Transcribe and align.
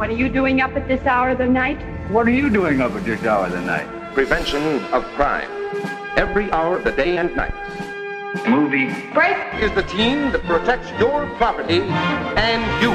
What 0.00 0.08
are 0.08 0.16
you 0.16 0.30
doing 0.30 0.62
up 0.62 0.74
at 0.76 0.88
this 0.88 1.04
hour 1.04 1.28
of 1.30 1.36
the 1.38 1.46
night? 1.46 1.76
What 2.10 2.26
are 2.26 2.30
you 2.32 2.48
doing 2.48 2.80
up 2.80 2.92
at 2.96 3.04
this 3.04 3.22
hour 3.22 3.44
of 3.44 3.52
the 3.52 3.60
night? 3.60 3.86
Prevention 4.14 4.62
of 4.94 5.04
crime. 5.14 5.50
Every 6.16 6.50
hour 6.52 6.78
of 6.78 6.84
the 6.84 6.92
day 6.92 7.18
and 7.18 7.36
night. 7.36 7.52
Movie. 8.48 8.88
Break. 9.12 9.36
Is 9.60 9.70
the 9.74 9.82
team 9.82 10.32
that 10.32 10.42
protects 10.46 10.88
your 10.98 11.26
property 11.36 11.82
and 12.36 12.62
you. 12.82 12.94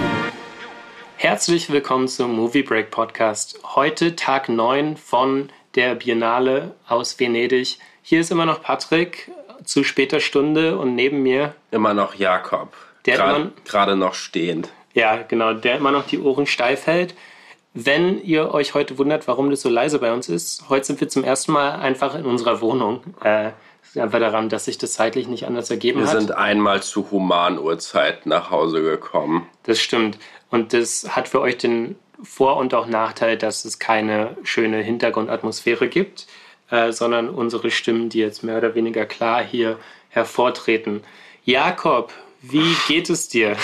Herzlich 1.17 1.69
willkommen 1.69 2.07
zum 2.07 2.35
Movie 2.35 2.63
Break 2.63 2.89
Podcast. 2.89 3.59
Heute 3.75 4.15
Tag 4.15 4.49
9 4.49 4.97
von 4.97 5.49
der 5.75 5.93
Biennale 5.93 6.73
aus 6.87 7.19
Venedig. 7.19 7.77
Hier 8.01 8.19
ist 8.21 8.31
immer 8.31 8.47
noch 8.47 8.63
Patrick 8.63 9.31
zu 9.63 9.83
später 9.83 10.19
Stunde 10.19 10.75
und 10.79 10.95
neben 10.95 11.21
mir 11.21 11.53
Immer 11.69 11.93
noch 11.93 12.15
Jakob. 12.15 12.73
Der 13.05 13.15
immer- 13.19 13.51
Gerade 13.63 13.95
noch 13.95 14.15
stehend. 14.15 14.71
Ja, 14.95 15.21
genau, 15.27 15.53
der 15.53 15.75
immer 15.75 15.91
noch 15.91 16.07
die 16.07 16.19
Ohren 16.19 16.47
steif 16.47 16.87
hält. 16.87 17.13
Wenn 17.73 18.23
ihr 18.23 18.53
euch 18.53 18.73
heute 18.73 18.97
wundert, 18.97 19.27
warum 19.27 19.51
das 19.51 19.61
so 19.61 19.69
leise 19.69 19.99
bei 19.99 20.13
uns 20.13 20.29
ist, 20.29 20.69
heute 20.69 20.85
sind 20.85 21.01
wir 21.01 21.09
zum 21.09 21.25
ersten 21.25 21.51
Mal 21.51 21.71
einfach 21.73 22.15
in 22.15 22.25
unserer 22.25 22.61
Wohnung. 22.61 23.01
Äh, 23.21 23.51
ist 23.83 23.97
einfach 23.97 24.19
daran, 24.19 24.47
dass 24.47 24.65
sich 24.65 24.77
das 24.77 24.93
zeitlich 24.93 25.27
nicht 25.27 25.45
anders 25.45 25.69
ergeben 25.69 25.99
Wir 25.99 26.07
hat. 26.07 26.17
sind 26.17 26.31
einmal 26.31 26.81
zu 26.81 27.11
Humanuhrzeit 27.11 28.25
nach 28.25 28.49
Hause 28.49 28.81
gekommen. 28.81 29.47
Das 29.63 29.79
stimmt. 29.79 30.17
Und 30.49 30.71
das 30.71 31.15
hat 31.15 31.27
für 31.27 31.41
euch 31.41 31.57
den 31.57 31.97
Vor- 32.23 32.55
und 32.55 32.73
auch 32.73 32.87
Nachteil, 32.87 33.37
dass 33.37 33.65
es 33.65 33.77
keine 33.77 34.37
schöne 34.43 34.81
Hintergrundatmosphäre 34.81 35.89
gibt, 35.89 36.27
äh, 36.71 36.93
sondern 36.93 37.27
unsere 37.29 37.69
Stimmen, 37.71 38.07
die 38.07 38.19
jetzt 38.19 38.41
mehr 38.43 38.57
oder 38.57 38.73
weniger 38.73 39.05
klar 39.05 39.43
hier 39.43 39.77
hervortreten. 40.07 41.03
Jakob, 41.43 42.13
wie 42.41 42.75
geht 42.87 43.09
es 43.09 43.27
dir? 43.27 43.57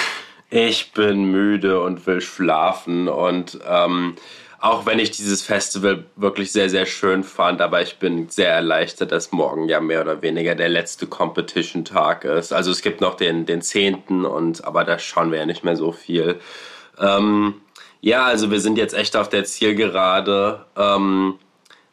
Ich 0.53 0.91
bin 0.91 1.31
müde 1.31 1.81
und 1.81 2.05
will 2.05 2.19
schlafen 2.19 3.07
und 3.07 3.57
ähm, 3.65 4.15
auch 4.59 4.85
wenn 4.85 4.99
ich 4.99 5.09
dieses 5.09 5.41
Festival 5.41 6.03
wirklich 6.17 6.51
sehr, 6.51 6.69
sehr 6.69 6.85
schön 6.85 7.23
fand, 7.23 7.61
aber 7.61 7.81
ich 7.81 7.99
bin 7.99 8.27
sehr 8.27 8.51
erleichtert, 8.51 9.13
dass 9.13 9.31
morgen 9.31 9.69
ja 9.69 9.79
mehr 9.79 10.01
oder 10.01 10.21
weniger 10.21 10.53
der 10.53 10.67
letzte 10.67 11.07
Competition-Tag 11.07 12.25
ist. 12.25 12.51
Also 12.51 12.69
es 12.69 12.81
gibt 12.81 12.99
noch 12.99 13.15
den, 13.15 13.45
den 13.45 13.61
10. 13.61 14.25
und 14.25 14.65
aber 14.65 14.83
da 14.83 14.99
schauen 14.99 15.31
wir 15.31 15.39
ja 15.39 15.45
nicht 15.45 15.63
mehr 15.63 15.77
so 15.77 15.93
viel. 15.93 16.39
Ähm, 16.99 17.61
ja, 18.01 18.25
also 18.25 18.51
wir 18.51 18.59
sind 18.59 18.77
jetzt 18.77 18.93
echt 18.93 19.15
auf 19.15 19.29
der 19.29 19.45
Zielgerade. 19.45 20.65
Ähm, 20.75 21.39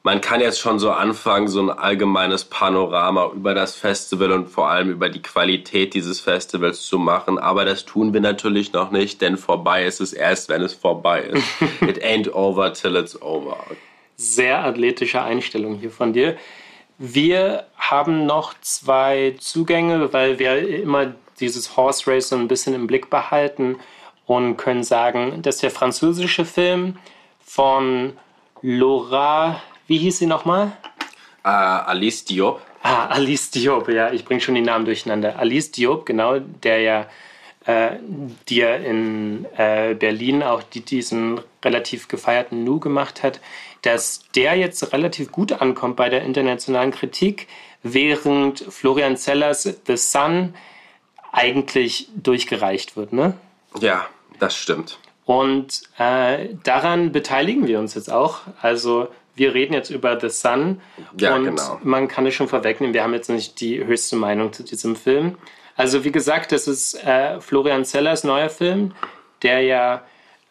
man 0.09 0.23
kann 0.23 0.41
jetzt 0.41 0.59
schon 0.59 0.79
so 0.79 0.91
anfangen, 0.91 1.49
so 1.49 1.61
ein 1.61 1.69
allgemeines 1.69 2.47
Panorama 2.47 3.31
über 3.35 3.53
das 3.53 3.75
Festival 3.75 4.33
und 4.33 4.49
vor 4.49 4.71
allem 4.71 4.91
über 4.91 5.11
die 5.11 5.21
Qualität 5.21 5.93
dieses 5.93 6.19
Festivals 6.19 6.81
zu 6.87 6.99
machen. 6.99 7.39
Aber 7.39 7.67
das 7.67 7.85
tun 7.85 8.15
wir 8.15 8.23
natürlich 8.23 8.73
noch 8.73 8.91
nicht, 8.91 9.21
denn 9.21 9.37
vorbei 9.37 9.85
ist 9.85 10.01
es 10.01 10.15
erst, 10.15 10.49
wenn 10.49 10.63
es 10.63 10.73
vorbei 10.73 11.25
ist. 11.25 11.47
It 11.83 12.03
ain't 12.03 12.33
over 12.33 12.73
till 12.73 12.97
it's 12.97 13.21
over. 13.21 13.59
Sehr 14.17 14.65
athletische 14.65 15.21
Einstellung 15.21 15.75
hier 15.75 15.91
von 15.91 16.15
dir. 16.15 16.39
Wir 16.97 17.67
haben 17.77 18.25
noch 18.25 18.55
zwei 18.63 19.35
Zugänge, 19.39 20.11
weil 20.15 20.39
wir 20.39 20.67
immer 20.85 21.13
dieses 21.39 21.77
Horse 21.77 22.11
Race 22.11 22.31
so 22.31 22.37
ein 22.37 22.49
bisschen 22.49 22.73
im 22.73 22.87
Blick 22.87 23.11
behalten 23.11 23.77
und 24.25 24.57
können 24.57 24.85
sagen, 24.85 25.43
dass 25.43 25.59
der 25.59 25.71
französische 25.71 26.47
Film 26.47 26.97
von 27.45 28.15
Laura, 28.63 29.61
wie 29.89 29.99
hieß 29.99 30.19
sie 30.19 30.27
nochmal? 30.27 30.73
Äh, 31.45 31.49
Alice 31.49 32.25
Diop. 32.25 32.61
Ah, 32.83 33.07
Alice 33.07 33.51
Diop, 33.51 33.89
ja, 33.89 34.13
ich 34.13 34.25
bringe 34.25 34.41
schon 34.41 34.55
die 34.55 34.61
Namen 34.61 34.85
durcheinander. 34.85 35.39
Alice 35.39 35.73
Diop, 35.73 36.07
genau, 36.07 36.39
der 36.39 36.81
ja, 36.81 37.07
äh, 37.67 37.97
ja 38.49 38.77
in 38.77 39.47
äh, 39.57 39.95
Berlin 39.95 40.43
auch 40.43 40.63
die, 40.63 40.83
diesen 40.83 41.41
relativ 41.65 42.07
gefeierten 42.07 42.65
Nu 42.65 42.79
gemacht 42.79 43.23
hat, 43.23 43.41
dass 43.83 44.25
der 44.35 44.57
jetzt 44.57 44.93
relativ 44.93 45.33
gut 45.33 45.53
ankommt 45.53 45.97
bei 45.97 46.09
der 46.09 46.23
internationalen 46.23 46.91
Kritik, 46.93 47.49
während 47.83 48.61
Florian 48.61 49.17
Zellers 49.17 49.63
The 49.87 49.97
Sun 49.97 50.55
eigentlich 51.33 52.09
durchgereicht 52.15 52.97
wird, 52.97 53.13
ne? 53.13 53.35
Ja, 53.81 54.07
das 54.39 54.57
stimmt. 54.57 54.99
Und 55.25 55.83
äh, 55.99 56.49
daran 56.63 57.13
beteiligen 57.13 57.67
wir 57.67 57.79
uns 57.79 57.95
jetzt 57.95 58.11
auch. 58.11 58.41
Also 58.63 59.09
wir 59.39 59.55
reden 59.55 59.73
jetzt 59.73 59.91
über 59.91 60.19
The 60.21 60.29
Sun 60.29 60.81
Ja, 61.19 61.35
und 61.35 61.45
genau. 61.45 61.81
man 61.83 62.09
kann 62.09 62.27
es 62.27 62.35
schon 62.35 62.49
vorwegnehmen, 62.49 62.95
wir 62.95 63.03
haben 63.03 63.15
jetzt 63.15 63.31
nicht 63.31 63.61
die 63.61 63.85
höchste 63.85 64.17
Meinung 64.17 64.53
zu 64.53 64.63
diesem 64.63 64.97
Film. 64.97 65.37
Also 65.77 66.05
wie 66.05 66.13
gesagt, 66.13 66.53
das 66.53 66.67
ist 66.67 66.95
äh, 67.05 67.41
Florian 67.41 67.85
Zellers 67.85 68.25
neuer 68.25 68.49
Film, 68.51 68.95
der 69.43 69.63
ja 69.63 70.03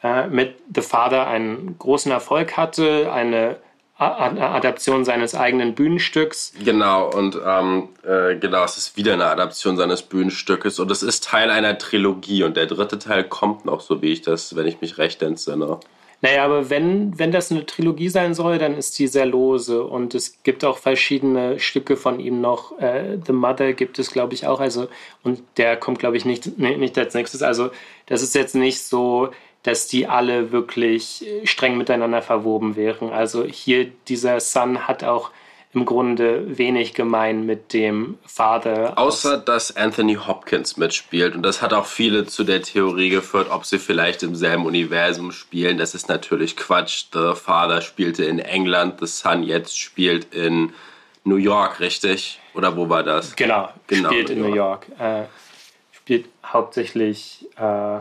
äh, 0.02 0.28
mit 0.28 0.56
The 0.74 0.82
Father 0.82 1.28
einen 1.28 1.78
großen 1.78 2.12
Erfolg 2.12 2.56
hatte, 2.56 3.12
eine 3.12 3.58
Adaption 4.00 5.06
seines 5.06 5.34
eigenen 5.34 5.74
Bühnenstücks. 5.74 6.54
Genau, 6.64 7.10
und 7.10 7.40
ähm, 7.44 7.90
äh, 8.04 8.36
genau, 8.36 8.64
es 8.64 8.78
ist 8.78 8.96
wieder 8.96 9.14
eine 9.14 9.26
Adaption 9.26 9.76
seines 9.76 10.04
Bühnenstückes 10.04 10.80
und 10.80 10.92
es 10.92 11.02
ist 11.02 11.24
Teil 11.24 11.50
einer 11.50 11.80
Trilogie 11.80 12.44
und 12.44 12.56
der 12.58 12.68
dritte 12.68 13.00
Teil 13.00 13.24
kommt 13.24 13.66
noch, 13.66 13.82
so 13.82 14.04
wie 14.04 14.12
ich 14.12 14.22
das, 14.22 14.56
wenn 14.56 14.68
ich 14.68 14.82
mich 14.82 15.00
recht 15.00 15.24
entsinne. 15.24 15.80
Naja, 16.22 16.44
aber 16.46 16.72
wenn, 16.72 17.18
wenn 17.20 17.32
das 17.32 17.52
eine 17.52 17.66
Trilogie 17.66 18.10
sein 18.10 18.34
soll, 18.34 18.58
dann 18.58 18.76
ist 18.76 18.98
die 18.98 19.08
sehr 19.08 19.28
lose 19.28 19.84
und 19.84 20.16
es 20.16 20.42
gibt 20.42 20.66
auch 20.66 20.80
verschiedene 20.80 21.60
Stücke 21.60 21.96
von 21.96 22.20
ihm 22.20 22.42
noch. 22.42 22.78
Äh, 22.80 23.20
The 23.24 23.34
Mother 23.34 23.74
gibt 23.74 24.00
es, 24.00 24.12
glaube 24.12 24.34
ich, 24.34 24.48
auch. 24.48 24.60
Also, 24.60 24.88
und 25.24 25.44
der 25.58 25.78
kommt, 25.78 26.00
glaube 26.00 26.18
ich, 26.18 26.26
nicht, 26.26 26.58
nicht 26.58 26.98
als 26.98 27.14
nächstes. 27.14 27.44
Also, 27.44 27.70
das 28.08 28.24
ist 28.24 28.34
jetzt 28.34 28.56
nicht 28.56 28.82
so, 28.82 29.30
dass 29.62 29.88
die 29.88 30.08
alle 30.08 30.52
wirklich 30.52 31.24
äh, 31.28 31.46
streng 31.46 31.78
miteinander 31.78 32.24
verwoben 32.24 32.76
wären. 32.76 33.12
Also, 33.12 33.44
hier, 33.46 33.92
dieser 34.08 34.40
Son 34.40 34.88
hat 34.88 35.04
auch 35.04 35.30
im 35.74 35.86
Grunde 35.86 36.58
wenig 36.58 36.94
gemein 36.94 37.46
mit 37.46 37.74
dem 37.74 38.18
Vater. 38.26 38.98
Außer 38.98 39.38
dass 39.38 39.76
Anthony 39.76 40.16
Hopkins 40.16 40.78
mitspielt 40.78 41.36
und 41.36 41.44
das 41.44 41.62
hat 41.62 41.74
auch 41.74 41.86
viele 41.86 42.26
zu 42.26 42.44
der 42.44 42.62
Theorie 42.62 43.10
geführt, 43.10 43.48
ob 43.52 43.66
sie 43.66 43.78
vielleicht 43.78 44.24
im 44.24 44.36
selben 44.36 44.66
Universum 44.66 45.32
spielen. 45.32 45.78
Das 45.78 45.94
ist 45.94 46.08
natürlich 46.10 46.56
Quatsch. 46.56 47.06
The 47.14 47.34
Father 47.36 47.82
spielte 47.82 48.24
in 48.26 48.40
England, 48.40 49.00
The 49.00 49.08
Son 49.08 49.44
jetzt 49.44 49.78
spielt 49.78 50.34
in 50.34 50.74
New 51.26 51.36
York, 51.36 51.80
richtig? 51.82 52.40
Oder 52.54 52.76
wo 52.78 52.90
war 52.90 53.04
das? 53.04 53.36
Genau, 53.36 53.70
Genau, 53.88 54.10
spielt 54.10 54.30
in 54.30 54.40
New 54.42 54.48
New 54.48 54.56
York. 54.56 54.88
Äh, 54.98 55.24
spielt 55.92 56.30
hauptsächlich. 56.46 57.46
Äh, 57.58 58.00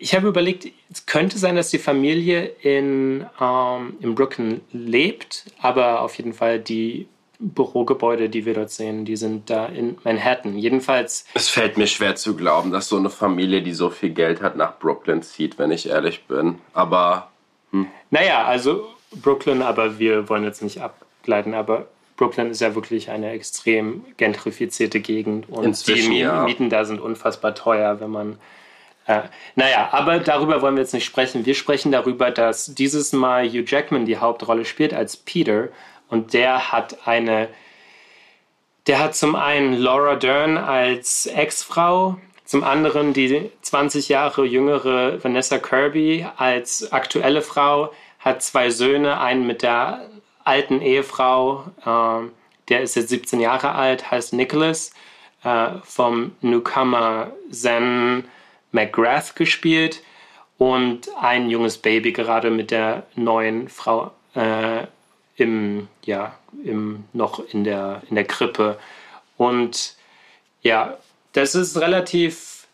ich 0.00 0.14
habe 0.14 0.28
überlegt, 0.28 0.66
es 0.90 1.04
könnte 1.04 1.38
sein, 1.38 1.56
dass 1.56 1.70
die 1.70 1.78
Familie 1.78 2.46
in, 2.62 3.26
ähm, 3.40 3.96
in 4.00 4.14
Brooklyn 4.14 4.62
lebt, 4.72 5.44
aber 5.60 6.00
auf 6.00 6.14
jeden 6.14 6.32
Fall 6.32 6.58
die 6.58 7.06
Bürogebäude, 7.38 8.28
die 8.28 8.44
wir 8.44 8.54
dort 8.54 8.70
sehen, 8.70 9.04
die 9.04 9.16
sind 9.16 9.50
da 9.50 9.66
in 9.66 9.98
Manhattan. 10.04 10.58
Jedenfalls, 10.58 11.26
Es 11.34 11.48
fällt 11.48 11.76
mir 11.76 11.86
schwer 11.86 12.16
zu 12.16 12.34
glauben, 12.34 12.70
dass 12.70 12.88
so 12.88 12.96
eine 12.96 13.10
Familie, 13.10 13.62
die 13.62 13.72
so 13.72 13.90
viel 13.90 14.10
Geld 14.10 14.42
hat, 14.42 14.56
nach 14.56 14.78
Brooklyn 14.78 15.22
zieht, 15.22 15.58
wenn 15.58 15.70
ich 15.70 15.88
ehrlich 15.88 16.24
bin. 16.24 16.58
Aber 16.72 17.30
naja, 18.10 18.44
also 18.44 18.88
Brooklyn, 19.12 19.62
aber 19.62 19.98
wir 19.98 20.28
wollen 20.28 20.44
jetzt 20.44 20.62
nicht 20.62 20.80
abgleiten, 20.80 21.54
aber 21.54 21.86
Brooklyn 22.16 22.50
ist 22.50 22.60
ja 22.60 22.74
wirklich 22.74 23.10
eine 23.10 23.30
extrem 23.30 24.04
gentrifizierte 24.16 25.00
Gegend 25.00 25.48
und 25.48 25.64
Inzwischen, 25.64 26.10
die 26.10 26.18
Mieten, 26.18 26.20
ja. 26.20 26.44
Mieten 26.44 26.70
da 26.70 26.84
sind 26.84 27.00
unfassbar 27.00 27.54
teuer, 27.54 28.00
wenn 28.00 28.10
man. 28.10 28.38
Äh, 29.06 29.22
naja, 29.54 29.88
aber 29.92 30.18
darüber 30.18 30.62
wollen 30.62 30.76
wir 30.76 30.82
jetzt 30.82 30.94
nicht 30.94 31.04
sprechen. 31.04 31.46
Wir 31.46 31.54
sprechen 31.54 31.92
darüber, 31.92 32.30
dass 32.30 32.74
dieses 32.74 33.12
Mal 33.12 33.48
Hugh 33.48 33.64
Jackman 33.66 34.06
die 34.06 34.18
Hauptrolle 34.18 34.64
spielt 34.64 34.94
als 34.94 35.16
Peter 35.16 35.68
und 36.08 36.32
der 36.34 36.72
hat 36.72 37.06
eine. 37.06 37.48
Der 38.86 38.98
hat 38.98 39.14
zum 39.14 39.36
einen 39.36 39.74
Laura 39.74 40.16
Dern 40.16 40.56
als 40.56 41.26
Ex-Frau, 41.26 42.16
zum 42.44 42.64
anderen 42.64 43.12
die 43.12 43.50
20 43.62 44.08
Jahre 44.08 44.44
jüngere 44.44 45.22
Vanessa 45.22 45.58
Kirby 45.58 46.26
als 46.36 46.90
aktuelle 46.90 47.42
Frau, 47.42 47.92
hat 48.18 48.42
zwei 48.42 48.70
Söhne, 48.70 49.20
einen 49.20 49.46
mit 49.46 49.62
der 49.62 50.08
alten 50.44 50.80
Ehefrau, 50.80 51.64
ähm, 51.86 52.32
der 52.68 52.80
ist 52.80 52.96
jetzt 52.96 53.10
17 53.10 53.38
Jahre 53.40 53.72
alt, 53.72 54.10
heißt 54.10 54.32
Nicholas, 54.32 54.92
äh, 55.44 55.68
vom 55.84 56.32
Newcomer 56.40 57.32
Zen 57.50 58.24
McGrath 58.72 59.36
gespielt 59.36 60.02
und 60.58 61.08
ein 61.20 61.48
junges 61.48 61.78
Baby 61.78 62.12
gerade 62.12 62.50
mit 62.50 62.70
der 62.70 63.06
neuen 63.16 63.68
Frau 63.68 64.12
äh, 64.34 64.86
im, 65.36 65.88
ja, 66.04 66.34
im, 66.64 67.04
noch 67.12 67.42
in 67.52 67.64
der, 67.64 68.02
in 68.08 68.14
der 68.14 68.24
Krippe. 68.24 68.78
Und 69.36 69.94
ja, 70.62 70.98
das 71.32 71.54
ist 71.54 71.78
relativ, 71.78 72.66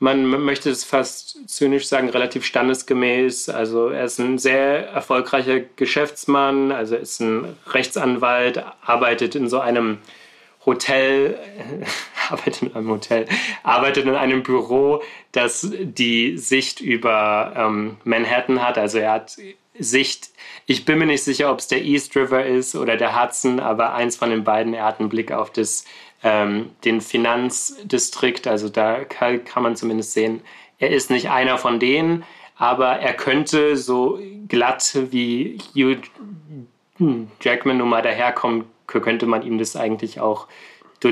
man 0.00 0.24
möchte 0.24 0.70
es 0.70 0.82
fast 0.82 1.48
zynisch 1.48 1.86
sagen, 1.86 2.08
relativ 2.08 2.44
standesgemäß. 2.44 3.48
Also 3.48 3.88
er 3.88 4.04
ist 4.04 4.18
ein 4.18 4.38
sehr 4.38 4.88
erfolgreicher 4.88 5.60
Geschäftsmann, 5.60 6.72
also 6.72 6.96
ist 6.96 7.20
ein 7.20 7.56
Rechtsanwalt, 7.68 8.64
arbeitet 8.84 9.36
in 9.36 9.48
so 9.48 9.60
einem 9.60 9.98
Hotel, 10.66 11.38
arbeitet 12.30 12.62
in 12.62 12.74
einem 12.74 12.88
Hotel, 12.88 13.26
arbeitet 13.62 14.06
in 14.06 14.14
einem 14.14 14.42
Büro, 14.42 15.02
das 15.32 15.68
die 15.72 16.38
Sicht 16.38 16.80
über 16.80 17.52
ähm, 17.56 17.96
Manhattan 18.04 18.62
hat. 18.62 18.78
Also 18.78 18.98
er 18.98 19.12
hat 19.12 19.36
Sicht, 19.78 20.30
ich 20.66 20.84
bin 20.84 20.98
mir 20.98 21.06
nicht 21.06 21.24
sicher, 21.24 21.50
ob 21.50 21.58
es 21.58 21.68
der 21.68 21.84
East 21.84 22.14
River 22.16 22.44
ist 22.44 22.76
oder 22.76 22.96
der 22.96 23.20
Hudson, 23.20 23.58
aber 23.60 23.94
eins 23.94 24.16
von 24.16 24.30
den 24.30 24.44
beiden, 24.44 24.72
er 24.74 24.84
hat 24.84 25.00
einen 25.00 25.08
Blick 25.08 25.32
auf 25.32 25.50
das, 25.50 25.84
ähm, 26.22 26.70
den 26.84 27.00
Finanzdistrikt, 27.00 28.46
also 28.46 28.68
da 28.68 29.04
kann, 29.04 29.44
kann 29.44 29.64
man 29.64 29.76
zumindest 29.76 30.12
sehen, 30.12 30.42
er 30.78 30.90
ist 30.90 31.10
nicht 31.10 31.28
einer 31.30 31.58
von 31.58 31.80
denen, 31.80 32.24
aber 32.56 33.00
er 33.00 33.14
könnte 33.14 33.76
so 33.76 34.20
glatt 34.48 34.96
wie 35.10 35.58
Hugh 35.74 36.00
Jackman 37.40 37.78
nun 37.78 37.88
mal 37.88 38.02
daherkommen, 38.02 38.64
könnte 38.86 39.26
man 39.26 39.42
ihm 39.42 39.58
das 39.58 39.74
eigentlich 39.74 40.20
auch 40.20 40.46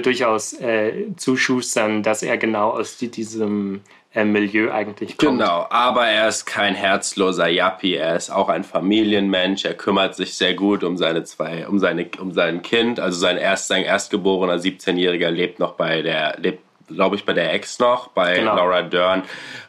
durchaus 0.01 0.53
äh, 0.55 1.07
zuschustern, 1.17 2.03
dass 2.03 2.23
er 2.23 2.39
genau 2.39 2.71
aus 2.71 2.97
diesem 2.97 3.81
äh, 4.15 4.25
Milieu 4.25 4.71
eigentlich 4.71 5.17
kommt. 5.17 5.39
Genau, 5.39 5.67
aber 5.71 6.07
er 6.07 6.29
ist 6.29 6.45
kein 6.45 6.75
herzloser 6.75 7.49
Yappi, 7.49 7.95
er 7.95 8.17
ist 8.17 8.31
auch 8.31 8.49
ein 8.49 8.65
Familienmensch, 8.65 9.65
er 9.65 9.75
kümmert 9.75 10.15
sich 10.15 10.35
sehr 10.35 10.55
gut 10.55 10.85
um 10.85 10.97
seine 10.97 11.25
zwei, 11.25 11.67
um 11.67 11.79
seine, 11.79 12.09
um 12.21 12.33
sein 12.33 12.63
Kind, 12.63 13.01
also 13.01 13.19
sein 13.19 13.37
erst, 13.37 13.69
sein 13.69 13.85
erstgeborener 13.85 14.57
17-Jähriger 14.57 15.31
lebt 15.31 15.59
noch 15.59 15.73
bei 15.75 16.03
der, 16.03 16.37
lebt 16.39 16.61
glaube 16.89 17.17
ich, 17.17 17.25
bei 17.25 17.33
der 17.33 17.53
Ex 17.53 17.79
noch, 17.79 18.09
bei 18.09 18.35
genau. 18.35 18.57
Laura 18.57 18.83
Dern. 18.83 19.23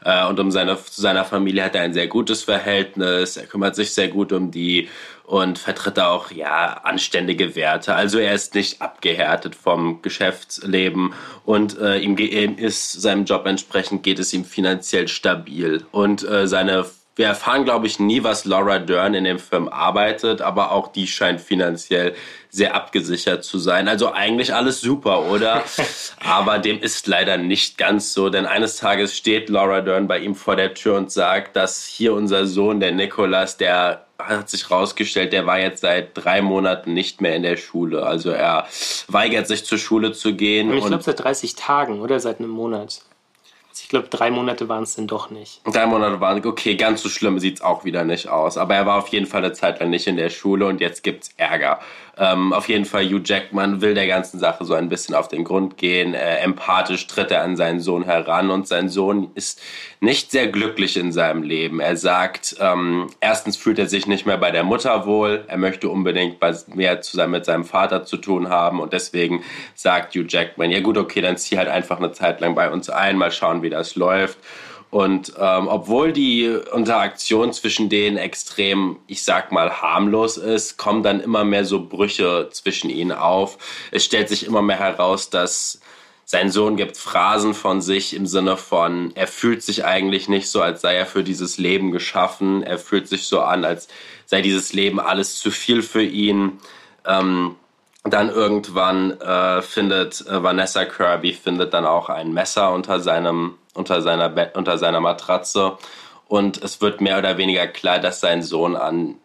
Äh, 0.04 0.28
und 0.28 0.40
um 0.40 0.52
seine, 0.52 0.76
zu 0.76 1.02
seiner 1.02 1.26
Familie 1.26 1.64
hat 1.64 1.76
er 1.76 1.84
ein 1.84 1.94
sehr 1.94 2.08
gutes 2.08 2.44
Verhältnis. 2.44 3.38
Er 3.38 3.46
kümmert 3.46 3.76
sich 3.76 3.94
sehr 3.94 4.10
gut 4.10 4.32
um 4.32 4.52
die 4.52 4.90
und 5.24 5.58
vertritt 5.58 6.00
auch 6.00 6.32
ja 6.32 6.82
anständige 6.84 7.56
Werte. 7.56 7.96
Also 7.96 8.20
er 8.20 8.34
ist 8.34 8.56
nicht 8.56 8.82
abgehärtet 8.82 9.56
vom 9.56 10.02
Geschäftsleben 10.02 11.14
und 11.46 11.78
äh, 11.80 11.98
ihm 12.00 12.16
ist 12.58 12.92
seinem 12.94 13.26
Job 13.26 13.46
entsprechend 13.46 14.04
geht 14.04 14.20
es 14.20 14.34
ihm 14.34 14.46
finanziell 14.46 15.08
stabil 15.08 15.86
und 15.92 16.28
äh, 16.28 16.48
seine 16.48 16.86
wir 17.16 17.28
erfahren, 17.28 17.64
glaube 17.64 17.86
ich, 17.86 18.00
nie, 18.00 18.24
was 18.24 18.46
Laura 18.46 18.80
Dern 18.80 19.14
in 19.14 19.24
dem 19.24 19.38
Film 19.38 19.70
arbeitet, 19.70 20.42
aber 20.42 20.72
auch 20.72 20.88
die 20.88 21.06
scheint 21.06 21.40
finanziell 21.42 22.16
sehr 22.50 22.76
abgesichert 22.76 23.44
zu 23.44 23.60
sein. 23.60 23.88
Also 23.88 24.12
eigentlich 24.12 24.54
alles 24.54 24.82
super, 24.82 25.26
oder? 25.30 25.64
aber 26.20 26.58
dem 26.58 26.80
ist 26.80 27.06
leider 27.08 27.38
nicht 27.38 27.78
ganz 27.78 28.14
so, 28.14 28.30
denn 28.30 28.46
eines 28.48 28.78
Tages 28.78 29.16
steht 29.16 29.50
Laura 29.50 29.82
Dern 29.82 30.08
bei 30.08 30.20
ihm 30.20 30.34
vor 30.34 30.56
der 30.56 30.74
Tür 30.74 30.98
und 30.98 31.12
sagt, 31.12 31.56
dass 31.56 31.86
hier 31.86 32.14
unser 32.14 32.48
Sohn, 32.48 32.80
der 32.80 32.92
Nicholas, 32.92 33.58
der 33.58 34.06
hat 34.18 34.50
sich 34.50 34.72
rausgestellt, 34.72 35.34
der 35.34 35.46
war 35.46 35.60
jetzt 35.60 35.82
seit 35.82 36.12
drei 36.14 36.42
Monaten 36.42 36.94
nicht 36.94 37.22
mehr 37.22 37.36
in 37.36 37.44
der 37.44 37.58
Schule. 37.58 38.06
Also 38.06 38.32
er 38.32 38.68
weigert 39.08 39.48
sich 39.48 39.66
zur 39.66 39.78
Schule 39.78 40.14
zu 40.14 40.34
gehen. 40.34 40.74
Ich 40.74 40.86
glaube 40.86 41.04
seit 41.04 41.24
30 41.24 41.56
Tagen 41.56 42.02
oder 42.02 42.20
seit 42.20 42.40
einem 42.40 42.50
Monat. 42.50 43.02
Glaube, 43.94 44.08
drei 44.10 44.32
Monate 44.32 44.68
waren 44.70 44.82
es 44.82 44.96
denn 44.96 45.06
doch 45.06 45.30
nicht. 45.30 45.62
Drei 45.66 45.86
Monate 45.86 46.20
waren, 46.20 46.44
okay, 46.44 46.76
ganz 46.76 47.04
so 47.04 47.10
schlimm 47.10 47.38
sieht 47.38 47.58
es 47.58 47.62
auch 47.62 47.86
wieder 47.86 48.04
nicht 48.04 48.28
aus. 48.28 48.58
Aber 48.58 48.74
er 48.74 48.88
war 48.88 48.98
auf 48.98 49.10
jeden 49.10 49.28
Fall 49.28 49.46
eine 49.46 49.54
Zeit 49.54 49.80
lang 49.80 49.92
nicht 49.92 50.08
in 50.08 50.18
der 50.18 50.32
Schule 50.32 50.66
und 50.66 50.82
jetzt 50.82 51.04
gibt 51.04 51.26
es 51.26 51.30
Ärger. 51.38 51.80
Ähm, 52.16 52.54
auf 52.54 52.70
jeden 52.70 52.86
Fall, 52.86 53.06
Hugh 53.06 53.24
Jackman 53.24 53.82
will 53.82 53.96
der 53.96 54.06
ganzen 54.06 54.40
Sache 54.40 54.66
so 54.66 54.76
ein 54.76 54.88
bisschen 54.88 55.16
auf 55.16 55.30
den 55.30 55.44
Grund 55.44 55.78
gehen. 55.78 56.14
Äh, 56.14 56.38
empathisch 56.38 57.08
tritt 57.08 57.32
er 57.32 57.42
an 57.42 57.56
seinen 57.56 57.80
Sohn 57.80 58.04
heran 58.06 58.52
und 58.52 58.68
sein 58.68 58.88
Sohn 58.88 59.32
ist 59.34 59.60
nicht 60.00 60.30
sehr 60.30 60.48
glücklich 60.48 60.96
in 60.96 61.12
seinem 61.12 61.42
Leben. 61.42 61.80
Er 61.80 61.98
sagt, 61.98 62.56
ähm, 62.60 63.10
erstens 63.20 63.58
fühlt 63.58 63.80
er 63.80 63.88
sich 63.88 64.06
nicht 64.06 64.28
mehr 64.28 64.38
bei 64.38 64.52
der 64.52 64.64
Mutter 64.64 65.08
wohl. 65.08 65.46
Er 65.48 65.58
möchte 65.58 65.90
unbedingt 65.90 66.38
mehr 66.76 67.02
zusammen 67.02 67.32
mit 67.32 67.46
seinem 67.46 67.64
Vater 67.64 68.06
zu 68.06 68.18
tun 68.18 68.50
haben 68.50 68.80
und 68.80 68.94
deswegen 68.94 69.44
sagt 69.74 70.14
Hugh 70.14 70.28
Jackman, 70.28 70.70
ja 70.70 70.82
gut, 70.82 71.00
okay, 71.00 71.22
dann 71.22 71.38
zieh 71.38 71.58
halt 71.58 71.68
einfach 71.68 71.98
eine 71.98 72.12
Zeit 72.12 72.42
lang 72.42 72.54
bei 72.54 72.70
uns 72.70 72.92
ein, 72.92 73.18
mal 73.18 73.32
schauen, 73.32 73.64
wie 73.64 73.72
das 73.72 73.96
läuft. 73.96 74.38
Und 74.94 75.34
ähm, 75.40 75.70
obwohl 75.70 76.14
die 76.14 76.46
Interaktion 76.72 77.52
zwischen 77.52 77.90
denen 77.90 78.16
extrem, 78.18 79.00
ich 79.08 79.24
sag 79.24 79.52
mal, 79.52 79.82
harmlos 79.82 80.38
ist, 80.38 80.78
kommen 80.78 81.02
dann 81.02 81.20
immer 81.20 81.44
mehr 81.44 81.66
so 81.66 81.84
Brüche 81.84 82.50
zwischen 82.52 82.92
ihnen 82.92 83.12
auf. 83.12 83.58
Es 83.90 84.06
stellt 84.06 84.30
sich 84.30 84.46
immer 84.46 84.62
mehr 84.62 84.78
heraus, 84.78 85.32
dass 85.32 85.82
sein 86.26 86.52
Sohn 86.52 86.78
gibt 86.78 86.98
Phrasen 86.98 87.56
von 87.56 87.82
sich 87.82 88.16
im 88.16 88.28
Sinne 88.28 88.56
von, 88.56 89.12
er 89.16 89.26
fühlt 89.26 89.64
sich 89.64 89.84
eigentlich 89.84 90.30
nicht 90.30 90.48
so, 90.48 90.62
als 90.62 90.82
sei 90.82 90.94
er 90.94 91.08
für 91.08 91.24
dieses 91.24 91.58
Leben 91.58 91.92
geschaffen. 91.92 92.62
Er 92.62 92.78
fühlt 92.78 93.08
sich 93.08 93.26
so 93.26 93.42
an, 93.42 93.66
als 93.66 93.88
sei 94.28 94.44
dieses 94.44 94.74
Leben 94.74 95.00
alles 95.00 95.40
zu 95.40 95.50
viel 95.50 95.82
für 95.82 96.04
ihn. 96.04 96.60
Ähm, 97.04 97.56
dann 98.04 98.30
irgendwann 98.30 99.20
äh, 99.20 99.64
findet 99.64 100.22
äh, 100.28 100.44
Vanessa 100.44 100.86
Kirby 100.86 101.34
findet 101.34 101.74
dann 101.74 101.88
auch 101.88 102.10
ein 102.10 102.32
Messer 102.32 102.72
unter 102.74 103.00
seinem 103.00 103.56
unter 103.74 104.02
seiner, 104.02 104.30
Bett, 104.30 104.56
unter 104.56 104.78
seiner 104.78 105.00
Matratze. 105.00 105.78
Und 106.28 106.62
es 106.64 106.82
wird 106.82 107.02
mehr 107.02 107.18
oder 107.18 107.38
weniger 107.38 107.68
klar, 107.68 108.00
dass 108.00 108.20
sein 108.20 108.44
Sohn 108.44 108.76
an, 108.76 109.16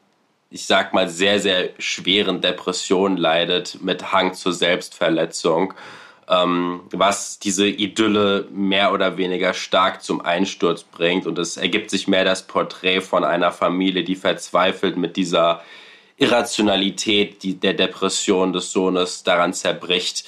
ich 0.50 0.67
sag 0.67 0.95
mal, 0.95 1.09
sehr, 1.09 1.41
sehr 1.41 1.71
schweren 1.79 2.41
Depressionen 2.41 3.17
leidet 3.17 3.79
mit 3.83 4.12
Hang 4.12 4.35
zur 4.35 4.53
Selbstverletzung. 4.53 5.75
Ähm, 6.31 6.83
was 6.91 7.39
diese 7.39 7.67
Idylle 7.67 8.47
mehr 8.50 8.93
oder 8.93 9.17
weniger 9.17 9.55
stark 9.55 10.03
zum 10.03 10.21
Einsturz 10.21 10.83
bringt. 10.83 11.27
Und 11.27 11.39
es 11.39 11.56
ergibt 11.56 11.89
sich 11.89 12.06
mehr 12.06 12.25
das 12.25 12.47
Porträt 12.47 13.00
von 13.00 13.25
einer 13.25 13.50
Familie, 13.50 14.05
die 14.05 14.17
verzweifelt 14.17 14.99
mit 14.99 15.17
dieser 15.17 15.62
Irrationalität 16.19 17.43
die, 17.43 17.55
der 17.55 17.73
Depression 17.73 18.53
des 18.53 18.73
Sohnes 18.73 19.23
daran 19.23 19.55
zerbricht. 19.55 20.25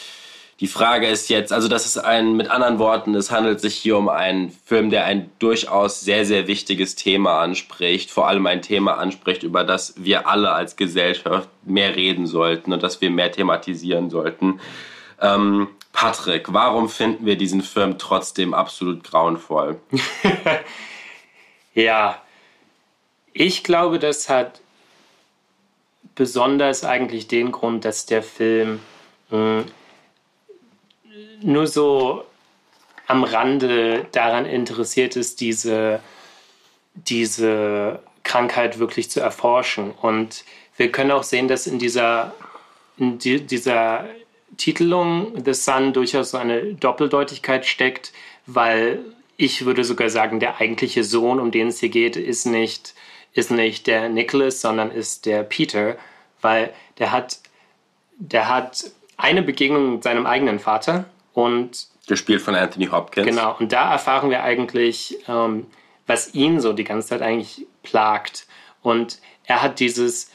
Die 0.61 0.67
Frage 0.67 1.07
ist 1.07 1.31
jetzt, 1.31 1.55
also 1.55 1.69
das 1.69 1.87
ist 1.87 1.97
ein, 1.97 2.37
mit 2.37 2.51
anderen 2.51 2.79
Worten, 2.79 3.15
es 3.15 3.31
handelt 3.31 3.63
sich 3.63 3.77
hier 3.77 3.97
um 3.97 4.11
einen 4.11 4.51
Film, 4.51 4.91
der 4.91 5.07
ein 5.07 5.31
durchaus 5.39 6.03
sehr, 6.03 6.27
sehr 6.27 6.49
wichtiges 6.49 6.97
Thema 6.97 7.41
anspricht, 7.41 8.11
vor 8.11 8.29
allem 8.29 8.47
ein 8.47 8.61
Thema 8.61 8.99
anspricht, 8.99 9.43
über 9.43 9.65
das 9.65 9.95
wir 9.97 10.29
alle 10.29 10.53
als 10.53 10.77
Gesellschaft 10.77 11.49
mehr 11.65 11.97
reden 11.97 12.27
sollten 12.27 12.75
und 12.75 12.83
das 12.83 13.01
wir 13.01 13.11
mehr 13.11 13.33
thematisieren 13.33 14.11
sollten. 14.11 14.61
Ähm, 15.19 15.69
Patrick, 15.95 16.53
warum 16.53 16.91
finden 16.91 17.25
wir 17.25 17.37
diesen 17.37 17.63
Film 17.63 17.97
trotzdem 17.97 18.53
absolut 18.53 19.03
grauenvoll? 19.03 19.81
ja, 21.75 22.21
ich 23.33 23.65
glaube, 23.65 23.99
das 23.99 24.29
hat 24.29 24.61
besonders 26.15 26.85
eigentlich 26.85 27.29
den 27.29 27.51
Grund, 27.51 27.87
dass 27.87 28.05
der 28.05 28.23
Film 28.23 28.81
hm, 29.31 29.65
nur 31.43 31.67
so 31.67 32.25
am 33.07 33.25
Rande 33.25 34.07
daran 34.13 34.47
interessiert 34.47 35.17
ist, 35.17 35.41
diese, 35.41 36.01
diese 36.95 38.01
Krankheit 38.23 38.79
wirklich 38.79 39.11
zu 39.11 39.21
erforschen. 39.21 39.91
Und 39.91 40.45
wir 40.77 40.93
können 40.93 41.11
auch 41.11 41.25
sehen, 41.25 41.49
dass 41.49 41.67
in 41.67 41.79
dieser, 41.79 42.35
in 42.99 43.19
die, 43.19 43.45
dieser 43.45 44.07
Titelung 44.57 45.43
The 45.45 45.55
Sun 45.55 45.93
durchaus 45.93 46.31
so 46.31 46.39
eine 46.39 46.75
Doppeldeutigkeit 46.75 47.67
steckt, 47.67 48.13
weil 48.47 49.01
ich 49.37 49.65
würde 49.65 49.85
sogar 49.85 50.11
sagen, 50.11 50.39
der 50.39 50.61
eigentliche 50.61 51.03
Sohn, 51.03 51.41
um 51.41 51.51
den 51.51 51.69
es 51.69 51.81
hier 51.81 51.89
geht, 51.89 52.17
ist 52.17 52.45
nicht, 52.45 52.95
ist 53.33 53.51
nicht 53.51 53.87
der 53.87 54.09
Nicholas, 54.09 54.61
sondern 54.61 54.91
ist 54.91 55.27
der 55.27 55.43
Peter, 55.43 55.97
weil 56.43 56.73
der 56.99 57.11
hat, 57.11 57.41
der 58.19 58.49
hat 58.49 58.85
eine 59.17 59.43
Begegnung 59.43 59.95
mit 59.95 60.03
seinem 60.03 60.27
eigenen 60.27 60.59
Vater 60.59 61.07
und 61.33 61.89
gespielt 62.07 62.43
von 62.43 62.55
Anthony 62.55 62.87
Hopkins. 62.87 63.27
Genau, 63.27 63.57
und 63.59 63.73
da 63.73 63.93
erfahren 63.93 64.31
wir 64.31 64.43
eigentlich, 64.43 65.19
ähm, 65.29 65.67
was 66.07 66.35
ihn 66.35 66.61
so 66.61 66.73
die 66.73 66.85
ganze 66.85 67.09
Zeit 67.09 67.23
eigentlich 67.23 67.67
plagt. 67.83 68.47
Und 68.83 69.21
er 69.45 69.63
hat 69.63 69.79
dieses, 69.81 70.31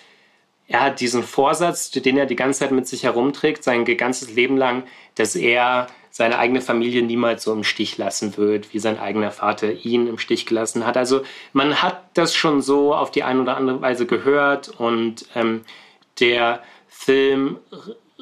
er 0.67 0.81
hat 0.81 0.99
diesen 0.99 1.23
Vorsatz, 1.23 1.91
den 1.91 2.17
er 2.17 2.25
die 2.25 2.35
ganze 2.35 2.59
Zeit 2.59 2.71
mit 2.71 2.87
sich 2.87 3.03
herumträgt, 3.03 3.63
sein 3.63 3.83
ganzes 3.85 4.33
Leben 4.33 4.57
lang, 4.57 4.83
dass 5.15 5.35
er 5.35 5.87
seine 6.15 6.39
eigene 6.39 6.61
Familie 6.61 7.03
niemals 7.03 7.43
so 7.43 7.51
im 7.51 7.65
Stich 7.65 7.97
lassen 7.97 8.37
wird, 8.37 8.73
wie 8.73 8.79
sein 8.79 8.97
eigener 8.97 9.31
Vater 9.31 9.73
ihn 9.73 10.07
im 10.07 10.17
Stich 10.17 10.45
gelassen 10.45 10.85
hat. 10.85 10.95
Also 10.95 11.23
man 11.51 11.81
hat 11.81 12.05
das 12.13 12.33
schon 12.33 12.61
so 12.61 12.95
auf 12.95 13.11
die 13.11 13.23
eine 13.23 13.41
oder 13.41 13.57
andere 13.57 13.81
Weise 13.81 14.05
gehört 14.05 14.69
und 14.69 15.25
ähm, 15.35 15.65
der 16.21 16.63
Film 16.87 17.57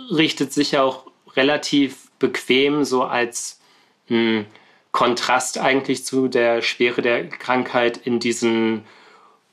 richtet 0.09 0.53
sich 0.53 0.79
auch 0.79 1.05
relativ 1.35 2.02
bequem, 2.19 2.83
so 2.83 3.03
als 3.03 3.59
mh, 4.07 4.17
hm, 4.17 4.45
Kontrast 4.91 5.57
eigentlich 5.57 6.05
zu 6.05 6.27
der 6.27 6.61
Schwere 6.61 7.01
der 7.01 7.27
Krankheit 7.27 7.97
in 7.97 8.19
diesen 8.19 8.83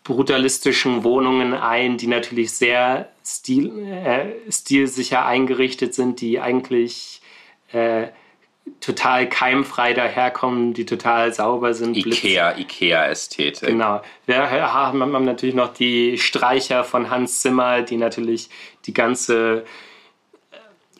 brutalistischen 0.04 1.02
Wohnungen 1.02 1.54
ein, 1.54 1.96
die 1.96 2.08
natürlich 2.08 2.52
sehr 2.52 3.10
stil, 3.24 3.70
äh, 3.88 4.50
stilsicher 4.50 5.24
eingerichtet 5.24 5.94
sind, 5.94 6.20
die 6.20 6.40
eigentlich 6.40 7.22
äh, 7.72 8.08
total 8.80 9.28
keimfrei 9.28 9.94
daherkommen, 9.94 10.74
die 10.74 10.84
total 10.84 11.32
sauber 11.32 11.74
sind. 11.74 11.96
Ikea, 11.96 12.58
Ikea-Ästhetik. 12.58 13.68
Genau. 13.68 14.02
Wir 14.26 14.50
haben 14.50 15.24
natürlich 15.24 15.54
noch 15.54 15.72
die 15.72 16.18
Streicher 16.18 16.84
von 16.84 17.10
Hans 17.10 17.40
Zimmer, 17.40 17.82
die 17.82 17.96
natürlich 17.96 18.48
die 18.86 18.94
ganze 18.94 19.64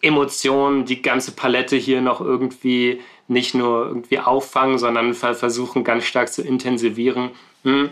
Emotionen, 0.02 0.84
die 0.84 1.02
ganze 1.02 1.32
Palette 1.32 1.76
hier 1.76 2.00
noch 2.00 2.20
irgendwie 2.20 3.00
nicht 3.28 3.54
nur 3.54 3.86
irgendwie 3.86 4.18
auffangen, 4.18 4.78
sondern 4.78 5.14
versuchen 5.14 5.84
ganz 5.84 6.04
stark 6.04 6.32
zu 6.32 6.42
intensivieren. 6.42 7.30
Hm. 7.62 7.90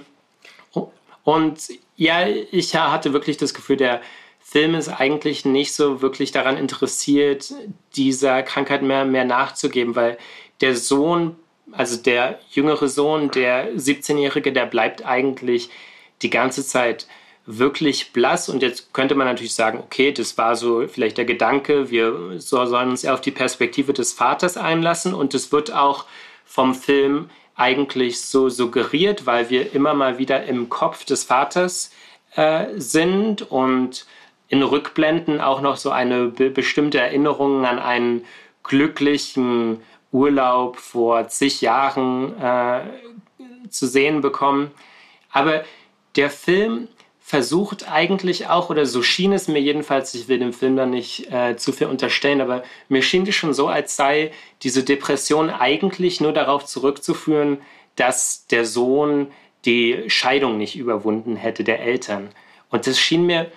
Und 1.23 1.69
ja, 1.97 2.27
ich 2.27 2.75
hatte 2.75 3.13
wirklich 3.13 3.37
das 3.37 3.55
Gefühl, 3.55 3.77
der 3.77 4.01
Film 4.41 4.75
ist 4.75 4.89
eigentlich 4.89 5.45
nicht 5.45 5.75
so 5.75 6.01
wirklich 6.01 6.33
daran 6.33 6.57
interessiert, 6.57 7.53
dieser 7.97 8.43
Krankheit 8.43 8.83
mehr, 8.83 9.05
mehr 9.05 9.27
nachzugeben, 9.27 9.95
weil 9.95 10.17
der 10.63 10.75
Sohn, 10.75 11.37
also 11.71 11.99
der 11.99 12.41
jüngere 12.51 12.89
Sohn, 12.89 13.31
der 13.31 13.75
17-Jährige, 13.75 14.53
der 14.53 14.65
bleibt 14.65 15.05
eigentlich 15.05 15.69
die 16.23 16.31
ganze 16.31 16.65
Zeit 16.65 17.07
wirklich 17.51 18.13
blass. 18.13 18.51
Und 18.51 18.63
jetzt 18.63 18.93
könnte 18.93 19.15
man 19.15 19.27
natürlich 19.27 19.55
sagen, 19.55 19.79
okay, 19.79 20.13
das 20.13 20.37
war 20.37 20.55
so 20.55 20.87
vielleicht 20.87 21.17
der 21.17 21.25
Gedanke, 21.25 21.91
wir 21.91 22.39
sollen 22.39 22.91
uns 22.91 23.05
eher 23.05 23.15
auf 23.15 23.23
die 23.23 23.31
Perspektive 23.31 23.95
des 23.95 24.13
Vaters 24.13 24.59
einlassen. 24.59 25.15
Und 25.15 25.35
es 25.35 25.51
wird 25.51 25.73
auch 25.73 26.05
vom 26.45 26.75
Film 26.75 27.31
eigentlich 27.57 28.21
so 28.21 28.51
suggeriert, 28.51 29.27
weil 29.27 29.49
wir 29.49 29.75
immer 29.75 29.95
mal 29.95 30.19
wieder 30.19 30.45
im 30.45 30.69
Kopf 30.69 31.05
des 31.07 31.25
Vaters 31.25 31.91
äh, 32.37 32.67
sind 32.77 33.51
und 33.51 34.07
in 34.49 34.63
Rückblenden 34.63 35.41
auch 35.41 35.63
noch 35.63 35.79
so 35.79 35.91
eine 35.91 36.27
be 36.27 36.51
bestimmte 36.51 36.99
Erinnerung 36.99 37.65
an 37.65 37.79
einen 37.79 38.25
glücklichen 38.63 39.81
Urlaub 40.13 40.77
vor 40.77 41.29
zig 41.29 41.63
Jahren 41.63 42.39
äh, 42.41 42.81
zu 43.71 43.87
sehen 43.87 44.21
bekommen. 44.21 44.71
Aber 45.33 45.65
der 46.17 46.31
Film 46.31 46.89
versucht 47.29 47.93
eigentlich 47.93 48.47
auch, 48.47 48.71
oder 48.71 48.87
so 48.87 49.03
schien 49.03 49.35
es 49.35 49.49
mir 49.49 49.61
jedenfalls, 49.61 50.15
ich 50.15 50.29
will 50.29 50.39
dem 50.39 50.55
Film 50.55 50.77
da 50.77 50.87
nicht 50.87 51.31
äh, 51.31 51.59
zu 51.59 51.73
viel 51.73 51.89
unterstellen, 51.89 52.41
aber 52.41 52.63
mir 52.89 53.03
schien 53.03 53.27
es 53.27 53.35
schon 53.35 53.53
so, 53.53 53.69
als 53.69 53.97
sei 53.97 54.31
diese 54.63 54.83
Depression 54.83 55.51
eigentlich 55.51 56.23
nur 56.23 56.33
darauf 56.33 56.65
zurückzuführen, 56.65 57.59
dass 57.97 58.47
der 58.47 58.65
Sohn 58.65 59.27
die 59.67 60.05
Scheidung 60.07 60.57
nicht 60.57 60.77
überwunden 60.77 61.37
hätte 61.37 61.65
der 61.65 61.81
Eltern. 61.81 62.31
Und 62.71 62.87
das 62.87 62.99
schien 62.99 63.27
mir 63.27 63.53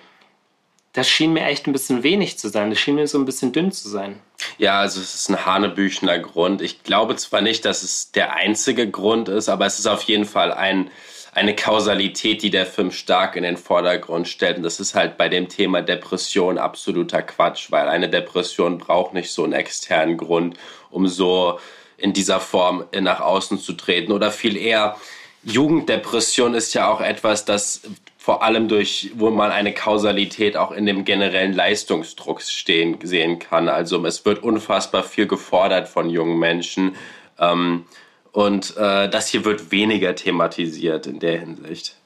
das 0.92 1.08
schien 1.08 1.32
mir 1.32 1.46
echt 1.46 1.66
ein 1.66 1.72
bisschen 1.72 2.02
wenig 2.02 2.38
zu 2.38 2.50
sein. 2.50 2.68
Das 2.68 2.78
schien 2.78 2.96
mir 2.96 3.06
so 3.08 3.16
ein 3.16 3.24
bisschen 3.24 3.52
dünn 3.52 3.72
zu 3.72 3.88
sein. 3.88 4.20
Ja, 4.58 4.80
also 4.80 5.00
es 5.00 5.14
ist 5.14 5.30
ein 5.30 5.46
hanebüchener 5.46 6.18
Grund. 6.18 6.60
Ich 6.60 6.82
glaube 6.82 7.16
zwar 7.16 7.40
nicht, 7.40 7.64
dass 7.64 7.82
es 7.82 8.12
der 8.12 8.34
einzige 8.34 8.90
Grund 8.90 9.30
ist, 9.30 9.48
aber 9.48 9.64
es 9.64 9.78
ist 9.78 9.86
auf 9.86 10.02
jeden 10.02 10.26
Fall 10.26 10.52
ein, 10.52 10.90
eine 11.32 11.56
Kausalität, 11.56 12.42
die 12.42 12.50
der 12.50 12.66
Film 12.66 12.92
stark 12.92 13.36
in 13.36 13.42
den 13.42 13.56
Vordergrund 13.56 14.28
stellt. 14.28 14.58
Und 14.58 14.62
das 14.62 14.80
ist 14.80 14.94
halt 14.94 15.16
bei 15.16 15.30
dem 15.30 15.48
Thema 15.48 15.80
Depression 15.80 16.58
absoluter 16.58 17.22
Quatsch, 17.22 17.70
weil 17.70 17.88
eine 17.88 18.08
Depression 18.08 18.78
braucht 18.78 19.14
nicht 19.14 19.32
so 19.32 19.42
einen 19.44 19.54
externen 19.54 20.18
Grund, 20.18 20.58
um 20.90 21.08
so 21.08 21.58
in 21.96 22.12
dieser 22.12 22.38
Form 22.38 22.84
nach 23.00 23.20
außen 23.20 23.58
zu 23.58 23.72
treten. 23.72 24.12
Oder 24.12 24.30
viel 24.30 24.58
eher, 24.58 24.96
Jugenddepression 25.42 26.54
ist 26.54 26.74
ja 26.74 26.92
auch 26.92 27.00
etwas, 27.00 27.46
das 27.46 27.80
vor 28.18 28.42
allem 28.42 28.68
durch, 28.68 29.10
wo 29.14 29.30
man 29.30 29.50
eine 29.50 29.72
Kausalität 29.72 30.56
auch 30.56 30.70
in 30.70 30.84
dem 30.84 31.04
generellen 31.04 31.54
Leistungsdruck 31.54 32.42
stehen, 32.42 32.98
sehen 33.02 33.38
kann. 33.38 33.70
Also 33.70 34.04
es 34.04 34.24
wird 34.26 34.42
unfassbar 34.42 35.02
viel 35.02 35.26
gefordert 35.26 35.88
von 35.88 36.10
jungen 36.10 36.38
Menschen. 36.38 36.94
Ähm, 37.38 37.86
und 38.32 38.76
äh, 38.76 39.08
das 39.08 39.28
hier 39.28 39.44
wird 39.44 39.70
weniger 39.70 40.14
thematisiert 40.14 41.06
in 41.06 41.20
der 41.20 41.38
Hinsicht. 41.38 41.96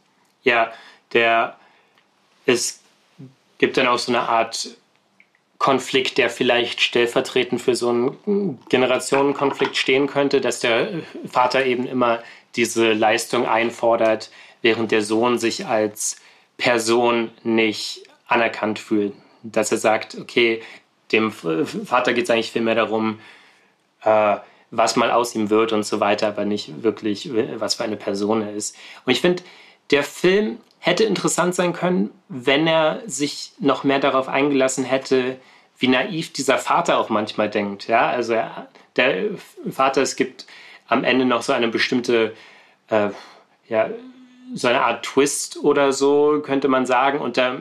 Ja, 0.42 0.73
der 1.12 1.56
es 2.47 2.80
gibt 3.59 3.76
dann 3.76 3.88
auch 3.88 3.99
so 3.99 4.12
eine 4.12 4.28
Art 4.28 4.76
Konflikt, 5.59 6.18
der 6.18 6.30
vielleicht 6.30 6.80
stellvertretend 6.80 7.61
für 7.61 7.75
so 7.75 7.88
einen 7.88 8.61
Generationenkonflikt 8.68 9.76
stehen 9.76 10.06
könnte, 10.06 10.40
dass 10.40 10.61
der 10.61 10.88
Vater 11.30 11.64
eben 11.64 11.87
immer 11.87 12.23
diese 12.56 12.92
Leistung 12.92 13.47
einfordert, 13.47 14.30
während 14.62 14.92
der 14.92 15.02
Sohn 15.02 15.38
sich 15.38 15.66
als 15.66 16.21
Person 16.59 17.30
nicht 17.42 18.02
anerkannt 18.26 18.78
fühlt. 18.78 19.14
Dass 19.42 19.73
er 19.73 19.78
sagt, 19.78 20.16
okay, 20.16 20.62
dem 21.12 21.33
Vater 21.33 22.12
geht 22.12 22.25
es 22.25 22.30
eigentlich 22.30 22.52
viel 22.52 22.62
mehr 22.62 22.75
darum, 22.75 23.21
äh, 24.02 24.37
was 24.71 24.97
mal 24.97 25.11
aus 25.11 25.35
ihm 25.35 25.51
wird 25.51 25.73
und 25.73 25.85
so 25.85 26.01
weiter, 26.01 26.29
aber 26.29 26.45
nicht 26.45 26.83
wirklich, 26.83 27.31
was 27.59 27.75
für 27.75 27.85
eine 27.85 27.97
Person 27.97 28.43
er 28.43 28.53
ist. 28.53 28.77
Und 29.05 29.13
ich 29.13 29.21
finde, 29.21 29.43
der 29.91 30.03
Film 30.03 30.59
hätte 30.79 31.05
interessant 31.05 31.55
sein 31.55 31.73
können, 31.73 32.11
wenn 32.29 32.67
er 32.67 33.03
sich 33.07 33.53
noch 33.59 33.85
mehr 33.85 34.01
darauf 34.01 34.29
eingelassen 34.29 34.85
hätte, 34.85 35.37
wie 35.79 35.89
naiv 35.89 36.33
dieser 36.33 36.59
Vater 36.59 36.99
auch 36.99 37.09
manchmal 37.09 37.51
denkt. 37.51 37.87
Ja, 37.87 38.09
also 38.09 38.35
er, 38.35 38.69
der 38.97 39.31
Vater, 39.71 40.03
es 40.03 40.17
gibt 40.17 40.47
am 40.89 41.05
Ende 41.05 41.25
noch 41.25 41.43
so 41.43 41.53
eine 41.53 41.69
bestimmte 41.69 42.35
äh, 42.89 43.11
ja, 43.69 43.91
so 44.55 44.69
eine 44.69 44.83
Art 44.83 45.05
Twist 45.05 45.59
oder 45.63 45.93
so, 45.93 46.41
könnte 46.45 46.69
man 46.69 46.87
sagen. 46.87 47.19
Und 47.19 47.37
da 47.37 47.59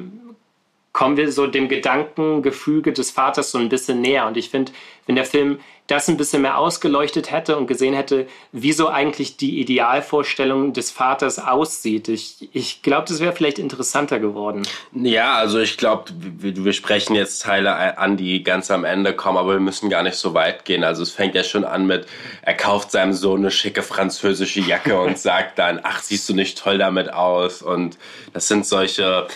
kommen 0.93 1.17
wir 1.17 1.31
so 1.31 1.47
dem 1.47 1.67
Gedankengefüge 1.67 2.93
des 2.93 3.11
Vaters 3.11 3.51
so 3.51 3.57
ein 3.57 3.69
bisschen 3.69 4.01
näher. 4.01 4.27
Und 4.27 4.37
ich 4.37 4.49
finde, 4.49 4.71
wenn 5.05 5.15
der 5.15 5.25
Film 5.25 5.59
das 5.87 6.09
ein 6.09 6.17
bisschen 6.17 6.41
mehr 6.41 6.57
ausgeleuchtet 6.57 7.31
hätte 7.31 7.57
und 7.57 7.67
gesehen 7.67 7.93
hätte, 7.93 8.27
wie 8.51 8.73
so 8.73 8.87
eigentlich 8.89 9.37
die 9.37 9.59
Idealvorstellung 9.59 10.73
des 10.73 10.89
Vaters 10.89 11.37
aussieht. 11.37 12.07
Ich, 12.07 12.49
ich 12.53 12.81
glaube, 12.81 13.07
das 13.07 13.19
wäre 13.19 13.33
vielleicht 13.33 13.59
interessanter 13.59 14.19
geworden. 14.19 14.63
Ja, 14.93 15.35
also 15.35 15.59
ich 15.59 15.77
glaube, 15.77 16.05
wir, 16.17 16.65
wir 16.65 16.73
sprechen 16.73 17.15
jetzt 17.15 17.43
Teile 17.43 17.97
an, 17.99 18.17
die 18.17 18.43
ganz 18.43 18.71
am 18.71 18.83
Ende 18.83 19.13
kommen, 19.13 19.37
aber 19.37 19.53
wir 19.53 19.59
müssen 19.59 19.89
gar 19.89 20.01
nicht 20.01 20.15
so 20.17 20.33
weit 20.33 20.65
gehen. 20.65 20.83
Also 20.83 21.03
es 21.03 21.11
fängt 21.11 21.35
ja 21.35 21.43
schon 21.43 21.63
an 21.63 21.85
mit, 21.85 22.07
er 22.41 22.55
kauft 22.55 22.91
seinem 22.91 23.13
Sohn 23.13 23.41
eine 23.41 23.51
schicke 23.51 23.83
französische 23.83 24.61
Jacke 24.61 24.99
und 24.99 25.19
sagt 25.19 25.59
dann, 25.59 25.79
ach, 25.83 26.01
siehst 26.01 26.27
du 26.27 26.33
nicht 26.33 26.57
toll 26.57 26.79
damit 26.79 27.13
aus? 27.13 27.61
Und 27.61 27.97
das 28.33 28.47
sind 28.47 28.65
solche 28.65 29.27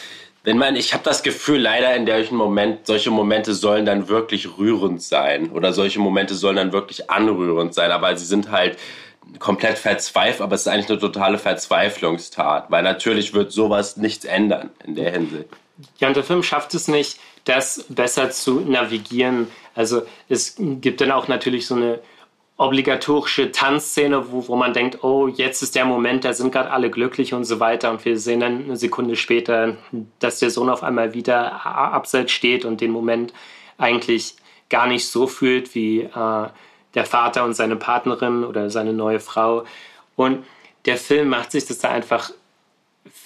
wenn 0.44 0.58
man, 0.58 0.76
ich 0.76 0.94
habe 0.94 1.04
das 1.04 1.24
Gefühl, 1.24 1.60
leider 1.60 1.94
in 1.96 2.08
solchen 2.08 2.38
Moment, 2.38 2.88
solche 2.88 3.12
Momente 3.12 3.54
sollen 3.54 3.86
dann 3.86 4.08
wirklich 4.08 4.58
rührend 4.58 5.02
sein 5.02 5.52
oder 5.52 5.74
solche 5.74 6.00
Momente 6.00 6.36
sollen 6.36 6.56
dann 6.56 6.72
wirklich 6.72 7.10
anrührend 7.10 7.74
sein, 7.74 7.92
aber 7.92 8.16
sie 8.18 8.26
sind 8.26 8.50
halt 8.52 8.78
komplett 9.38 9.78
verzweifelt, 9.78 10.42
aber 10.42 10.56
es 10.56 10.62
ist 10.62 10.68
eigentlich 10.68 10.90
eine 10.90 11.00
totale 11.00 11.38
Verzweiflungstat, 11.38 12.72
weil 12.72 12.84
natürlich 12.84 13.34
wird 13.34 13.52
sowas 13.52 13.98
nichts 13.98 14.26
ändern 14.26 14.72
in 14.86 14.96
der 14.96 15.12
Hinsicht. 15.12 15.50
Ja, 16.00 16.08
und 16.08 16.16
der 16.16 16.24
Film 16.24 16.42
schafft 16.42 16.74
es 16.74 16.88
nicht, 16.88 17.20
das 17.46 17.86
besser 17.90 18.32
zu 18.32 18.62
navigieren. 18.62 19.48
Also 19.76 20.02
es 20.30 20.56
gibt 20.58 21.02
dann 21.02 21.12
auch 21.12 21.28
natürlich 21.28 21.68
so 21.68 21.76
eine 21.76 22.00
obligatorische 22.60 23.54
Tanzszene, 23.54 24.34
wo, 24.34 24.50
wo 24.50 24.56
man 24.58 24.74
denkt, 24.74 25.02
oh, 25.02 25.30
jetzt 25.30 25.64
ist 25.64 25.76
der 25.76 25.86
Moment, 25.86 26.26
da 26.26 26.34
sind 26.34 26.52
gerade 26.52 26.72
alle 26.72 26.92
glücklich 26.92 27.34
und 27.34 27.46
so 27.46 27.62
weiter. 27.62 27.90
Und 27.90 28.04
wir 28.04 28.20
sehen 28.20 28.42
dann 28.42 28.66
eine 28.66 28.76
Sekunde 28.76 29.16
später, 29.16 29.78
dass 30.20 30.40
der 30.40 30.52
Sohn 30.52 30.70
auf 30.70 30.84
einmal 30.84 31.14
wieder 31.14 31.66
abseits 31.66 32.34
steht 32.34 32.66
und 32.66 32.82
den 32.82 32.92
Moment 32.92 33.34
eigentlich 33.78 34.36
gar 34.70 34.88
nicht 34.88 35.08
so 35.08 35.26
fühlt 35.26 35.74
wie 35.74 36.02
äh, 36.02 36.48
der 36.96 37.06
Vater 37.06 37.46
und 37.46 37.54
seine 37.54 37.78
Partnerin 37.78 38.44
oder 38.44 38.70
seine 38.70 38.92
neue 38.92 39.22
Frau. 39.22 39.64
Und 40.18 40.46
der 40.84 40.98
Film 40.98 41.30
macht 41.30 41.52
sich 41.52 41.66
das 41.66 41.80
da 41.80 41.90
einfach 41.90 42.32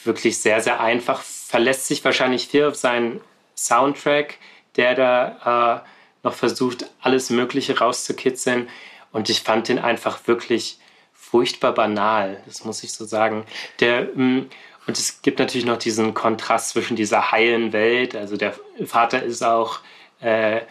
wirklich 0.03 0.37
sehr, 0.37 0.61
sehr 0.61 0.79
einfach, 0.79 1.23
verlässt 1.23 1.87
sich 1.87 2.05
wahrscheinlich 2.05 2.47
viel 2.47 2.65
auf 2.65 2.75
seinen 2.75 3.19
Soundtrack, 3.57 4.37
der 4.75 4.93
da 4.93 5.81
äh, 5.81 5.89
noch 6.23 6.33
versucht, 6.33 6.85
alles 7.01 7.31
Mögliche 7.31 7.79
rauszukitzeln. 7.79 8.69
Und 9.13 9.29
ich 9.29 9.41
fand 9.41 9.69
den 9.69 9.79
einfach 9.79 10.27
wirklich 10.27 10.79
furchtbar 11.13 11.73
banal, 11.73 12.41
das 12.45 12.65
muss 12.65 12.83
ich 12.83 12.91
so 12.91 13.05
sagen. 13.05 13.45
Der, 13.79 14.09
mm, 14.13 14.49
und 14.85 14.99
es 14.99 15.21
gibt 15.21 15.39
natürlich 15.39 15.65
noch 15.65 15.77
diesen 15.77 16.13
Kontrast 16.13 16.69
zwischen 16.69 16.97
dieser 16.97 17.31
heilen 17.31 17.71
Welt. 17.71 18.15
Also 18.15 18.35
der 18.35 18.53
Vater 18.85 19.23
ist 19.23 19.41
auch, 19.41 19.79
äh, 20.19 20.61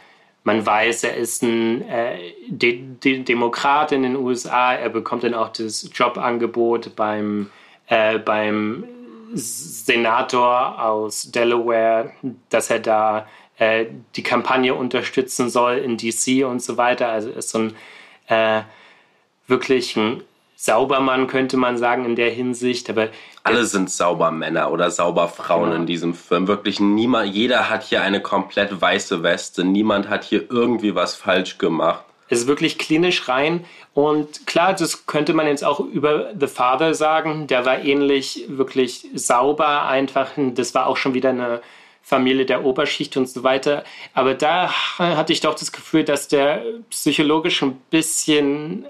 man 0.45 0.67
weiß, 0.67 1.05
er 1.05 1.17
ist 1.17 1.43
ein 1.43 1.89
äh, 1.89 2.19
De 2.49 2.83
De 3.03 3.23
Demokrat 3.23 3.93
in 3.93 4.03
den 4.03 4.17
USA. 4.17 4.75
Er 4.75 4.91
bekommt 4.91 5.25
dann 5.25 5.35
auch 5.35 5.49
das 5.49 5.89
Jobangebot 5.95 6.95
beim, 6.97 7.51
äh, 7.87 8.19
beim 8.19 8.85
Senator 9.35 10.83
aus 10.83 11.31
Delaware, 11.31 12.13
dass 12.51 12.71
er 12.71 12.81
da 12.81 13.27
äh, 13.57 13.87
die 14.17 14.23
Kampagne 14.23 14.75
unterstützen 14.75 15.49
soll 15.49 15.79
in 15.79 15.97
DC 15.97 16.45
und 16.45 16.63
so 16.63 16.77
weiter. 16.77 17.09
Also 17.09 17.31
ist 17.31 17.51
so 17.51 17.59
ein 17.59 17.75
äh, 18.27 18.63
wirklich 19.47 19.97
ein 19.97 20.23
Saubermann, 20.57 21.27
könnte 21.27 21.57
man 21.57 21.77
sagen, 21.77 22.05
in 22.05 22.15
der 22.15 22.31
Hinsicht. 22.31 22.89
Aber 22.89 23.09
alle 23.43 23.65
sind 23.65 23.91
Saubermänner 23.91 24.71
oder 24.71 24.91
Sauberfrauen 24.91 25.71
genau. 25.71 25.81
in 25.81 25.87
diesem 25.87 26.15
Film. 26.15 26.47
Wirklich 26.47 26.79
niemand, 26.79 27.35
jeder 27.35 27.69
hat 27.69 27.83
hier 27.83 28.03
eine 28.03 28.23
komplett 28.23 28.81
weiße 28.81 29.25
Weste. 29.25 29.65
Niemand 29.65 30.09
hat 30.09 30.23
hier 30.23 30.49
irgendwie 30.51 30.95
was 30.95 31.17
falsch 31.17 31.59
gemacht. 31.59 32.05
Es 32.29 32.43
ist 32.43 32.47
wirklich 32.47 32.79
klinisch 32.79 33.29
rein. 33.29 33.65
Und 33.93 34.47
klar, 34.47 34.73
das 34.73 35.07
könnte 35.07 35.35
man 35.35 35.49
jetzt 35.49 35.65
auch 35.65 35.81
über 35.81 36.33
The 36.39 36.47
Father 36.47 36.95
sagen. 36.95 37.47
Der 37.49 37.67
war 37.67 37.83
ähnlich 37.83 38.45
wirklich 38.49 39.07
sauber 39.15 39.87
einfach. 39.87 40.31
Das 40.37 40.75
war 40.75 40.87
auch 40.87 40.97
schon 40.97 41.13
wieder 41.13 41.31
eine 41.31 41.61
Familie 42.03 42.45
der 42.45 42.65
Oberschicht 42.65 43.17
und 43.17 43.29
so 43.29 43.43
weiter. 43.43 43.85
Aber 44.13 44.35
da 44.35 44.73
hatte 44.99 45.33
ich 45.33 45.41
doch 45.41 45.55
das 45.55 45.73
Gefühl, 45.73 46.05
dass 46.05 46.29
der 46.29 46.63
psychologisch 46.91 47.63
ein 47.63 47.77
bisschen 47.91 48.87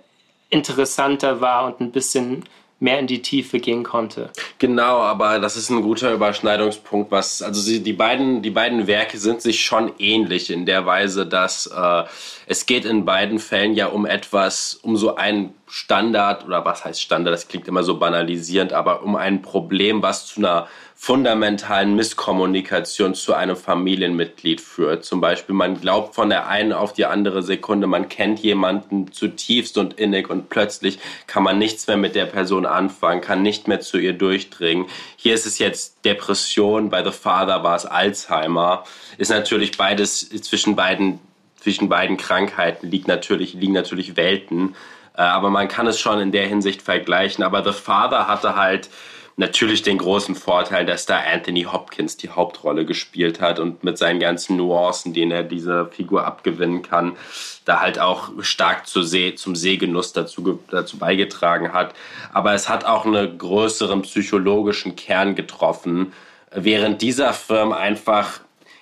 interessanter 0.50 1.40
war 1.40 1.66
und 1.66 1.80
ein 1.80 1.92
bisschen 1.92 2.44
mehr 2.82 2.98
in 2.98 3.06
die 3.06 3.22
Tiefe 3.22 3.60
gehen 3.60 3.84
konnte. 3.84 4.30
Genau, 4.58 4.98
aber 4.98 5.38
das 5.38 5.56
ist 5.56 5.70
ein 5.70 5.82
guter 5.82 6.12
Überschneidungspunkt, 6.12 7.12
was 7.12 7.40
also 7.40 7.60
sie, 7.60 7.80
die 7.80 7.92
beiden 7.92 8.42
die 8.42 8.50
beiden 8.50 8.88
Werke 8.88 9.18
sind 9.18 9.40
sich 9.40 9.64
schon 9.64 9.92
ähnlich 10.00 10.50
in 10.50 10.66
der 10.66 10.84
Weise, 10.84 11.24
dass 11.24 11.68
äh, 11.68 12.02
es 12.46 12.66
geht 12.66 12.84
in 12.84 13.04
beiden 13.04 13.38
Fällen 13.38 13.74
ja 13.74 13.86
um 13.86 14.04
etwas, 14.04 14.74
um 14.82 14.96
so 14.96 15.14
ein 15.14 15.54
Standard 15.74 16.44
oder 16.44 16.66
was 16.66 16.84
heißt 16.84 17.00
Standard, 17.00 17.32
das 17.32 17.48
klingt 17.48 17.66
immer 17.66 17.82
so 17.82 17.98
banalisierend, 17.98 18.74
aber 18.74 19.02
um 19.02 19.16
ein 19.16 19.40
Problem, 19.40 20.02
was 20.02 20.26
zu 20.26 20.40
einer 20.40 20.68
fundamentalen 20.94 21.96
Misskommunikation 21.96 23.14
zu 23.14 23.32
einem 23.32 23.56
Familienmitglied 23.56 24.60
führt. 24.60 25.06
Zum 25.06 25.22
Beispiel, 25.22 25.54
man 25.54 25.80
glaubt 25.80 26.14
von 26.14 26.28
der 26.28 26.46
einen 26.46 26.74
auf 26.74 26.92
die 26.92 27.06
andere 27.06 27.42
Sekunde, 27.42 27.86
man 27.86 28.10
kennt 28.10 28.40
jemanden 28.40 29.12
zutiefst 29.12 29.78
und 29.78 29.94
innig 29.94 30.28
und 30.28 30.50
plötzlich 30.50 30.98
kann 31.26 31.42
man 31.42 31.56
nichts 31.58 31.86
mehr 31.86 31.96
mit 31.96 32.16
der 32.16 32.26
Person 32.26 32.66
anfangen, 32.66 33.22
kann 33.22 33.40
nicht 33.40 33.66
mehr 33.66 33.80
zu 33.80 33.96
ihr 33.96 34.12
durchdringen. 34.12 34.88
Hier 35.16 35.32
ist 35.32 35.46
es 35.46 35.58
jetzt 35.58 36.04
Depression, 36.04 36.90
bei 36.90 37.02
The 37.02 37.12
Father 37.12 37.64
war 37.64 37.76
es 37.76 37.86
Alzheimer. 37.86 38.84
Ist 39.16 39.30
natürlich 39.30 39.78
beides 39.78 40.28
zwischen 40.28 40.76
beiden 40.76 41.18
zwischen 41.62 41.88
beiden 41.88 42.16
Krankheiten 42.16 42.90
liegt 42.90 43.06
natürlich, 43.06 43.54
liegen 43.54 43.72
natürlich 43.72 44.16
Welten. 44.16 44.74
Äh, 45.16 45.22
aber 45.22 45.50
man 45.50 45.68
kann 45.68 45.86
es 45.86 45.98
schon 45.98 46.20
in 46.20 46.32
der 46.32 46.46
Hinsicht 46.46 46.82
vergleichen. 46.82 47.44
Aber 47.44 47.64
The 47.64 47.72
Father 47.72 48.28
hatte 48.28 48.56
halt 48.56 48.88
natürlich 49.36 49.82
den 49.82 49.98
großen 49.98 50.34
Vorteil, 50.34 50.84
dass 50.84 51.06
da 51.06 51.18
Anthony 51.18 51.62
Hopkins 51.64 52.16
die 52.16 52.30
Hauptrolle 52.30 52.84
gespielt 52.84 53.40
hat 53.40 53.58
und 53.58 53.82
mit 53.82 53.98
seinen 53.98 54.20
ganzen 54.20 54.56
Nuancen, 54.56 55.14
denen 55.14 55.30
er 55.30 55.42
diese 55.42 55.86
Figur 55.86 56.26
abgewinnen 56.26 56.82
kann, 56.82 57.16
da 57.64 57.80
halt 57.80 57.98
auch 57.98 58.30
stark 58.40 58.86
zu 58.86 59.02
See, 59.02 59.34
zum 59.34 59.56
Sehgenuss 59.56 60.12
dazu, 60.12 60.60
dazu 60.70 60.98
beigetragen 60.98 61.72
hat. 61.72 61.94
Aber 62.32 62.52
es 62.52 62.68
hat 62.68 62.84
auch 62.84 63.06
einen 63.06 63.38
größeren 63.38 64.02
psychologischen 64.02 64.96
Kern 64.96 65.34
getroffen, 65.34 66.12
während 66.50 67.00
dieser 67.00 67.32
Film 67.32 67.72
einfach 67.72 68.40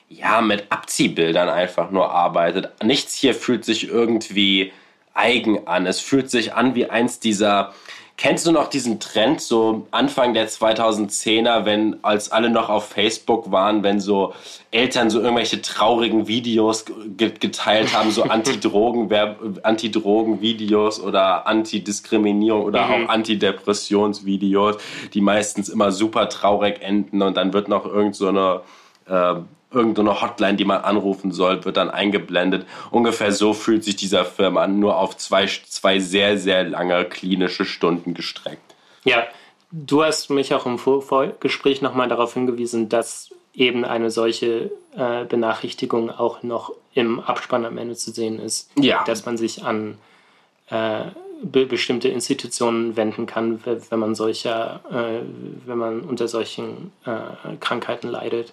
ja 0.09 0.41
mit 0.41 0.65
Abziehbildern 0.71 1.49
einfach 1.49 1.93
nur 1.93 2.11
arbeitet. 2.11 2.71
Nichts 2.83 3.15
hier 3.15 3.35
fühlt 3.35 3.65
sich 3.65 3.89
irgendwie 3.89 4.73
eigen 5.15 5.67
an. 5.67 5.87
Es 5.87 6.01
fühlt 6.01 6.31
sich 6.31 6.55
an 6.55 6.75
wie 6.75 6.87
eins 6.87 7.21
dieser 7.21 7.73
Kennst 8.21 8.47
du 8.47 8.53
noch 8.53 8.69
diesen 8.69 9.01
Trend 9.01 9.41
so 9.41 9.87
Anfang 9.93 10.35
der 10.35 10.47
2010er, 10.47 11.65
wenn 11.65 12.05
als 12.05 12.31
alle 12.31 12.51
noch 12.51 12.69
auf 12.69 12.89
Facebook 12.91 13.51
waren, 13.51 13.83
wenn 13.83 13.99
so 13.99 14.35
Eltern 14.71 15.09
so 15.09 15.23
irgendwelche 15.23 15.63
traurigen 15.63 16.29
Videos 16.29 16.85
geteilt 17.17 17.95
haben, 17.97 18.11
so 18.11 18.23
Anti-Drogen, 18.29 19.11
Anti-Drogen-Videos 19.63 21.01
oder 21.01 21.47
Anti-Diskriminierung 21.47 22.63
oder 22.63 22.85
mhm. 22.85 22.93
auch 22.93 23.09
Antidepressionsvideos, 23.09 24.77
die 25.15 25.23
meistens 25.23 25.71
immer 25.71 25.91
super 25.91 26.29
traurig 26.29 26.83
enden 26.83 27.23
und 27.23 27.39
dann 27.39 27.55
wird 27.55 27.69
noch 27.69 27.87
irgend 27.87 28.17
so 28.17 28.29
eine 28.29 28.61
äh, 29.07 29.37
irgendeine 29.73 30.21
Hotline, 30.21 30.57
die 30.57 30.65
man 30.65 30.83
anrufen 30.83 31.33
soll, 31.33 31.65
wird 31.65 31.77
dann 31.77 31.91
eingeblendet. 31.91 32.67
Ungefähr 32.91 33.33
so 33.33 33.55
fühlt 33.55 33.85
sich 33.85 33.97
dieser 33.97 34.25
Film 34.25 34.57
an, 34.57 34.81
nur 34.81 34.99
auf 34.99 35.17
zwei, 35.17 35.47
zwei 35.47 35.99
sehr, 35.99 36.39
sehr 36.39 36.65
lange 36.65 37.05
klinische 37.05 37.65
Stunden 37.65 38.15
gestreckt. 38.15 38.75
Ja, 39.05 39.25
du 39.71 40.03
hast 40.03 40.31
mich 40.31 40.55
auch 40.55 40.67
im 40.67 40.79
Vorgespräch 40.79 41.83
nochmal 41.83 42.09
darauf 42.09 42.35
hingewiesen, 42.35 42.89
dass 42.89 43.31
eben 43.55 43.85
eine 43.85 44.11
solche 44.11 44.71
äh, 44.97 45.25
Benachrichtigung 45.25 46.11
auch 46.11 46.43
noch 46.43 46.73
im 46.95 47.21
Abspann 47.21 47.65
am 47.65 47.79
Ende 47.79 47.95
zu 47.95 48.11
sehen 48.11 48.39
ist. 48.41 48.71
Ja. 48.77 49.05
Dass 49.05 49.27
man 49.27 49.37
sich 49.37 49.63
an 49.63 49.99
äh, 50.69 51.07
be 51.43 51.67
bestimmte 51.67 52.09
Institutionen 52.09 52.97
wenden 52.97 53.27
kann, 53.27 53.61
wenn 53.65 53.99
man 53.99 54.15
solcher, 54.15 54.81
äh, 54.91 55.25
wenn 55.67 55.79
man 55.79 56.01
unter 56.03 56.29
solchen 56.29 56.93
äh, 57.05 57.57
Krankheiten 57.61 58.09
leidet. 58.09 58.53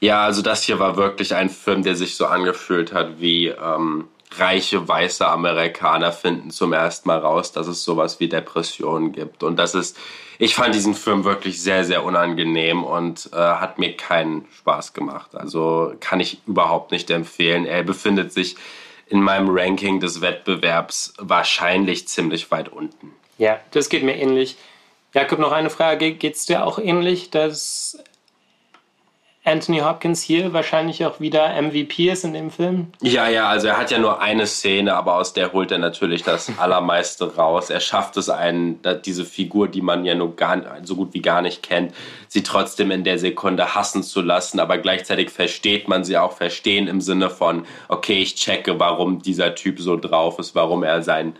Ja, 0.00 0.24
also 0.24 0.42
das 0.42 0.62
hier 0.62 0.78
war 0.78 0.96
wirklich 0.96 1.34
ein 1.34 1.48
Film, 1.48 1.82
der 1.82 1.96
sich 1.96 2.16
so 2.16 2.26
angefühlt 2.26 2.92
hat 2.92 3.20
wie 3.20 3.48
ähm, 3.48 4.08
reiche 4.38 4.86
weiße 4.86 5.26
Amerikaner 5.26 6.12
finden 6.12 6.50
zum 6.50 6.72
ersten 6.72 7.08
Mal 7.08 7.18
raus, 7.18 7.52
dass 7.52 7.66
es 7.66 7.84
sowas 7.84 8.20
wie 8.20 8.28
Depressionen 8.28 9.12
gibt. 9.12 9.42
Und 9.42 9.56
das 9.56 9.74
ist, 9.74 9.96
ich 10.38 10.54
fand 10.54 10.74
diesen 10.74 10.94
Film 10.94 11.24
wirklich 11.24 11.62
sehr, 11.62 11.84
sehr 11.84 12.04
unangenehm 12.04 12.84
und 12.84 13.30
äh, 13.32 13.36
hat 13.36 13.78
mir 13.78 13.96
keinen 13.96 14.46
Spaß 14.58 14.92
gemacht. 14.92 15.34
Also 15.34 15.94
kann 16.00 16.20
ich 16.20 16.40
überhaupt 16.46 16.90
nicht 16.90 17.10
empfehlen. 17.10 17.66
Er 17.66 17.82
befindet 17.82 18.32
sich 18.32 18.56
in 19.08 19.22
meinem 19.22 19.48
Ranking 19.48 20.00
des 20.00 20.20
Wettbewerbs 20.20 21.14
wahrscheinlich 21.18 22.08
ziemlich 22.08 22.50
weit 22.50 22.68
unten. 22.68 23.12
Ja, 23.38 23.60
das 23.70 23.88
geht 23.88 24.02
mir 24.02 24.16
ähnlich. 24.16 24.56
Jakob, 25.14 25.38
noch 25.38 25.52
eine 25.52 25.70
Frage. 25.70 26.12
Geht 26.12 26.34
es 26.34 26.46
dir 26.46 26.66
auch 26.66 26.78
ähnlich, 26.78 27.30
dass 27.30 27.98
Anthony 29.46 29.78
Hopkins 29.78 30.22
hier 30.22 30.52
wahrscheinlich 30.52 31.06
auch 31.06 31.20
wieder 31.20 31.60
MVP 31.62 32.10
ist 32.10 32.24
in 32.24 32.34
dem 32.34 32.50
Film. 32.50 32.88
Ja, 33.00 33.28
ja, 33.28 33.48
also 33.48 33.68
er 33.68 33.78
hat 33.78 33.92
ja 33.92 33.98
nur 33.98 34.20
eine 34.20 34.46
Szene, 34.48 34.94
aber 34.96 35.14
aus 35.14 35.34
der 35.34 35.52
holt 35.52 35.70
er 35.70 35.78
natürlich 35.78 36.24
das 36.24 36.50
Allermeiste 36.58 37.36
raus. 37.36 37.70
Er 37.70 37.78
schafft 37.78 38.16
es 38.16 38.28
einen, 38.28 38.80
diese 39.04 39.24
Figur, 39.24 39.68
die 39.68 39.82
man 39.82 40.04
ja 40.04 40.16
nur 40.16 40.34
gar, 40.34 40.60
so 40.82 40.96
gut 40.96 41.14
wie 41.14 41.22
gar 41.22 41.42
nicht 41.42 41.62
kennt, 41.62 41.94
sie 42.26 42.42
trotzdem 42.42 42.90
in 42.90 43.04
der 43.04 43.20
Sekunde 43.20 43.76
hassen 43.76 44.02
zu 44.02 44.20
lassen, 44.20 44.58
aber 44.58 44.78
gleichzeitig 44.78 45.30
versteht 45.30 45.86
man 45.86 46.02
sie 46.02 46.18
auch 46.18 46.32
verstehen 46.32 46.88
im 46.88 47.00
Sinne 47.00 47.30
von, 47.30 47.66
okay, 47.86 48.20
ich 48.20 48.34
checke, 48.34 48.80
warum 48.80 49.22
dieser 49.22 49.54
Typ 49.54 49.78
so 49.78 49.96
drauf 49.96 50.40
ist, 50.40 50.56
warum 50.56 50.82
er 50.82 51.02
sein 51.02 51.36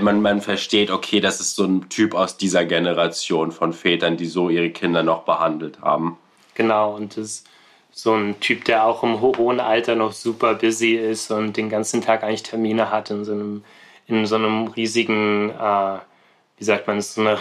man, 0.00 0.22
man 0.22 0.40
versteht, 0.40 0.90
okay, 0.90 1.20
das 1.20 1.40
ist 1.40 1.56
so 1.56 1.64
ein 1.64 1.90
Typ 1.90 2.14
aus 2.14 2.38
dieser 2.38 2.64
Generation 2.64 3.52
von 3.52 3.72
Vätern, 3.72 4.16
die 4.16 4.24
so 4.24 4.48
ihre 4.48 4.70
Kinder 4.70 5.02
noch 5.02 5.24
behandelt 5.24 5.82
haben. 5.82 6.16
Genau, 6.54 6.94
und 6.94 7.16
das 7.16 7.24
ist 7.24 7.48
so 7.92 8.12
ein 8.14 8.40
Typ, 8.40 8.64
der 8.64 8.84
auch 8.84 9.02
im 9.02 9.20
hohen 9.20 9.60
Alter 9.60 9.94
noch 9.94 10.12
super 10.12 10.54
busy 10.54 10.94
ist 10.94 11.30
und 11.30 11.56
den 11.56 11.70
ganzen 11.70 12.02
Tag 12.02 12.24
eigentlich 12.24 12.42
Termine 12.42 12.90
hat 12.90 13.10
in 13.10 13.24
so 13.24 13.32
einem, 13.32 13.64
in 14.06 14.26
so 14.26 14.34
einem 14.34 14.68
riesigen, 14.68 15.50
äh, 15.50 15.98
wie 16.58 16.64
sagt 16.64 16.86
man, 16.88 17.00
so 17.00 17.20
einer 17.20 17.38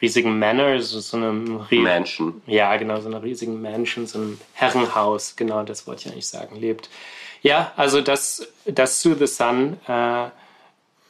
riesigen 0.00 0.38
Manor, 0.38 0.80
so, 0.80 1.00
so 1.00 1.16
einem 1.16 1.66
Mansion. 1.70 2.40
Ja, 2.46 2.76
genau, 2.76 3.00
so 3.00 3.08
einer 3.08 3.22
riesigen 3.22 3.60
Mansion, 3.60 4.06
so 4.06 4.18
einem 4.18 4.40
Herrenhaus, 4.54 5.34
genau, 5.36 5.64
das 5.64 5.86
wollte 5.86 6.06
ich 6.06 6.12
eigentlich 6.12 6.28
sagen, 6.28 6.56
lebt. 6.56 6.88
Ja, 7.42 7.72
also 7.76 8.00
das, 8.00 8.46
das 8.66 9.02
To 9.02 9.14
the 9.14 9.26
Sun, 9.26 9.78
äh, 9.88 10.28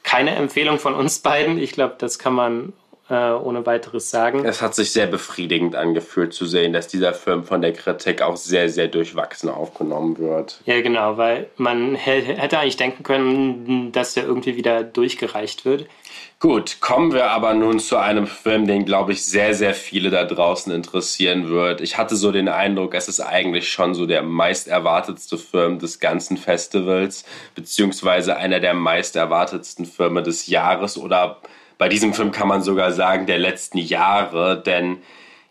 keine 0.02 0.34
Empfehlung 0.36 0.78
von 0.78 0.94
uns 0.94 1.18
beiden. 1.18 1.58
Ich 1.58 1.72
glaube, 1.72 1.96
das 1.98 2.18
kann 2.18 2.32
man 2.32 2.72
äh, 3.10 3.32
ohne 3.32 3.66
weiteres 3.66 4.10
sagen. 4.10 4.44
Es 4.44 4.62
hat 4.62 4.74
sich 4.74 4.92
sehr 4.92 5.06
befriedigend 5.06 5.74
angefühlt 5.74 6.32
zu 6.32 6.46
sehen, 6.46 6.72
dass 6.72 6.88
dieser 6.88 7.12
Film 7.12 7.44
von 7.44 7.60
der 7.60 7.72
Kritik 7.72 8.22
auch 8.22 8.36
sehr, 8.36 8.68
sehr 8.68 8.88
durchwachsen 8.88 9.48
aufgenommen 9.48 10.18
wird. 10.18 10.60
Ja, 10.64 10.80
genau, 10.80 11.16
weil 11.16 11.48
man 11.56 11.94
hätte 11.96 12.58
eigentlich 12.58 12.76
denken 12.76 13.02
können, 13.02 13.92
dass 13.92 14.14
der 14.14 14.24
irgendwie 14.24 14.56
wieder 14.56 14.84
durchgereicht 14.84 15.64
wird. 15.64 15.86
Gut, 16.38 16.80
kommen 16.80 17.12
wir 17.12 17.32
aber 17.32 17.52
nun 17.52 17.80
zu 17.80 17.98
einem 17.98 18.26
Film, 18.26 18.66
den, 18.66 18.86
glaube 18.86 19.12
ich, 19.12 19.26
sehr, 19.26 19.52
sehr 19.54 19.74
viele 19.74 20.08
da 20.08 20.24
draußen 20.24 20.72
interessieren 20.72 21.50
wird. 21.50 21.82
Ich 21.82 21.98
hatte 21.98 22.16
so 22.16 22.32
den 22.32 22.48
Eindruck, 22.48 22.94
es 22.94 23.08
ist 23.08 23.20
eigentlich 23.20 23.70
schon 23.70 23.92
so 23.92 24.06
der 24.06 24.22
meist 24.22 24.66
erwartetste 24.66 25.36
Film 25.36 25.78
des 25.78 26.00
ganzen 26.00 26.38
Festivals, 26.38 27.26
beziehungsweise 27.54 28.38
einer 28.38 28.58
der 28.58 28.72
meist 28.72 29.16
erwartetsten 29.16 29.84
Filme 29.84 30.22
des 30.22 30.46
Jahres 30.46 30.96
oder 30.96 31.42
bei 31.80 31.88
diesem 31.88 32.12
Film 32.12 32.30
kann 32.30 32.46
man 32.46 32.60
sogar 32.60 32.92
sagen, 32.92 33.24
der 33.24 33.38
letzten 33.38 33.78
Jahre, 33.78 34.62
denn 34.62 34.98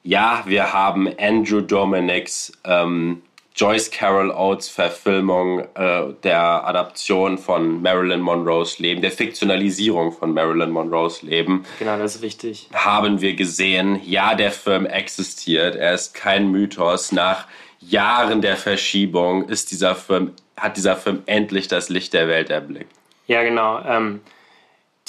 ja, 0.03 0.43
wir 0.45 0.73
haben 0.73 1.09
Andrew 1.19 1.59
Dominics 1.59 2.51
ähm, 2.65 3.23
Joyce 3.55 3.89
Carol 3.89 4.29
Oates 4.29 4.69
Verfilmung 4.69 5.61
äh, 5.73 6.13
der 6.21 6.67
Adaption 6.67 7.39
von 7.39 7.81
Marilyn 7.81 8.21
Monroes 8.21 8.77
Leben, 8.77 9.01
der 9.01 9.09
Fiktionalisierung 9.09 10.11
von 10.11 10.31
Marilyn 10.31 10.69
Monroes 10.69 11.23
Leben. 11.23 11.65
Genau, 11.79 11.97
das 11.97 12.17
ist 12.17 12.21
wichtig. 12.21 12.69
Haben 12.75 13.21
wir 13.21 13.33
gesehen. 13.33 13.99
Ja, 14.05 14.35
der 14.35 14.51
Film 14.51 14.85
existiert. 14.85 15.75
Er 15.75 15.95
ist 15.95 16.13
kein 16.13 16.51
Mythos. 16.51 17.11
Nach 17.11 17.47
Jahren 17.79 18.43
der 18.43 18.55
Verschiebung 18.55 19.49
ist 19.49 19.71
dieser 19.71 19.95
Film, 19.95 20.33
hat 20.55 20.77
dieser 20.77 20.95
Film 20.95 21.23
endlich 21.25 21.67
das 21.67 21.89
Licht 21.89 22.13
der 22.13 22.27
Welt 22.27 22.51
erblickt. 22.51 22.93
Ja, 23.25 23.41
genau. 23.41 23.81
Ähm, 23.83 24.21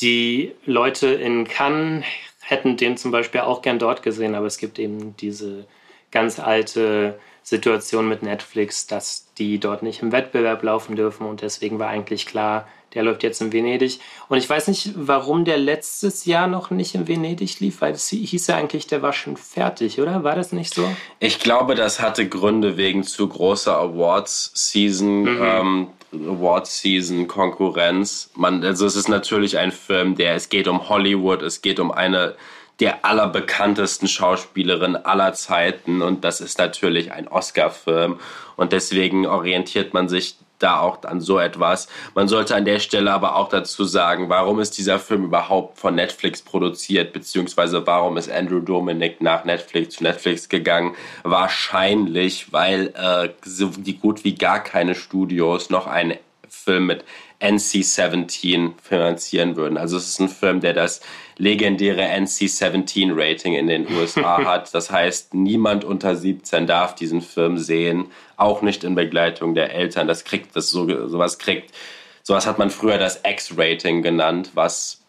die 0.00 0.52
Leute 0.64 1.08
in 1.08 1.46
Cannes 1.46 2.04
hätten 2.40 2.76
den 2.76 2.96
zum 2.96 3.10
Beispiel 3.10 3.42
auch 3.42 3.62
gern 3.62 3.78
dort 3.78 4.02
gesehen, 4.02 4.34
aber 4.34 4.46
es 4.46 4.58
gibt 4.58 4.78
eben 4.78 5.16
diese 5.16 5.66
ganz 6.10 6.38
alte 6.40 7.18
Situation 7.42 8.08
mit 8.08 8.22
Netflix, 8.22 8.86
dass 8.86 9.32
die 9.38 9.58
dort 9.58 9.82
nicht 9.82 10.02
im 10.02 10.12
Wettbewerb 10.12 10.62
laufen 10.62 10.96
dürfen 10.96 11.26
und 11.26 11.42
deswegen 11.42 11.78
war 11.78 11.88
eigentlich 11.88 12.26
klar, 12.26 12.66
Der 12.94 13.04
läuft 13.04 13.22
jetzt 13.22 13.40
in 13.40 13.52
Venedig. 13.52 14.00
Und 14.28 14.38
ich 14.38 14.50
weiß 14.50 14.66
nicht, 14.68 14.92
warum 14.96 15.44
der 15.44 15.58
letztes 15.58 16.24
Jahr 16.24 16.48
noch 16.48 16.70
nicht 16.70 16.94
in 16.94 17.06
Venedig 17.06 17.60
lief, 17.60 17.80
weil 17.80 17.92
es 17.92 18.08
hieß 18.08 18.48
ja 18.48 18.56
eigentlich, 18.56 18.88
der 18.88 19.00
war 19.00 19.12
schon 19.12 19.36
fertig, 19.36 20.00
oder? 20.00 20.24
War 20.24 20.34
das 20.34 20.52
nicht 20.52 20.74
so? 20.74 20.88
Ich 21.20 21.38
glaube, 21.38 21.74
das 21.76 22.00
hatte 22.00 22.28
Gründe 22.28 22.76
wegen 22.76 23.04
zu 23.04 23.28
großer 23.28 23.76
Awards-Season. 23.76 25.22
Mhm. 25.22 25.38
Ähm, 25.40 25.86
Award-Season-Konkurrenz. 26.12 28.31
also 28.40 28.87
es 28.87 28.96
ist 28.96 29.09
natürlich 29.09 29.59
ein 29.59 29.73
Film, 29.73 30.16
der, 30.16 30.35
es 30.35 30.49
geht 30.49 30.68
um 30.68 30.88
Hollywood, 30.88 31.42
es 31.42 31.61
geht 31.62 31.81
um 31.81 31.92
eine 31.92 32.37
der 32.81 33.05
allerbekanntesten 33.05 34.09
Schauspielerin 34.09 34.96
aller 34.96 35.35
Zeiten 35.35 36.03
und 36.03 36.25
das 36.25 36.40
ist 36.40 36.59
natürlich 36.59 37.12
ein 37.12 37.29
Oscar-Film 37.29 38.18
und 38.57 38.73
deswegen 38.73 39.27
orientiert 39.27 39.92
man 39.92 40.09
sich 40.09 40.37
da 40.62 40.81
auch 40.81 41.03
an 41.05 41.20
so 41.20 41.38
etwas. 41.38 41.88
Man 42.14 42.29
sollte 42.29 42.55
an 42.55 42.64
der 42.64 42.79
Stelle 42.79 43.12
aber 43.12 43.37
auch 43.37 43.49
dazu 43.49 43.85
sagen, 43.85 44.29
warum 44.29 44.61
ist 44.61 44.79
dieser 44.79 44.99
Film 44.99 45.25
überhaupt 45.25 45.79
von 45.79 45.94
Netflix 45.94 46.42
produziert, 46.42 47.12
beziehungsweise 47.12 47.87
warum 47.87 48.16
ist 48.16 48.31
Andrew 48.31 48.61
Dominic 48.61 49.20
nach 49.20 49.44
Netflix 49.44 49.96
zu 49.96 50.05
Netflix 50.05 50.49
gegangen? 50.49 50.94
Wahrscheinlich, 51.23 52.53
weil 52.53 52.92
äh, 52.96 53.31
so 53.44 53.70
gut 54.01 54.25
wie 54.25 54.35
gar 54.35 54.62
keine 54.62 54.94
Studios 54.94 55.70
noch 55.70 55.87
einen 55.87 56.16
Film 56.49 56.87
mit 56.87 57.05
NC-17 57.40 58.72
finanzieren 58.83 59.57
würden. 59.57 59.76
Also 59.79 59.96
es 59.96 60.09
ist 60.09 60.20
ein 60.20 60.29
Film, 60.29 60.61
der 60.61 60.74
das 60.74 61.00
legendäre 61.37 62.03
NC-17-Rating 62.03 63.55
in 63.55 63.66
den 63.66 63.90
USA 63.90 64.44
hat. 64.44 64.74
Das 64.74 64.90
heißt, 64.90 65.35
niemand 65.35 65.85
unter 65.85 66.16
17 66.16 66.66
darf 66.66 66.94
diesen 66.94 67.22
Film 67.22 67.59
sehen, 67.59 68.11
auch 68.37 68.62
nicht 68.62 68.85
in 68.85 68.94
Begleitung 68.94 69.55
der 69.55 69.74
Eltern. 69.74 70.07
Das 70.07 70.24
kriegt, 70.24 70.55
das 70.55 70.70
so, 70.70 71.09
sowas 71.09 71.38
kriegt, 71.38 71.74
sowas 72.22 72.46
hat 72.46 72.59
man 72.59 72.70
früher 72.70 72.98
das 72.98 73.22
X-Rating 73.24 74.03
genannt, 74.03 74.50
was 74.55 75.00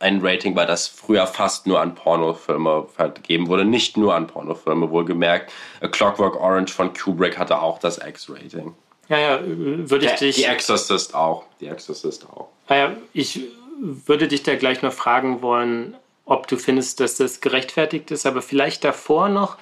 ein 0.00 0.20
Rating 0.20 0.54
war, 0.56 0.66
das 0.66 0.88
früher 0.88 1.26
fast 1.26 1.66
nur 1.66 1.80
an 1.80 1.94
Pornofilme 1.94 2.86
vergeben 2.94 3.48
wurde. 3.48 3.64
Nicht 3.64 3.96
nur 3.96 4.14
an 4.14 4.26
Pornofilme, 4.26 4.90
wohlgemerkt. 4.90 5.52
A 5.80 5.88
Clockwork 5.88 6.36
Orange 6.38 6.72
von 6.72 6.92
Kubrick 6.92 7.38
hatte 7.38 7.60
auch 7.60 7.78
das 7.78 7.98
X-Rating. 7.98 8.74
Ja, 9.08 9.18
ja, 9.18 9.40
würde 9.44 10.06
ich 10.06 10.10
der, 10.12 10.18
dich. 10.18 10.36
Die 10.36 10.44
Exorcist 10.44 11.14
auch. 11.14 11.44
Die 11.60 11.66
Exorcist 11.66 12.26
auch. 12.28 12.48
Ja, 12.68 12.96
ich 13.12 13.40
würde 13.78 14.28
dich 14.28 14.42
da 14.42 14.56
gleich 14.56 14.82
noch 14.82 14.92
fragen 14.92 15.42
wollen, 15.42 15.96
ob 16.24 16.48
du 16.48 16.56
findest, 16.56 17.00
dass 17.00 17.16
das 17.16 17.40
gerechtfertigt 17.40 18.10
ist. 18.10 18.26
Aber 18.26 18.42
vielleicht 18.42 18.84
davor 18.84 19.28
noch 19.28 19.58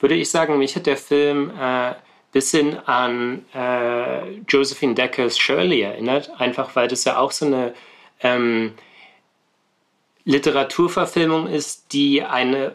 würde 0.00 0.16
ich 0.16 0.30
sagen, 0.30 0.58
mich 0.58 0.74
hat 0.76 0.86
der 0.86 0.96
Film 0.96 1.52
äh, 1.58 1.94
bisschen 2.32 2.78
an 2.88 3.44
äh, 3.54 4.30
Josephine 4.48 4.94
Deckers 4.94 5.38
Shirley 5.38 5.82
erinnert, 5.82 6.30
einfach 6.38 6.74
weil 6.74 6.88
das 6.88 7.04
ja 7.04 7.18
auch 7.18 7.30
so 7.30 7.46
eine 7.46 7.74
ähm, 8.20 8.72
Literaturverfilmung 10.24 11.46
ist, 11.46 11.92
die 11.92 12.22
eine 12.22 12.74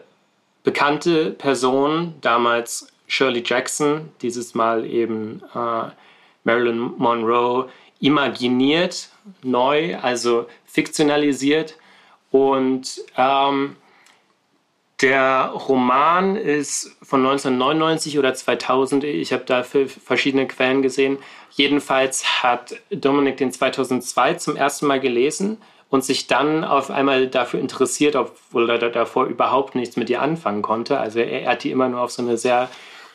bekannte 0.62 1.30
Person, 1.32 2.14
damals 2.20 2.88
Shirley 3.08 3.42
Jackson, 3.44 4.10
dieses 4.22 4.54
Mal 4.54 4.84
eben 4.86 5.42
äh, 5.54 5.90
Marilyn 6.48 6.94
Monroe, 6.96 7.68
imaginiert, 8.00 9.10
neu, 9.42 9.96
also 9.98 10.46
fiktionalisiert. 10.64 11.76
Und 12.30 13.02
ähm, 13.18 13.76
der 15.02 15.52
Roman 15.54 16.36
ist 16.36 16.96
von 17.02 17.20
1999 17.20 18.18
oder 18.18 18.32
2000. 18.32 19.04
Ich 19.04 19.32
habe 19.34 19.44
dafür 19.44 19.88
verschiedene 19.88 20.48
Quellen 20.48 20.80
gesehen. 20.80 21.18
Jedenfalls 21.50 22.42
hat 22.42 22.76
Dominik 22.90 23.36
den 23.36 23.52
2002 23.52 24.34
zum 24.34 24.56
ersten 24.56 24.86
Mal 24.86 25.00
gelesen 25.00 25.58
und 25.90 26.02
sich 26.02 26.26
dann 26.28 26.64
auf 26.64 26.90
einmal 26.90 27.28
dafür 27.28 27.60
interessiert, 27.60 28.16
obwohl 28.16 28.70
er 28.70 28.78
davor 28.78 29.26
überhaupt 29.26 29.74
nichts 29.74 29.96
mit 29.96 30.08
ihr 30.08 30.22
anfangen 30.22 30.62
konnte. 30.62 30.98
Also 30.98 31.20
er, 31.20 31.50
hat 31.50 31.64
die 31.64 31.70
immer 31.70 31.88
nur 31.88 32.00
auf 32.00 32.10
so 32.10 32.22
eine 32.22 32.38
sehr 32.38 32.70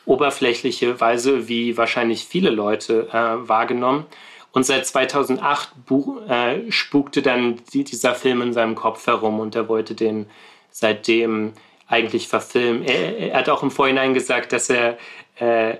oberflächliche 0.06 1.00
Weise, 1.00 1.48
wie 1.48 1.78
wahrscheinlich 1.78 2.26
viele 2.26 2.50
Leute 2.50 3.08
äh, 3.12 3.48
wahrgenommen. 3.48 4.06
Und 4.52 4.66
seit 4.66 4.86
2008 4.86 5.74
äh, 6.30 6.72
spukte 6.72 7.22
dann 7.22 7.62
die, 7.74 7.84
dieser 7.84 8.14
Film 8.14 8.42
in 8.42 8.54
seinem 8.54 8.76
Kopf 8.76 9.08
herum 9.08 9.40
und 9.40 9.56
er 9.56 9.68
wollte 9.68 9.96
den 9.96 10.28
seitdem 10.70 11.54
eigentlich 11.88 12.28
verfilmen. 12.28 12.84
Er, 12.84 13.18
er 13.18 13.38
hat 13.40 13.50
auch 13.50 13.64
im 13.64 13.72
Vorhinein 13.72 14.14
gesagt, 14.14 14.54
dass 14.54 14.70
er 14.70 14.98
äh, 15.40 15.78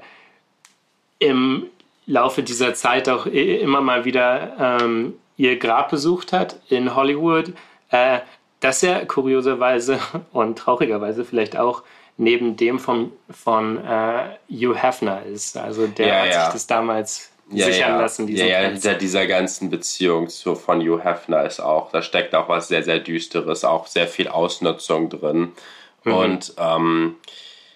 im 1.20 1.68
Laufe 2.06 2.44
dieser 2.44 2.74
Zeit 2.74 3.08
auch 3.10 3.26
immer 3.26 3.82
mal 3.82 4.06
wieder 4.06 4.80
ähm, 4.82 5.14
ihr 5.38 5.58
Grab 5.58 5.90
besucht 5.90 6.34
hat 6.34 6.60
in 6.70 6.96
Hollywood, 6.96 7.54
äh, 7.92 8.20
dass 8.60 8.84
er 8.84 9.06
kurioserweise 9.06 10.00
und 10.32 10.58
traurigerweise 10.58 11.26
vielleicht 11.26 11.58
auch 11.58 11.84
neben 12.18 12.56
dem 12.56 12.80
von, 12.80 13.12
von 13.30 13.84
äh, 13.84 14.38
Hugh 14.50 14.76
Hefner 14.76 15.24
ist. 15.24 15.58
Also 15.58 15.88
der 15.88 16.08
ja, 16.08 16.16
hat 16.16 16.28
ja. 16.28 16.44
sich 16.46 16.54
das 16.54 16.68
damals 16.68 17.32
ja, 17.50 17.66
sichern 17.66 17.92
ja. 17.92 18.02
lassen. 18.02 18.28
Ja, 18.28 18.46
ja, 18.46 18.70
dieser, 18.70 18.94
dieser 18.96 19.28
ganzen 19.28 19.70
Beziehung 19.70 20.30
zu, 20.30 20.56
von 20.56 20.82
Hugh 20.82 21.04
Hefner 21.04 21.44
ist 21.46 21.60
auch, 21.60 21.92
da 21.92 22.02
steckt 22.02 22.36
auch 22.36 22.50
was 22.50 22.68
sehr, 22.68 22.84
sehr 22.84 23.00
Düsteres, 23.00 23.64
auch 23.66 23.88
sehr 23.88 24.08
viel 24.08 24.28
Ausnutzung 24.28 25.10
drin. 25.10 25.54
Mhm. 26.04 26.14
Und 26.14 26.54
ähm, 26.58 27.16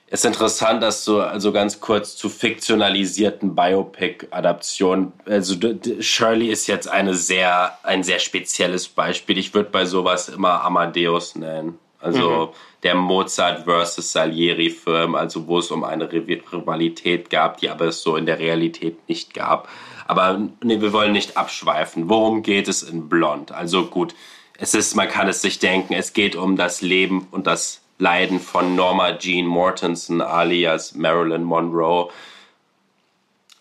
ist 0.09 0.25
interessant, 0.25 0.81
dass 0.81 1.03
so 1.03 1.19
also 1.19 1.51
ganz 1.51 1.81
kurz 1.81 2.15
zu 2.15 2.29
fiktionalisierten 2.29 3.55
Biopic-Adaptionen. 3.55 5.11
Also 5.25 5.55
Shirley 5.99 6.47
ist 6.47 6.67
jetzt 6.67 6.87
eine 6.87 7.13
sehr 7.13 7.77
ein 7.83 8.03
sehr 8.03 8.19
spezielles 8.19 8.87
Beispiel. 8.87 9.37
Ich 9.37 9.53
würde 9.53 9.69
bei 9.69 9.85
sowas 9.85 10.29
immer 10.29 10.63
Amadeus 10.63 11.35
nennen. 11.35 11.77
Also 11.99 12.47
mhm. 12.47 12.81
der 12.83 12.95
Mozart 12.95 13.65
versus 13.65 14.11
Salieri-Film, 14.11 15.15
also 15.15 15.47
wo 15.47 15.59
es 15.59 15.71
um 15.71 15.83
eine 15.83 16.11
Rivalität 16.11 17.29
gab, 17.29 17.57
die 17.57 17.69
aber 17.69 17.85
es 17.85 18.01
so 18.01 18.15
in 18.15 18.25
der 18.25 18.39
Realität 18.39 19.07
nicht 19.09 19.33
gab. 19.33 19.67
Aber 20.05 20.39
nee, 20.63 20.79
wir 20.79 20.93
wollen 20.93 21.11
nicht 21.11 21.37
abschweifen. 21.37 22.09
Worum 22.09 22.43
geht 22.43 22.67
es 22.67 22.83
in 22.83 23.09
Blond? 23.09 23.51
Also 23.51 23.87
gut, 23.87 24.13
es 24.57 24.73
ist, 24.73 24.95
man 24.95 25.07
kann 25.07 25.27
es 25.27 25.41
sich 25.41 25.59
denken, 25.59 25.93
es 25.93 26.13
geht 26.13 26.35
um 26.35 26.55
das 26.55 26.81
Leben 26.81 27.27
und 27.31 27.47
das 27.47 27.81
Leiden 27.99 28.39
von 28.39 28.75
Norma 28.75 29.17
Jean 29.17 29.45
Mortensen 29.45 30.21
alias 30.21 30.95
Marilyn 30.95 31.43
Monroe. 31.43 32.09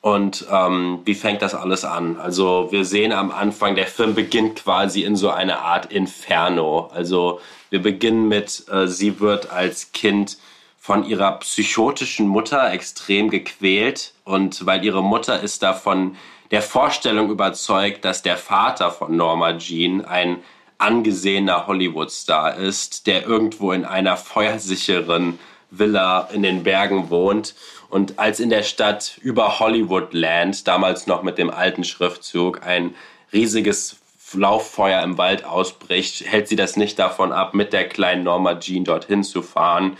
Und 0.01 0.47
ähm, 0.53 1.01
wie 1.05 1.15
fängt 1.15 1.43
das 1.43 1.55
alles 1.55 1.85
an? 1.85 2.17
Also 2.17 2.69
wir 2.71 2.85
sehen 2.85 3.13
am 3.13 3.33
Anfang, 3.33 3.75
der 3.75 3.87
Film 3.87 4.15
beginnt 4.15 4.63
quasi 4.63 5.03
in 5.03 5.17
so 5.17 5.31
eine 5.31 5.59
Art 5.61 5.91
Inferno. 5.91 6.91
Also 6.95 7.41
wir 7.71 7.83
beginnen 7.83 8.29
mit, 8.29 8.65
äh, 8.71 8.87
sie 8.87 9.21
wird 9.21 9.51
als 9.51 9.93
Kind 9.93 10.39
von 10.79 11.05
ihrer 11.05 11.33
psychotischen 11.41 12.29
Mutter 12.29 12.73
extrem 12.73 13.29
gequält 13.29 14.13
und 14.25 14.67
weil 14.67 14.85
ihre 14.85 15.03
Mutter 15.03 15.41
ist 15.41 15.63
davon 15.63 16.17
der 16.53 16.63
Vorstellung 16.63 17.31
überzeugt, 17.31 18.05
dass 18.05 18.23
der 18.23 18.37
Vater 18.37 18.93
von 18.93 19.17
Norma 19.17 19.59
Jean 19.59 20.05
ein 20.05 20.39
angesehener 20.79 21.67
Hollywood-Star 21.67 22.57
ist, 22.57 23.07
der 23.07 23.27
irgendwo 23.27 23.73
in 23.73 23.85
einer 23.85 24.17
feuersicheren 24.17 25.39
Villa 25.71 26.29
in 26.33 26.43
den 26.43 26.63
Bergen 26.63 27.11
wohnt. 27.11 27.55
Und 27.89 28.19
als 28.19 28.41
in 28.41 28.51
der 28.51 28.63
Stadt 28.63 29.19
über 29.23 29.59
Hollywoodland, 29.59 30.67
damals 30.69 31.07
noch 31.07 31.23
mit 31.23 31.39
dem 31.39 31.51
alten 31.51 31.85
Schriftzug, 31.85 32.65
ein 32.65 32.95
riesiges 33.33 33.97
Lauffeuer 34.35 35.03
im 35.03 35.19
Wald 35.19 35.45
ausbricht, 35.45 36.25
hält 36.27 36.49
sie 36.49 36.57
das 36.57 36.77
nicht 36.77 36.99
davon 36.99 37.33
ab, 37.33 37.55
mit 37.55 37.73
der 37.73 37.89
kleinen 37.89 38.25
Norma 38.25 38.59
Jean 38.59 38.85
dorthin 38.85 39.23
zu 39.23 39.43
fahren. 39.43 39.97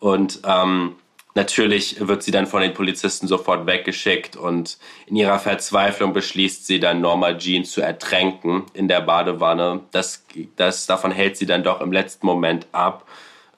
Und 0.00 0.40
ähm, 0.46 0.96
natürlich 1.34 2.06
wird 2.06 2.22
sie 2.22 2.30
dann 2.30 2.46
von 2.46 2.62
den 2.62 2.74
Polizisten 2.74 3.26
sofort 3.26 3.66
weggeschickt 3.66 4.36
und 4.36 4.78
in 5.06 5.16
ihrer 5.16 5.38
Verzweiflung 5.38 6.12
beschließt 6.12 6.66
sie 6.66 6.80
dann, 6.80 7.00
Norma 7.00 7.36
Jean 7.36 7.64
zu 7.64 7.80
ertränken 7.80 8.64
in 8.72 8.88
der 8.88 9.00
Badewanne. 9.00 9.80
Das, 9.92 10.24
das, 10.56 10.86
davon 10.86 11.12
hält 11.12 11.36
sie 11.36 11.46
dann 11.46 11.62
doch 11.62 11.80
im 11.80 11.92
letzten 11.92 12.26
Moment 12.26 12.66
ab. 12.72 13.06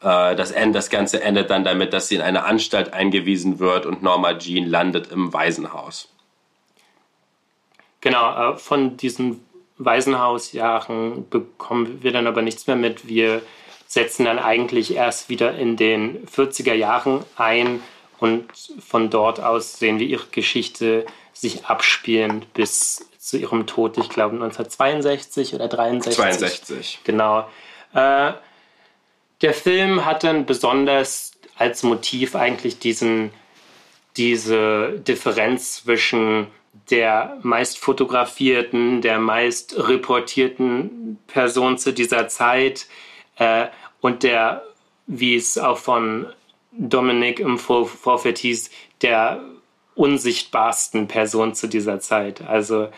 Äh, 0.01 0.35
das, 0.37 0.51
Ende, 0.51 0.79
das 0.79 0.91
Ganze 0.91 1.23
endet 1.23 1.51
dann 1.51 1.65
damit, 1.65 1.93
dass 1.93 2.09
sie 2.09 2.17
in 2.17 2.23
eine 2.23 2.45
Anstalt 2.45 2.93
eingewiesen 2.93 3.59
wird 3.59 3.87
und 3.87 4.03
Norma 4.03 4.35
Jean 4.35 4.67
landet 4.67 5.11
im 5.13 5.33
Waisenhaus. 5.33 6.09
Genau, 8.01 8.53
äh, 8.53 8.57
von 8.57 8.97
diesen 8.97 9.45
Waisenhausjahren 9.79 11.29
bekommen 11.29 12.03
wir 12.03 12.13
dann 12.13 12.27
aber 12.27 12.43
nichts 12.43 12.67
mehr 12.67 12.77
mit. 12.77 13.09
Wir 13.09 13.43
setzen 13.87 14.25
dann 14.25 14.39
eigentlich 14.39 14.95
erst 14.95 15.29
wieder 15.29 15.57
in 15.57 15.77
den 15.77 16.27
40er 16.27 16.75
Jahren 16.75 17.25
ein 17.37 17.81
und 18.19 18.47
von 18.87 19.11
dort 19.11 19.41
aus 19.41 19.79
sehen 19.79 19.99
wir 19.99 20.07
ihre 20.07 20.27
Geschichte 20.31 21.07
sich 21.33 21.67
abspielen 21.67 22.45
bis 22.53 23.09
zu 23.19 23.37
ihrem 23.37 23.67
Tod, 23.67 23.97
ich 23.99 24.09
glaube 24.09 24.35
1962 24.35 25.55
oder 25.55 25.69
63. 25.69 26.17
62. 26.17 27.01
Genau. 27.05 27.49
Äh, 27.95 28.33
der 29.43 29.55
Film 29.55 30.05
hat 30.05 30.25
dann 30.25 30.47
besonders 30.47 31.33
als 31.57 31.83
Motiv 31.83 32.35
eigentlich 32.35 32.79
diesen, 32.79 33.31
diese 34.17 35.01
Differenz 35.07 35.85
zwischen 35.85 36.49
der 36.91 37.39
meist 37.43 37.79
fotografierten, 37.79 39.03
der 39.03 39.19
meist 39.19 39.77
reportierten 39.77 41.19
Person 41.27 41.79
zu 41.79 41.93
dieser 41.93 42.29
Zeit 42.29 42.87
äh, 43.37 43.67
und 44.01 44.23
der, 44.23 44.63
wie 45.07 45.35
es 45.35 45.59
auch 45.59 45.79
von 45.79 46.27
Dominik 46.73 47.41
im 47.41 47.59
Vor 47.59 47.87
Vorfeld 47.87 48.39
hieß, 48.39 48.71
der 49.03 49.43
unsichtbarsten 49.95 51.09
Person 51.09 51.55
zu 51.55 51.67
dieser 51.67 51.99
Zeit. 52.01 52.43
Also 52.43 52.89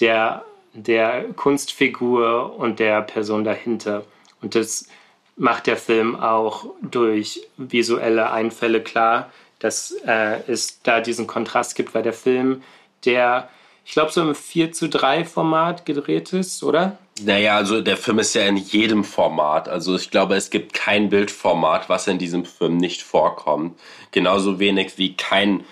der, 0.00 0.44
der 0.74 1.24
Kunstfigur 1.34 2.56
und 2.58 2.80
der 2.80 3.02
Person 3.02 3.44
dahinter. 3.44 4.04
Und 4.42 4.54
das 4.54 4.88
macht 5.36 5.66
der 5.66 5.76
Film 5.76 6.16
auch 6.16 6.66
durch 6.82 7.46
visuelle 7.56 8.30
Einfälle 8.30 8.82
klar, 8.82 9.30
dass 9.60 9.92
äh, 10.06 10.40
es 10.48 10.82
da 10.82 11.00
diesen 11.00 11.26
Kontrast 11.26 11.76
gibt, 11.76 11.94
weil 11.94 12.02
der 12.02 12.12
Film, 12.12 12.62
der, 13.04 13.48
ich 13.84 13.92
glaube, 13.92 14.12
so 14.12 14.20
im 14.22 14.34
4 14.34 14.72
zu 14.72 14.88
3 14.88 15.24
Format 15.24 15.86
gedreht 15.86 16.32
ist, 16.32 16.62
oder? 16.62 16.98
Naja, 17.22 17.56
also 17.56 17.80
der 17.80 17.96
Film 17.96 18.18
ist 18.18 18.34
ja 18.34 18.42
in 18.42 18.56
jedem 18.56 19.04
Format. 19.04 19.68
Also 19.68 19.96
ich 19.96 20.10
glaube, 20.10 20.36
es 20.36 20.50
gibt 20.50 20.72
kein 20.72 21.10
Bildformat, 21.10 21.88
was 21.88 22.06
in 22.06 22.18
diesem 22.18 22.44
Film 22.44 22.78
nicht 22.78 23.02
vorkommt. 23.02 23.78
Genauso 24.10 24.58
wenig 24.58 24.96
wie 24.96 25.16
kein, 25.16 25.64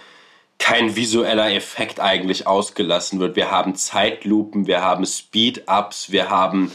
kein 0.58 0.94
visueller 0.94 1.50
Effekt 1.52 2.00
eigentlich 2.00 2.46
ausgelassen 2.46 3.18
wird. 3.18 3.36
Wir 3.36 3.50
haben 3.50 3.76
Zeitlupen, 3.76 4.66
wir 4.66 4.82
haben 4.82 5.06
Speed-Ups, 5.06 6.12
wir 6.12 6.28
haben 6.28 6.70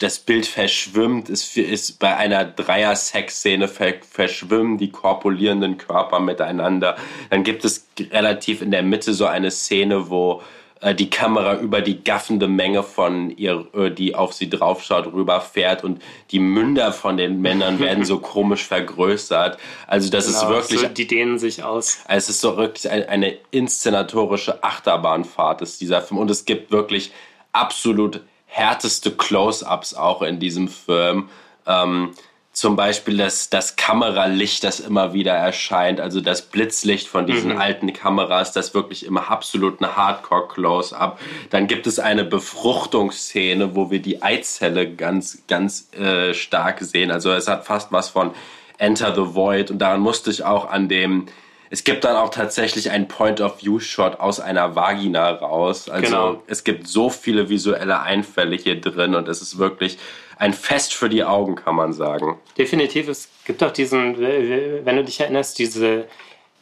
das 0.00 0.18
Bild 0.18 0.46
verschwimmt, 0.46 1.28
es 1.28 1.56
ist 1.56 1.98
bei 1.98 2.16
einer 2.16 2.44
Dreier-Sex-Szene 2.44 3.68
verschwimmen 3.68 4.78
die 4.78 4.90
korpulierenden 4.90 5.78
Körper 5.78 6.20
miteinander. 6.20 6.96
Dann 7.30 7.44
gibt 7.44 7.64
es 7.64 7.86
relativ 8.10 8.62
in 8.62 8.70
der 8.70 8.82
Mitte 8.82 9.12
so 9.12 9.26
eine 9.26 9.50
Szene, 9.50 10.10
wo 10.10 10.42
äh, 10.80 10.94
die 10.94 11.10
Kamera 11.10 11.58
über 11.58 11.82
die 11.82 12.02
gaffende 12.02 12.48
Menge 12.48 12.82
von 12.82 13.30
ihr, 13.36 13.66
äh, 13.74 13.90
die 13.90 14.14
auf 14.14 14.32
sie 14.32 14.48
draufschaut, 14.48 15.12
rüberfährt 15.12 15.84
und 15.84 16.00
die 16.30 16.38
Münder 16.38 16.92
von 16.92 17.16
den 17.16 17.40
Männern 17.40 17.78
werden 17.80 18.04
so 18.04 18.18
komisch 18.18 18.64
vergrößert. 18.64 19.58
Also 19.86 20.10
das 20.10 20.26
genau, 20.26 20.38
ist 20.38 20.48
wirklich. 20.48 20.80
So, 20.80 20.88
die 20.88 21.06
dehnen 21.06 21.38
sich 21.38 21.62
aus. 21.62 21.98
Es 22.08 22.28
ist 22.28 22.40
so 22.40 22.56
wirklich 22.56 22.90
eine, 22.90 23.08
eine 23.08 23.36
inszenatorische 23.50 24.64
Achterbahnfahrt 24.64 25.60
ist 25.60 25.80
dieser 25.80 26.00
Film 26.00 26.18
und 26.18 26.30
es 26.30 26.46
gibt 26.46 26.70
wirklich 26.72 27.12
absolut 27.52 28.22
härteste 28.50 29.12
Close-ups 29.12 29.94
auch 29.94 30.22
in 30.22 30.38
diesem 30.38 30.68
Film. 30.68 31.28
Ähm, 31.66 32.10
zum 32.52 32.74
Beispiel 32.74 33.16
das, 33.16 33.48
das 33.48 33.76
Kameralicht, 33.76 34.64
das 34.64 34.80
immer 34.80 35.14
wieder 35.14 35.32
erscheint, 35.32 36.00
also 36.00 36.20
das 36.20 36.42
Blitzlicht 36.42 37.06
von 37.06 37.26
diesen 37.26 37.52
mhm. 37.52 37.60
alten 37.60 37.92
Kameras, 37.92 38.52
das 38.52 38.74
wirklich 38.74 39.06
immer 39.06 39.30
absolut 39.30 39.80
ein 39.80 39.96
Hardcore-Close-up. 39.96 41.20
Dann 41.50 41.68
gibt 41.68 41.86
es 41.86 42.00
eine 42.00 42.24
Befruchtungsszene, 42.24 43.76
wo 43.76 43.90
wir 43.92 44.02
die 44.02 44.20
Eizelle 44.20 44.92
ganz, 44.92 45.44
ganz 45.46 45.92
äh, 45.94 46.34
stark 46.34 46.80
sehen. 46.80 47.12
Also 47.12 47.30
es 47.30 47.46
hat 47.46 47.66
fast 47.66 47.92
was 47.92 48.08
von 48.08 48.32
Enter 48.78 49.14
the 49.14 49.34
Void 49.34 49.70
und 49.70 49.78
daran 49.78 50.00
musste 50.00 50.30
ich 50.30 50.44
auch 50.44 50.68
an 50.68 50.88
dem 50.88 51.26
es 51.72 51.84
gibt 51.84 52.04
dann 52.04 52.16
auch 52.16 52.30
tatsächlich 52.30 52.90
einen 52.90 53.06
Point-of-View-Shot 53.06 54.18
aus 54.18 54.40
einer 54.40 54.74
Vagina 54.74 55.30
raus. 55.30 55.88
Also 55.88 56.06
genau. 56.06 56.42
es 56.48 56.64
gibt 56.64 56.88
so 56.88 57.10
viele 57.10 57.48
visuelle 57.48 58.00
Einfälle 58.00 58.56
hier 58.56 58.80
drin 58.80 59.14
und 59.14 59.28
es 59.28 59.40
ist 59.40 59.56
wirklich 59.56 59.96
ein 60.36 60.52
Fest 60.52 60.92
für 60.94 61.08
die 61.08 61.22
Augen, 61.22 61.54
kann 61.54 61.76
man 61.76 61.92
sagen. 61.92 62.40
Definitiv. 62.58 63.06
Es 63.06 63.28
gibt 63.44 63.62
auch 63.62 63.70
diesen, 63.70 64.18
wenn 64.18 64.96
du 64.96 65.04
dich 65.04 65.20
erinnerst, 65.20 65.60
diese 65.60 66.06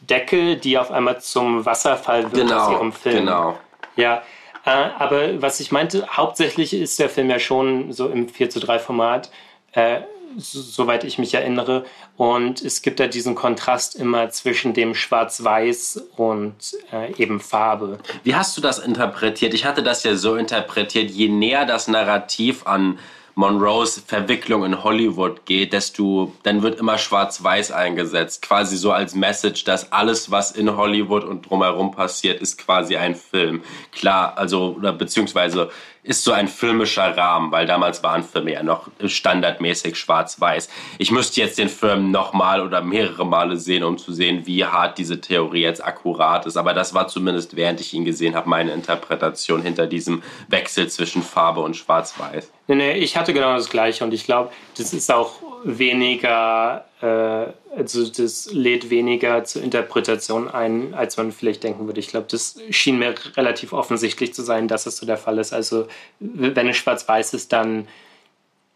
Decke, 0.01 0.57
die 0.57 0.77
auf 0.77 0.91
einmal 0.91 1.21
zum 1.23 1.65
Wasserfall 1.65 2.25
wird 2.25 2.49
genau, 2.49 2.59
aus 2.59 2.73
ihrem 2.73 2.93
Film. 2.93 3.17
Genau. 3.17 3.59
Ja, 3.97 4.23
äh, 4.67 4.71
aber 4.71 5.41
was 5.41 5.59
ich 5.61 5.73
meinte, 5.73 6.07
hauptsächlich 6.07 6.75
ist 6.75 6.99
der 6.99 7.09
Film 7.09 7.31
ja 7.31 7.39
schon 7.39 7.93
so 7.93 8.09
im 8.09 8.29
4 8.29 8.51
zu 8.51 8.61
3 8.61 8.79
Format. 8.79 9.31
Äh, 9.73 10.01
soweit 10.37 11.05
ich 11.05 11.19
mich 11.19 11.35
erinnere. 11.35 11.85
Und 12.17 12.63
es 12.63 12.83
gibt 12.83 13.01
da 13.01 13.07
diesen 13.07 13.35
Kontrast 13.35 13.97
immer 13.97 14.31
zwischen 14.31 14.75
dem 14.75 14.95
Schwarz-Weiß 14.95 16.03
und 16.17 16.55
äh, 16.93 17.13
eben 17.21 17.41
Farbe. 17.41 17.99
Wie 18.25 18.35
hast 18.35 18.57
du 18.57 18.61
das 18.61 18.79
interpretiert? 18.79 19.55
Ich 19.55 19.65
hatte 19.65 19.83
das 19.83 20.05
ja 20.05 20.17
so 20.17 20.37
interpretiert, 20.37 21.11
je 21.11 21.29
näher 21.29 21.65
das 21.65 21.89
Narrativ 21.89 22.67
an 22.67 22.99
Monroes 23.39 24.03
Verwicklung 24.05 24.65
in 24.65 24.83
Hollywood 24.83 25.47
geht, 25.47 25.73
desto 25.73 26.33
dann 26.43 26.63
wird 26.63 26.81
immer 26.81 26.99
Schwarz-Weiß 26.99 27.71
eingesetzt, 27.71 28.43
quasi 28.43 28.77
so 28.77 28.91
als 28.91 29.15
Message, 29.15 29.63
dass 29.63 29.93
alles, 29.93 30.33
was 30.33 30.51
in 30.51 30.77
Hollywood 30.77 31.23
und 31.23 31.49
drumherum 31.49 31.93
passiert, 31.93 32.41
ist 32.43 32.59
quasi 32.59 32.97
ein 32.97 33.15
Film. 33.15 33.63
Klar, 33.93 34.37
also 34.37 34.75
oder 34.77 34.93
beziehungsweise 34.93 35.71
ist 36.09 36.25
so 36.25 36.33
ein 36.33 36.49
filmischer 36.49 37.15
Rahmen, 37.19 37.53
weil 37.53 37.67
damals 37.67 38.03
waren 38.03 38.25
Filme 38.25 38.55
ja 38.55 38.63
noch 38.63 38.89
standardmäßig 39.05 39.95
schwarz-weiß. 39.95 40.71
Ich 40.97 41.11
müsste 41.11 41.43
jetzt 41.43 41.59
den 41.59 41.69
Film 41.69 42.11
nochmal 42.11 42.63
oder 42.63 42.81
mehrere 42.81 43.27
Male 43.27 43.59
sehen, 43.59 43.85
um 43.85 43.99
zu 43.99 44.15
sehen, 44.15 44.47
wie 44.47 44.65
hart 44.65 44.97
diese 44.97 45.21
Theorie 45.21 45.61
jetzt 45.61 45.85
akkurat 45.85 46.47
ist. 46.47 46.57
Aber 46.57 46.73
das 46.73 46.95
war 46.95 47.09
zumindest, 47.09 47.57
während 47.57 47.81
ich 47.81 47.93
ihn 47.93 48.07
gesehen 48.07 48.35
habe, 48.35 48.49
meine 48.49 48.73
Interpretation 48.73 49.61
hinter 49.61 49.87
diesem 49.87 50.23
Wechsel 50.49 50.89
zwischen 50.89 51.23
Farbe 51.23 51.61
und 51.61 51.77
schwarz-weiß. 51.77 52.51
Nee, 52.69 52.75
nee, 52.75 52.93
ich 52.93 53.19
hatte 53.19 53.35
genau 53.35 53.55
das 53.55 53.69
Gleiche 53.69 54.03
und 54.03 54.15
ich 54.15 54.25
glaube, 54.25 54.51
das 54.79 54.95
ist 54.95 55.13
auch 55.13 55.43
weniger, 55.65 56.85
äh, 57.01 57.77
also 57.77 58.09
das 58.09 58.53
lädt 58.53 58.91
weniger 58.91 59.45
zur 59.45 59.63
Interpretation 59.63 60.49
ein, 60.49 60.95
als 60.95 61.17
man 61.17 61.33
vielleicht 61.33 61.63
denken 61.65 61.87
würde. 61.87 62.01
Ich 62.01 62.09
glaube, 62.09 62.27
das 62.31 62.59
schien 62.71 62.99
mir 62.99 63.15
relativ 63.37 63.73
offensichtlich 63.73 64.35
zu 64.35 64.43
sein, 64.43 64.69
dass 64.69 64.87
es 64.87 64.97
so 64.97 65.07
der 65.07 65.17
Fall 65.17 65.39
ist. 65.39 65.53
Also 65.53 65.87
wenn 66.21 66.69
es 66.69 66.77
schwarz-weiß 66.77 67.35
ist, 67.35 67.53
dann 67.53 67.89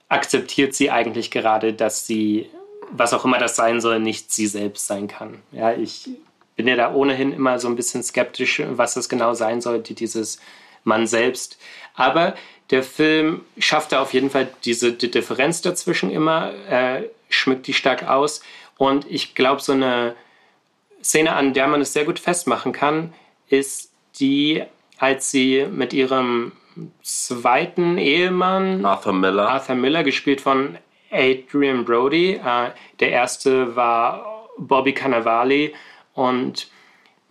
akzeptiert 0.09 0.75
sie 0.75 0.91
eigentlich 0.91 1.31
gerade, 1.31 1.73
dass 1.73 2.07
sie, 2.07 2.51
was 2.91 3.15
auch 3.15 3.25
immer 3.25 3.39
das 3.39 3.57
sein 3.57 3.81
soll, 3.81 3.99
nicht 3.99 4.31
sie 4.31 4.47
selbst 4.47 4.87
sein 4.87 5.09
kann. 5.09 5.41
Ja, 5.53 5.73
ich 5.73 6.11
bin 6.57 6.69
ja 6.69 6.77
da 6.77 6.93
ohnehin 6.93 7.33
immer 7.33 7.59
so 7.59 7.69
ein 7.69 7.77
bisschen 7.77 8.03
skeptisch, 8.03 8.63
was 8.73 8.95
das 8.95 9.09
genau 9.09 9.35
sein 9.35 9.61
soll, 9.61 9.81
dieses 9.81 10.39
Mann 10.85 11.07
selbst. 11.07 11.59
Aber 11.95 12.35
der 12.73 12.83
Film 12.83 13.43
schafft 13.59 13.93
da 13.93 14.01
auf 14.01 14.15
jeden 14.15 14.31
Fall 14.31 14.49
diese 14.65 14.93
die 14.93 15.11
Differenz 15.11 15.61
dazwischen 15.61 16.11
immer, 16.11 16.53
äh, 16.69 17.05
schmückt 17.29 17.67
die 17.67 17.75
stark 17.75 18.09
aus. 18.09 18.43
Und 18.79 19.09
ich 19.09 19.35
glaube, 19.35 19.61
so 19.61 19.73
eine 19.73 20.17
Szene, 21.05 21.35
an 21.35 21.53
der 21.53 21.69
man 21.69 21.83
es 21.83 21.93
sehr 21.93 22.07
gut 22.07 22.19
festmachen 22.19 22.73
kann, 22.73 23.13
ist 23.49 23.93
die, 24.19 24.65
als 24.99 25.31
sie 25.31 25.67
mit 25.71 25.93
ihrem 25.93 26.53
zweiten 27.03 27.99
Ehemann 27.99 28.87
Arthur 28.87 29.13
Miller, 29.13 29.51
Arthur 29.51 29.75
Miller 29.75 30.03
gespielt 30.03 30.41
von 30.41 30.79
Adrian 31.11 31.85
Brody. 31.85 32.41
Äh, 32.43 32.71
der 33.01 33.11
erste 33.11 33.77
war 33.77 34.49
Bobby 34.57 34.95
Cannavale 34.95 35.73
und 36.15 36.69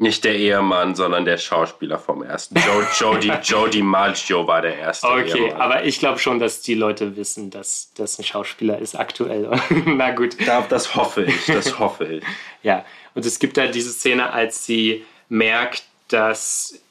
nicht 0.02 0.24
der 0.24 0.36
Ehemann, 0.36 0.96
sondern 0.96 1.26
der 1.26 1.38
Schauspieler 1.38 2.00
vom 2.00 2.24
ersten. 2.24 2.56
Joe, 2.56 2.88
Joe, 3.00 3.40
Joe 3.44 3.70
DiMaggio 3.70 4.48
war 4.48 4.62
der 4.62 4.78
erste 4.78 5.08
Okay, 5.08 5.46
Ehemann. 5.46 5.62
aber 5.62 5.84
ich 5.86 6.00
glaube 6.00 6.18
schon, 6.18 6.40
dass 6.40 6.62
die 6.62 6.74
Leute 6.74 7.16
wissen, 7.16 7.52
dass 7.52 7.92
das 7.96 8.18
ein 8.18 8.24
Schauspieler 8.24 8.80
ist 8.80 8.96
aktuell. 8.96 9.50
Na 9.86 10.12
gut. 10.12 10.36
Das 10.70 10.96
hoffe 10.96 11.26
ich, 11.26 11.46
das 11.46 11.78
hoffe 11.80 12.06
ich. 12.06 12.24
ja, 12.64 12.84
und 13.14 13.26
es 13.26 13.38
gibt 13.38 13.58
da 13.58 13.68
diese 13.68 13.92
Szene, 13.92 14.32
als 14.32 14.66
sie 14.66 15.06
merkt, 15.30 15.84
dass 16.08 16.82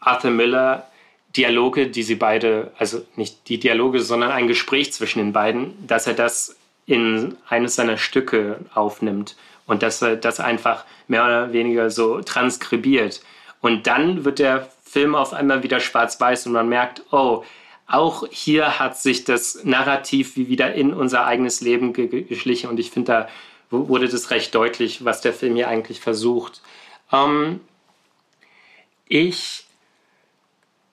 Arthur 0.00 0.32
Miller 0.32 0.88
Dialoge, 1.36 1.86
die 1.88 2.02
sie 2.02 2.14
beide, 2.14 2.72
also 2.78 3.04
nicht 3.14 3.48
die 3.48 3.58
Dialoge, 3.60 4.00
sondern 4.00 4.32
ein 4.32 4.48
Gespräch 4.48 4.92
zwischen 4.92 5.18
den 5.20 5.32
beiden, 5.32 5.86
dass 5.86 6.06
er 6.06 6.14
das 6.14 6.56
in 6.86 7.36
eines 7.48 7.76
seiner 7.76 7.98
Stücke 7.98 8.60
aufnimmt 8.74 9.36
und 9.66 9.82
dass 9.82 10.02
er 10.02 10.16
das 10.16 10.40
einfach 10.40 10.84
mehr 11.08 11.24
oder 11.24 11.52
weniger 11.52 11.90
so 11.90 12.20
transkribiert. 12.20 13.22
Und 13.60 13.86
dann 13.86 14.24
wird 14.24 14.38
der 14.38 14.68
Film 14.84 15.14
auf 15.14 15.32
einmal 15.32 15.62
wieder 15.62 15.80
schwarz-weiß 15.80 16.46
und 16.46 16.52
man 16.52 16.68
merkt, 16.68 17.02
oh, 17.10 17.44
auch 17.86 18.26
hier 18.30 18.78
hat 18.78 18.98
sich 18.98 19.24
das 19.24 19.64
Narrativ 19.64 20.36
wie 20.36 20.48
wieder 20.48 20.74
in 20.74 20.92
unser 20.92 21.26
eigenes 21.26 21.60
Leben 21.60 21.92
ge 21.92 22.22
geschlichen 22.22 22.68
und 22.68 22.80
ich 22.80 22.90
finde, 22.90 23.12
da 23.12 23.28
wurde 23.70 24.08
das 24.08 24.30
recht 24.30 24.54
deutlich, 24.54 25.04
was 25.04 25.20
der 25.20 25.32
Film 25.32 25.56
hier 25.56 25.68
eigentlich 25.68 26.00
versucht. 26.00 26.62
Ähm, 27.12 27.60
ich, 29.08 29.66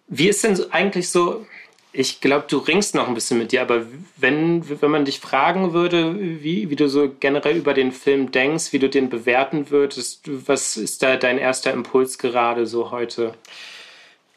wie 0.07 0.29
ist 0.29 0.43
denn 0.43 0.59
eigentlich 0.71 1.09
so, 1.09 1.45
ich 1.93 2.21
glaube, 2.21 2.45
du 2.49 2.57
ringst 2.57 2.95
noch 2.95 3.07
ein 3.07 3.13
bisschen 3.13 3.37
mit 3.37 3.51
dir, 3.51 3.61
aber 3.61 3.83
wenn, 4.17 4.81
wenn 4.81 4.89
man 4.89 5.05
dich 5.05 5.19
fragen 5.19 5.73
würde, 5.73 6.15
wie, 6.19 6.71
wie 6.71 6.75
du 6.75 6.89
so 6.89 7.09
generell 7.19 7.55
über 7.55 7.75
den 7.75 7.91
Film 7.91 8.31
denkst, 8.31 8.73
wie 8.73 8.79
du 8.79 8.89
den 8.89 9.09
bewerten 9.09 9.69
würdest, 9.69 10.21
was 10.25 10.75
ist 10.75 11.03
da 11.03 11.17
dein 11.17 11.37
erster 11.37 11.71
Impuls 11.71 12.17
gerade 12.17 12.65
so 12.65 12.89
heute? 12.89 13.35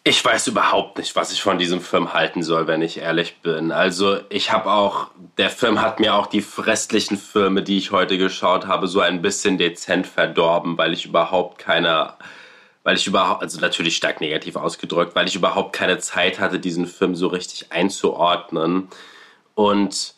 Ich 0.05 0.23
weiß 0.25 0.47
überhaupt 0.49 0.99
nicht, 0.99 1.17
was 1.17 1.33
ich 1.33 1.43
von 1.43 1.59
diesem 1.59 1.81
Film 1.81 2.13
halten 2.13 2.43
soll, 2.43 2.67
wenn 2.69 2.83
ich 2.83 2.99
ehrlich 2.99 3.39
bin. 3.43 3.73
Also 3.73 4.19
ich 4.29 4.53
habe 4.53 4.71
auch, 4.71 5.09
der 5.39 5.51
Film 5.51 5.81
hat 5.81 5.99
mir 5.99 6.15
auch 6.15 6.27
die 6.27 6.45
restlichen 6.59 7.17
Filme, 7.17 7.63
die 7.63 7.79
ich 7.79 7.91
heute 7.91 8.19
geschaut 8.19 8.67
habe, 8.67 8.87
so 8.87 9.01
ein 9.01 9.23
bisschen 9.23 9.57
dezent 9.57 10.07
verdorben, 10.07 10.77
weil 10.79 10.93
ich 10.93 11.07
überhaupt 11.07 11.59
keine 11.59 12.13
weil 12.87 12.95
ich 12.95 13.09
überhaupt, 13.09 13.43
also 13.43 13.59
natürlich 13.59 13.97
stark 13.97 14.21
negativ 14.21 14.55
ausgedrückt, 14.55 15.17
weil 15.17 15.27
ich 15.27 15.35
überhaupt 15.35 15.73
keine 15.73 15.99
Zeit 15.99 16.39
hatte, 16.39 16.61
diesen 16.61 16.87
Film 16.87 17.17
so 17.17 17.27
richtig 17.27 17.73
einzuordnen. 17.73 18.87
Und 19.57 20.15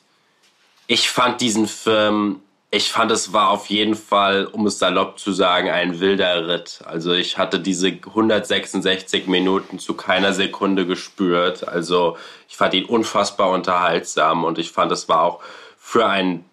ich 0.87 1.09
fand 1.09 1.41
diesen 1.41 1.67
Film 1.67 2.43
ich 2.71 2.91
fand, 2.91 3.11
es 3.11 3.33
war 3.33 3.49
auf 3.49 3.71
jeden 3.71 3.95
Fall, 3.95 4.45
um 4.45 4.67
es 4.67 4.79
salopp 4.79 5.19
zu 5.19 5.33
sagen, 5.33 5.71
ein 5.71 6.01
wilder 6.01 6.47
Ritt. 6.49 6.81
Also 6.85 7.15
ich 7.15 7.39
hatte 7.39 7.61
diese 7.61 7.89
166 7.89 9.27
Minuten 9.27 9.79
zu 9.79 9.95
keiner 9.95 10.35
Sekunde 10.35 10.85
gespürt. 10.85 11.67
Also 11.67 12.19
ich 12.47 12.57
fand 12.57 12.75
ihn 12.75 12.85
unfassbar 12.85 13.49
unterhaltsam 13.53 14.45
und 14.45 14.59
ich 14.59 14.71
fand, 14.71 14.93
es 14.93 15.09
war 15.09 15.23
auch 15.23 15.41
für 15.79 16.07
ein, 16.07 16.45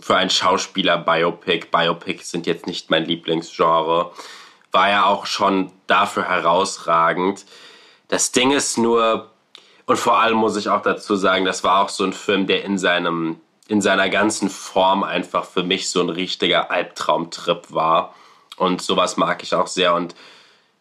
für 0.00 0.16
ein 0.16 0.30
Schauspieler-Biopic, 0.30 1.68
Biopics 1.70 2.32
sind 2.32 2.48
jetzt 2.48 2.66
nicht 2.66 2.90
mein 2.90 3.04
Lieblingsgenre, 3.04 4.10
war 4.78 4.88
er 4.88 5.06
auch 5.06 5.26
schon 5.26 5.72
dafür 5.88 6.28
herausragend. 6.28 7.44
Das 8.06 8.30
Ding 8.30 8.52
ist 8.52 8.78
nur, 8.78 9.28
und 9.86 9.98
vor 9.98 10.20
allem 10.20 10.36
muss 10.36 10.56
ich 10.56 10.68
auch 10.68 10.82
dazu 10.82 11.16
sagen, 11.16 11.44
das 11.44 11.64
war 11.64 11.80
auch 11.80 11.88
so 11.88 12.04
ein 12.04 12.12
Film, 12.12 12.46
der 12.46 12.64
in 12.64 12.78
seinem 12.78 13.40
in 13.66 13.80
seiner 13.82 14.08
ganzen 14.08 14.48
Form 14.48 15.02
einfach 15.02 15.44
für 15.46 15.64
mich 15.64 15.90
so 15.90 16.00
ein 16.00 16.10
richtiger 16.10 16.70
Albtraumtrip 16.70 17.72
war. 17.72 18.14
Und 18.56 18.80
sowas 18.80 19.16
mag 19.16 19.42
ich 19.42 19.52
auch 19.52 19.66
sehr. 19.66 19.96
Und 19.96 20.14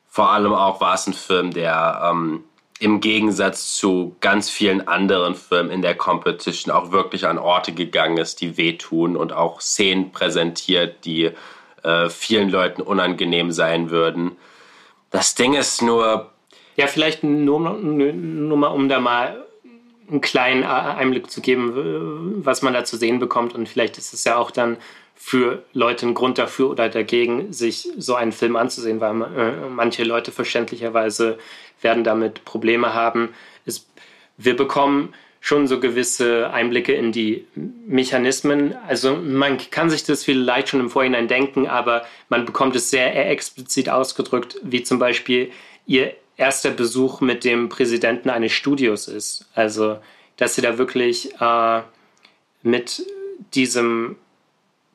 vor 0.08 0.30
allem 0.30 0.54
auch 0.54 0.80
war 0.80 0.94
es 0.94 1.08
ein 1.08 1.14
Film, 1.14 1.52
der 1.52 2.00
ähm, 2.12 2.44
im 2.80 3.02
Gegensatz 3.02 3.76
zu 3.76 4.16
ganz 4.22 4.52
vielen 4.52 4.88
anderen 4.88 5.34
Filmen 5.34 5.72
in 5.72 5.82
der 5.82 5.96
Competition 5.96 6.72
auch 6.72 6.92
wirklich 6.92 7.26
an 7.26 7.40
Orte 7.40 7.74
gegangen 7.74 8.20
ist, 8.20 8.42
die 8.42 8.58
wehtun 8.58 9.18
und 9.18 9.34
auch 9.34 9.60
Szenen 9.60 10.12
präsentiert, 10.12 11.04
die 11.04 11.32
äh, 11.88 12.10
vielen 12.10 12.50
Leuten 12.50 12.82
unangenehm 12.82 13.52
sein 13.52 13.90
würden. 13.90 14.36
Das 15.10 15.36
Ding 15.36 15.54
ist 15.54 15.82
nur. 15.82 16.32
Ja, 16.76 16.88
vielleicht 16.88 17.24
nur, 17.24 17.60
nur 17.60 18.58
mal, 18.58 18.68
um 18.68 18.90
da 18.90 19.00
mal 19.00 19.46
einen 20.10 20.22
kleinen 20.22 20.64
Einblick 20.64 21.32
zu 21.32 21.42
geben, 21.42 22.46
was 22.46 22.62
man 22.62 22.74
da 22.74 22.84
zu 22.84 22.98
sehen 22.98 23.20
bekommt. 23.20 23.56
Und 23.56 23.68
vielleicht 23.68 23.98
ist 23.98 24.14
es 24.14 24.24
ja 24.24 24.38
auch 24.38 24.52
dann 24.52 24.78
für 25.16 25.64
Leute 25.74 26.06
ein 26.06 26.14
Grund 26.14 26.38
dafür 26.38 26.70
oder 26.70 26.90
dagegen, 26.90 27.52
sich 27.52 27.90
so 27.98 28.16
einen 28.16 28.32
Film 28.32 28.56
anzusehen, 28.56 29.02
weil 29.02 29.22
äh, 29.22 29.70
manche 29.70 30.04
Leute 30.04 30.32
verständlicherweise 30.32 31.40
werden 31.82 32.04
damit 32.04 32.46
Probleme 32.46 32.94
haben. 32.94 33.30
Es, 33.66 33.88
wir 34.38 34.56
bekommen 34.56 35.14
schon 35.40 35.68
so 35.68 35.80
gewisse 35.80 36.50
Einblicke 36.50 36.94
in 36.94 37.12
die 37.12 37.46
Mechanismen. 37.56 38.76
Also 38.88 39.16
man 39.16 39.58
kann 39.58 39.90
sich 39.90 40.04
das 40.04 40.24
vielleicht 40.24 40.70
schon 40.70 40.80
im 40.80 40.90
Vorhinein 40.90 41.28
denken, 41.28 41.68
aber 41.68 42.06
man 42.30 42.46
bekommt 42.46 42.76
es 42.76 42.90
sehr 42.90 43.30
explizit 43.30 43.90
ausgedrückt, 43.90 44.60
wie 44.64 44.84
zum 44.84 45.00
Beispiel 45.00 45.52
ihr 45.86 46.14
erster 46.38 46.72
Besuch 46.72 47.22
mit 47.22 47.44
dem 47.44 47.70
Präsidenten 47.70 48.30
eines 48.30 48.52
Studios 48.52 49.08
ist. 49.08 49.48
Also, 49.56 49.98
dass 50.38 50.56
sie 50.56 50.62
da 50.62 50.78
wirklich 50.78 51.34
äh, 51.40 51.82
mit 52.62 53.04
diesem 53.54 54.18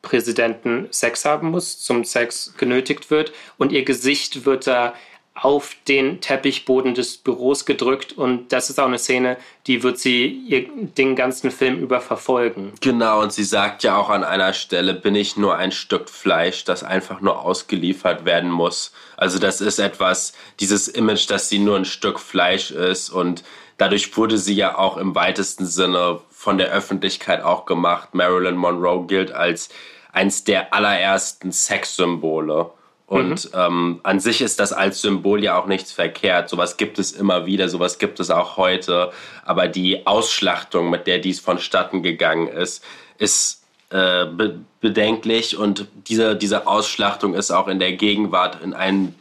Präsidenten 0.01 0.87
Sex 0.91 1.25
haben 1.25 1.49
muss, 1.49 1.79
zum 1.79 2.03
Sex 2.03 2.53
genötigt 2.57 3.09
wird 3.09 3.33
und 3.57 3.71
ihr 3.71 3.83
Gesicht 3.83 4.45
wird 4.45 4.67
da 4.67 4.93
auf 5.35 5.75
den 5.87 6.21
Teppichboden 6.21 6.93
des 6.93 7.17
Büros 7.17 7.65
gedrückt 7.65 8.13
und 8.13 8.51
das 8.53 8.69
ist 8.69 8.79
auch 8.79 8.85
eine 8.85 8.99
Szene, 8.99 9.37
die 9.65 9.81
wird 9.81 9.97
sie 9.97 10.91
den 10.95 11.15
ganzen 11.15 11.49
Film 11.49 11.79
über 11.79 12.01
verfolgen. 12.01 12.73
Genau, 12.81 13.21
und 13.21 13.33
sie 13.33 13.43
sagt 13.43 13.83
ja 13.83 13.97
auch 13.97 14.09
an 14.09 14.23
einer 14.23 14.53
Stelle, 14.53 14.93
bin 14.93 15.15
ich 15.15 15.35
nur 15.35 15.57
ein 15.57 15.71
Stück 15.71 16.09
Fleisch, 16.09 16.65
das 16.65 16.83
einfach 16.83 17.19
nur 17.19 17.41
ausgeliefert 17.41 18.25
werden 18.25 18.51
muss. 18.51 18.91
Also 19.17 19.39
das 19.39 19.59
ist 19.59 19.79
etwas, 19.79 20.33
dieses 20.59 20.87
Image, 20.87 21.29
dass 21.29 21.49
sie 21.49 21.59
nur 21.59 21.77
ein 21.77 21.85
Stück 21.85 22.19
Fleisch 22.19 22.69
ist 22.69 23.09
und 23.09 23.43
dadurch 23.77 24.15
wurde 24.15 24.37
sie 24.37 24.53
ja 24.53 24.77
auch 24.77 24.97
im 24.97 25.15
weitesten 25.15 25.65
Sinne 25.65 26.21
von 26.29 26.59
der 26.59 26.69
Öffentlichkeit 26.69 27.41
auch 27.41 27.65
gemacht. 27.65 28.13
Marilyn 28.13 28.55
Monroe 28.55 29.07
gilt 29.07 29.31
als 29.31 29.69
eins 30.11 30.43
der 30.43 30.75
allerersten 30.75 31.51
Sexsymbole. 31.51 32.69
Und 33.05 33.53
mhm. 33.53 33.59
ähm, 33.59 33.99
an 34.03 34.19
sich 34.19 34.41
ist 34.41 34.59
das 34.59 34.73
als 34.73 35.01
Symbol 35.01 35.43
ja 35.43 35.59
auch 35.59 35.67
nichts 35.67 35.91
verkehrt. 35.91 36.49
Sowas 36.49 36.77
gibt 36.77 36.99
es 36.99 37.11
immer 37.11 37.45
wieder, 37.45 37.69
sowas 37.69 37.99
gibt 37.99 38.19
es 38.19 38.31
auch 38.31 38.57
heute. 38.57 39.11
Aber 39.43 39.67
die 39.67 40.07
Ausschlachtung, 40.07 40.89
mit 40.89 41.05
der 41.05 41.19
dies 41.19 41.39
vonstatten 41.39 42.01
gegangen 42.01 42.47
ist, 42.47 42.83
ist 43.17 43.63
äh, 43.89 44.25
be 44.25 44.59
bedenklich. 44.79 45.57
Und 45.57 45.87
diese, 46.07 46.35
diese 46.35 46.67
Ausschlachtung 46.67 47.35
ist 47.35 47.51
auch 47.51 47.67
in 47.67 47.79
der 47.79 47.93
Gegenwart 47.93 48.61
in 48.61 48.73
einen, 48.73 49.15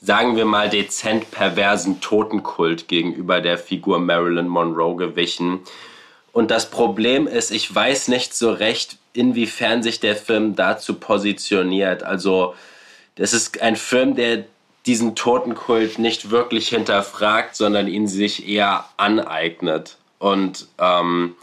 sagen 0.00 0.36
wir 0.36 0.44
mal, 0.44 0.70
dezent 0.70 1.30
perversen 1.30 2.00
Totenkult 2.00 2.88
gegenüber 2.88 3.40
der 3.40 3.58
Figur 3.58 3.98
Marilyn 3.98 4.48
Monroe 4.48 4.96
gewichen. 4.96 5.60
Und 6.32 6.50
das 6.50 6.70
Problem 6.70 7.26
ist, 7.26 7.50
ich 7.50 7.74
weiß 7.74 8.08
nicht 8.08 8.34
so 8.34 8.52
recht, 8.52 8.96
inwiefern 9.12 9.82
sich 9.82 10.00
der 10.00 10.16
Film 10.16 10.56
dazu 10.56 10.94
positioniert. 10.94 12.02
Also 12.02 12.54
das 13.16 13.32
ist 13.32 13.60
ein 13.60 13.76
Film, 13.76 14.14
der 14.16 14.44
diesen 14.86 15.14
Totenkult 15.14 15.98
nicht 15.98 16.30
wirklich 16.30 16.68
hinterfragt, 16.68 17.54
sondern 17.56 17.86
ihn 17.86 18.08
sich 18.08 18.48
eher 18.48 18.84
aneignet. 18.96 19.96
Und 20.18 20.66
ähm, 20.78 21.36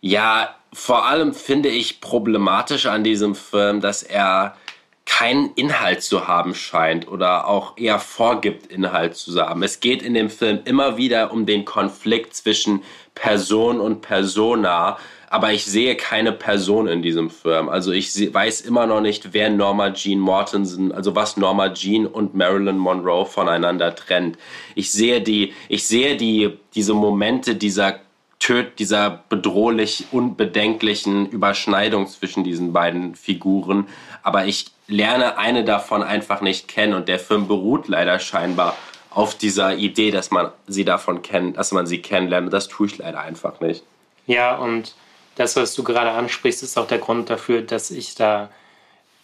ja, 0.00 0.54
vor 0.72 1.06
allem 1.06 1.34
finde 1.34 1.68
ich 1.68 2.00
problematisch 2.00 2.86
an 2.86 3.04
diesem 3.04 3.34
Film, 3.34 3.80
dass 3.80 4.02
er 4.02 4.56
keinen 5.04 5.52
Inhalt 5.54 6.02
zu 6.02 6.28
haben 6.28 6.54
scheint 6.54 7.08
oder 7.08 7.46
auch 7.46 7.76
eher 7.76 7.98
vorgibt, 7.98 8.66
Inhalt 8.66 9.16
zu 9.16 9.38
haben. 9.40 9.62
Es 9.62 9.80
geht 9.80 10.02
in 10.02 10.14
dem 10.14 10.30
Film 10.30 10.60
immer 10.64 10.96
wieder 10.96 11.32
um 11.32 11.44
den 11.44 11.64
Konflikt 11.64 12.34
zwischen 12.34 12.82
Person 13.14 13.80
und 13.80 14.00
Persona, 14.00 14.98
aber 15.32 15.54
ich 15.54 15.64
sehe 15.64 15.96
keine 15.96 16.30
Person 16.30 16.86
in 16.86 17.00
diesem 17.00 17.30
Film. 17.30 17.70
Also 17.70 17.90
ich 17.90 18.34
weiß 18.34 18.60
immer 18.60 18.86
noch 18.86 19.00
nicht, 19.00 19.32
wer 19.32 19.48
Norma 19.48 19.90
Jean 19.94 20.18
Mortensen, 20.18 20.92
also 20.92 21.16
was 21.16 21.38
Norma 21.38 21.72
Jean 21.72 22.06
und 22.06 22.34
Marilyn 22.34 22.76
Monroe 22.76 23.24
voneinander 23.24 23.94
trennt. 23.94 24.36
Ich 24.74 24.92
sehe 24.92 25.22
die, 25.22 25.54
ich 25.70 25.86
sehe 25.86 26.18
die, 26.18 26.58
diese 26.74 26.92
Momente 26.92 27.54
dieser 27.54 28.00
Töt, 28.40 28.78
dieser 28.78 29.22
bedrohlich 29.30 30.04
unbedenklichen 30.12 31.30
Überschneidung 31.30 32.08
zwischen 32.08 32.44
diesen 32.44 32.74
beiden 32.74 33.14
Figuren, 33.14 33.86
aber 34.22 34.44
ich 34.44 34.66
lerne 34.86 35.38
eine 35.38 35.64
davon 35.64 36.02
einfach 36.02 36.42
nicht 36.42 36.68
kennen 36.68 36.92
und 36.92 37.08
der 37.08 37.18
Film 37.18 37.48
beruht 37.48 37.88
leider 37.88 38.18
scheinbar 38.18 38.76
auf 39.08 39.34
dieser 39.34 39.76
Idee, 39.78 40.10
dass 40.10 40.30
man 40.30 40.50
sie 40.66 40.84
davon 40.84 41.22
kennt, 41.22 41.56
dass 41.56 41.72
man 41.72 41.86
sie 41.86 42.02
kennenlernt. 42.02 42.52
Das 42.52 42.68
tue 42.68 42.88
ich 42.88 42.98
leider 42.98 43.22
einfach 43.22 43.60
nicht. 43.60 43.82
Ja, 44.26 44.56
und 44.56 44.94
das, 45.36 45.56
was 45.56 45.74
du 45.74 45.82
gerade 45.82 46.10
ansprichst, 46.10 46.62
ist 46.62 46.78
auch 46.78 46.86
der 46.86 46.98
Grund 46.98 47.30
dafür, 47.30 47.62
dass 47.62 47.90
ich 47.90 48.14
da 48.14 48.50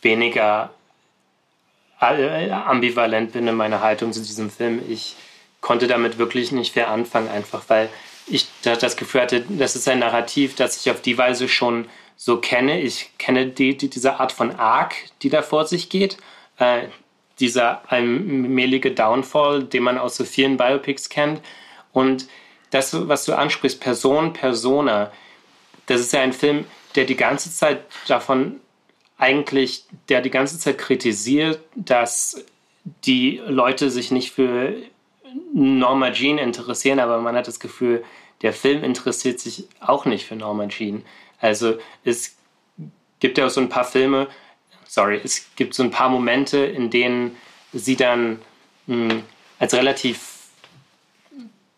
weniger 0.02 0.70
ambivalent 2.00 3.32
bin 3.32 3.48
in 3.48 3.56
meiner 3.56 3.80
Haltung 3.80 4.12
zu 4.12 4.20
diesem 4.20 4.50
Film. 4.50 4.80
Ich 4.88 5.16
konnte 5.60 5.88
damit 5.88 6.18
wirklich 6.18 6.52
nicht 6.52 6.74
viel 6.74 6.84
anfangen, 6.84 7.28
einfach 7.28 7.64
weil 7.68 7.88
ich 8.26 8.46
das 8.62 8.96
Gefühl 8.96 9.22
hatte, 9.22 9.44
das 9.48 9.74
ist 9.74 9.88
ein 9.88 9.98
Narrativ, 9.98 10.54
das 10.54 10.80
ich 10.80 10.90
auf 10.90 11.00
die 11.00 11.18
Weise 11.18 11.48
schon 11.48 11.88
so 12.16 12.38
kenne. 12.38 12.80
Ich 12.80 13.10
kenne 13.18 13.46
die, 13.46 13.76
die, 13.76 13.90
diese 13.90 14.20
Art 14.20 14.32
von 14.32 14.52
Arc, 14.52 14.94
die 15.22 15.30
da 15.30 15.42
vor 15.42 15.66
sich 15.66 15.88
geht. 15.88 16.18
Äh, 16.58 16.88
dieser 17.40 17.82
allmähliche 17.90 18.90
Downfall, 18.90 19.62
den 19.62 19.84
man 19.84 19.98
aus 19.98 20.16
so 20.16 20.24
vielen 20.24 20.56
Biopics 20.56 21.08
kennt. 21.08 21.40
Und 21.92 22.28
das, 22.70 23.08
was 23.08 23.24
du 23.24 23.34
ansprichst, 23.34 23.80
Person, 23.80 24.32
Persona, 24.32 25.12
das 25.88 26.00
ist 26.00 26.12
ja 26.12 26.20
ein 26.20 26.32
Film, 26.32 26.64
der 26.94 27.04
die 27.04 27.16
ganze 27.16 27.52
Zeit 27.52 27.84
davon 28.06 28.60
eigentlich, 29.16 29.84
der 30.08 30.20
die 30.20 30.30
ganze 30.30 30.58
Zeit 30.58 30.78
kritisiert, 30.78 31.60
dass 31.74 32.44
die 33.04 33.42
Leute 33.46 33.90
sich 33.90 34.10
nicht 34.10 34.32
für 34.32 34.74
Norma 35.52 36.12
Jean 36.12 36.38
interessieren, 36.38 37.00
aber 37.00 37.20
man 37.20 37.34
hat 37.34 37.48
das 37.48 37.58
Gefühl, 37.58 38.04
der 38.42 38.52
Film 38.52 38.84
interessiert 38.84 39.40
sich 39.40 39.66
auch 39.80 40.04
nicht 40.04 40.26
für 40.26 40.36
Norma 40.36 40.68
Jean. 40.68 41.04
Also 41.40 41.78
es 42.04 42.36
gibt 43.18 43.38
ja 43.38 43.48
so 43.50 43.60
ein 43.60 43.68
paar 43.68 43.84
Filme, 43.84 44.28
sorry, 44.86 45.20
es 45.22 45.54
gibt 45.56 45.74
so 45.74 45.82
ein 45.82 45.90
paar 45.90 46.08
Momente, 46.08 46.58
in 46.58 46.90
denen 46.90 47.36
sie 47.72 47.96
dann 47.96 48.40
mh, 48.86 49.12
hm, 49.12 49.22
als 49.58 49.74
relativ 49.74 50.38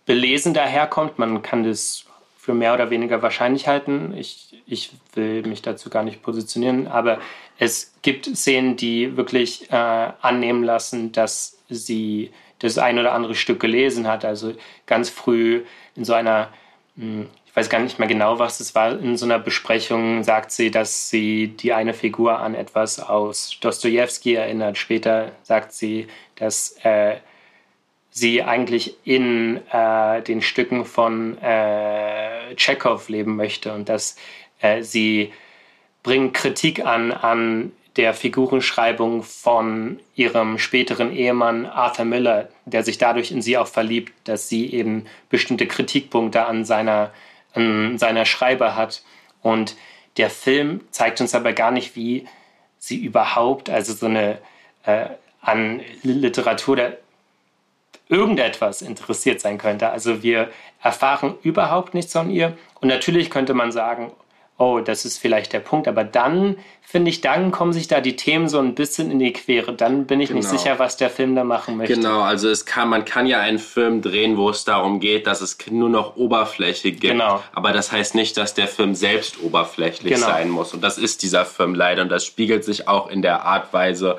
belesen 0.05 0.53
daherkommt. 0.53 1.18
Man 1.18 1.42
kann 1.42 1.65
das 1.65 2.04
für 2.40 2.54
mehr 2.54 2.72
oder 2.72 2.90
weniger 2.90 3.20
wahrscheinlich 3.20 3.68
halten. 3.68 4.14
Ich, 4.16 4.62
ich 4.66 4.92
will 5.14 5.42
mich 5.42 5.60
dazu 5.60 5.90
gar 5.90 6.02
nicht 6.02 6.22
positionieren, 6.22 6.86
aber 6.86 7.18
es 7.58 7.92
gibt 8.02 8.24
Szenen, 8.24 8.76
die 8.76 9.16
wirklich 9.16 9.70
äh, 9.70 9.74
annehmen 9.74 10.64
lassen, 10.64 11.12
dass 11.12 11.58
sie 11.68 12.30
das 12.58 12.78
ein 12.78 12.98
oder 12.98 13.12
andere 13.12 13.34
Stück 13.34 13.60
gelesen 13.60 14.06
hat. 14.06 14.24
Also 14.24 14.54
ganz 14.86 15.10
früh 15.10 15.64
in 15.94 16.04
so 16.04 16.14
einer 16.14 16.48
hm, 16.96 17.28
ich 17.50 17.56
weiß 17.56 17.68
gar 17.68 17.80
nicht 17.80 17.98
mehr 17.98 18.06
genau, 18.06 18.38
was 18.38 18.60
es 18.60 18.76
war. 18.76 18.96
In 19.00 19.16
so 19.16 19.24
einer 19.24 19.40
Besprechung 19.40 20.22
sagt 20.22 20.52
sie, 20.52 20.70
dass 20.70 21.10
sie 21.10 21.48
die 21.48 21.72
eine 21.72 21.94
Figur 21.94 22.38
an 22.38 22.54
etwas 22.54 23.00
aus 23.00 23.58
Dostoevsky 23.60 24.34
erinnert. 24.34 24.78
Später 24.78 25.32
sagt 25.42 25.72
sie, 25.72 26.06
dass 26.36 26.76
äh, 26.84 27.16
sie 28.11 28.42
eigentlich 28.42 28.96
in 29.04 29.61
äh, 29.71 30.23
den 30.23 30.42
Stücken 30.42 30.85
von 30.85 31.38
äh, 31.38 32.54
Tschechow 32.56 33.08
leben 33.08 33.37
möchte 33.37 33.73
und 33.73 33.88
dass 33.88 34.17
äh, 34.61 34.83
sie 34.83 35.33
bringt 36.02 36.35
Kritik 36.35 36.85
an 36.85 37.13
an 37.13 37.73
der 37.96 38.15
Figurenschreibung 38.15 39.23
von 39.23 40.00
ihrem 40.15 40.58
späteren 40.58 41.13
Ehemann 41.13 41.67
Arthur 41.67 42.04
Miller, 42.04 42.48
der 42.65 42.85
sich 42.85 42.98
dadurch 42.98 43.33
in 43.33 43.42
sie 43.42 43.58
auch 43.58 43.67
verliebt, 43.67 44.13
dass 44.25 44.48
sie 44.48 44.73
eben 44.73 45.06
bestimmte 45.29 45.67
Kritikpunkte 45.67 46.46
an 46.46 46.65
seiner, 46.65 47.13
an 47.52 47.98
seiner 47.98 48.25
Schreiber 48.27 48.77
hat. 48.77 49.02
Und 49.42 49.77
der 50.17 50.31
Film 50.31 50.83
zeigt 50.90 51.21
uns 51.21 51.35
aber 51.35 51.52
gar 51.52 51.73
nicht, 51.73 51.96
wie 51.96 52.27
sie 52.79 52.96
überhaupt, 52.96 53.69
also 53.69 53.92
so 53.92 54.06
eine 54.06 54.38
äh, 54.85 55.06
an 55.40 55.81
Literatur 56.02 56.75
oder 56.75 56.96
irgendetwas 58.11 58.83
interessiert 58.83 59.40
sein 59.40 59.56
könnte. 59.56 59.90
Also 59.90 60.23
wir 60.23 60.50
erfahren 60.83 61.35
überhaupt 61.42 61.94
nichts 61.94 62.13
von 62.13 62.31
ihr. 62.31 62.56
Und 62.81 62.88
natürlich 62.88 63.31
könnte 63.31 63.54
man 63.54 63.73
sagen, 63.73 64.13
oh, 64.58 64.81
das 64.81 65.06
ist 65.06 65.19
vielleicht 65.19 65.54
der 65.54 65.61
Punkt. 65.61 65.88
Aber 65.88 66.04
dann, 66.04 66.56
finde 66.83 67.11
ich, 67.11 67.23
dann 67.23 67.50
kommen 67.50 67.73
sich 67.73 67.88
da 67.88 68.00
die 68.00 68.17
Themen 68.17 68.48
so 68.48 68.58
ein 68.58 68.75
bisschen 68.75 69.11
in 69.11 69.19
die 69.19 69.33
Quere. 69.33 69.73
Dann 69.73 70.06
bin 70.06 70.21
ich 70.21 70.29
genau. 70.29 70.40
nicht 70.40 70.50
sicher, 70.50 70.79
was 70.79 70.98
der 70.98 71.08
Film 71.08 71.35
da 71.35 71.44
machen 71.44 71.79
möchte. 71.79 71.94
Genau, 71.94 72.21
also 72.21 72.50
es 72.50 72.67
kann, 72.67 72.90
man 72.90 73.06
kann 73.06 73.27
ja 73.27 73.40
einen 73.40 73.58
Film 73.58 74.02
drehen, 74.02 74.37
wo 74.37 74.50
es 74.50 74.65
darum 74.65 75.00
geht, 75.00 75.27
dass 75.27 75.40
es 75.40 75.56
nur 75.71 75.88
noch 75.88 76.17
Oberfläche 76.17 76.90
gibt. 76.90 77.00
Genau. 77.00 77.42
Aber 77.52 77.73
das 77.73 77.90
heißt 77.90 78.15
nicht, 78.15 78.37
dass 78.37 78.52
der 78.52 78.69
Film 78.69 78.94
selbst 78.94 79.40
oberflächlich 79.42 80.15
genau. 80.15 80.27
sein 80.27 80.50
muss. 80.50 80.75
Und 80.75 80.83
das 80.83 80.98
ist 80.98 81.23
dieser 81.23 81.46
Film 81.46 81.75
leider. 81.75 82.02
Und 82.02 82.11
das 82.11 82.27
spiegelt 82.27 82.65
sich 82.65 82.87
auch 82.87 83.08
in 83.08 83.23
der 83.23 83.44
Art 83.44 83.73
Weise 83.73 84.19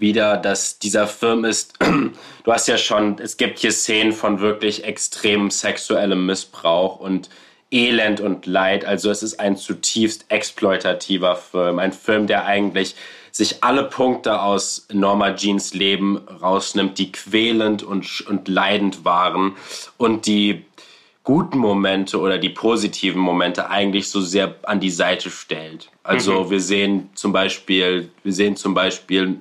wieder, 0.00 0.36
dass 0.36 0.78
dieser 0.78 1.06
Film 1.06 1.44
ist, 1.44 1.74
du 2.44 2.52
hast 2.52 2.68
ja 2.68 2.78
schon, 2.78 3.18
es 3.18 3.36
gibt 3.36 3.58
hier 3.58 3.72
Szenen 3.72 4.12
von 4.12 4.40
wirklich 4.40 4.84
extrem 4.84 5.50
sexuellem 5.50 6.26
Missbrauch 6.26 6.98
und 6.98 7.28
Elend 7.70 8.20
und 8.20 8.46
Leid. 8.46 8.84
Also 8.84 9.10
es 9.10 9.22
ist 9.22 9.38
ein 9.38 9.56
zutiefst 9.56 10.26
exploitativer 10.28 11.36
Film. 11.36 11.78
Ein 11.78 11.92
Film, 11.92 12.26
der 12.26 12.46
eigentlich 12.46 12.96
sich 13.30 13.62
alle 13.62 13.84
Punkte 13.84 14.42
aus 14.42 14.86
Norma 14.92 15.34
Jeans 15.36 15.72
Leben 15.72 16.18
rausnimmt, 16.42 16.98
die 16.98 17.12
quälend 17.12 17.82
und, 17.82 18.22
und 18.22 18.48
leidend 18.48 19.04
waren 19.04 19.54
und 19.98 20.26
die 20.26 20.64
guten 21.22 21.58
Momente 21.58 22.18
oder 22.18 22.38
die 22.38 22.48
positiven 22.48 23.20
Momente 23.20 23.70
eigentlich 23.70 24.08
so 24.08 24.20
sehr 24.20 24.56
an 24.62 24.80
die 24.80 24.90
Seite 24.90 25.30
stellt. 25.30 25.90
Also 26.02 26.44
mhm. 26.44 26.50
wir 26.50 26.60
sehen 26.60 27.10
zum 27.14 27.32
Beispiel, 27.32 28.10
wir 28.24 28.32
sehen 28.32 28.56
zum 28.56 28.74
Beispiel 28.74 29.38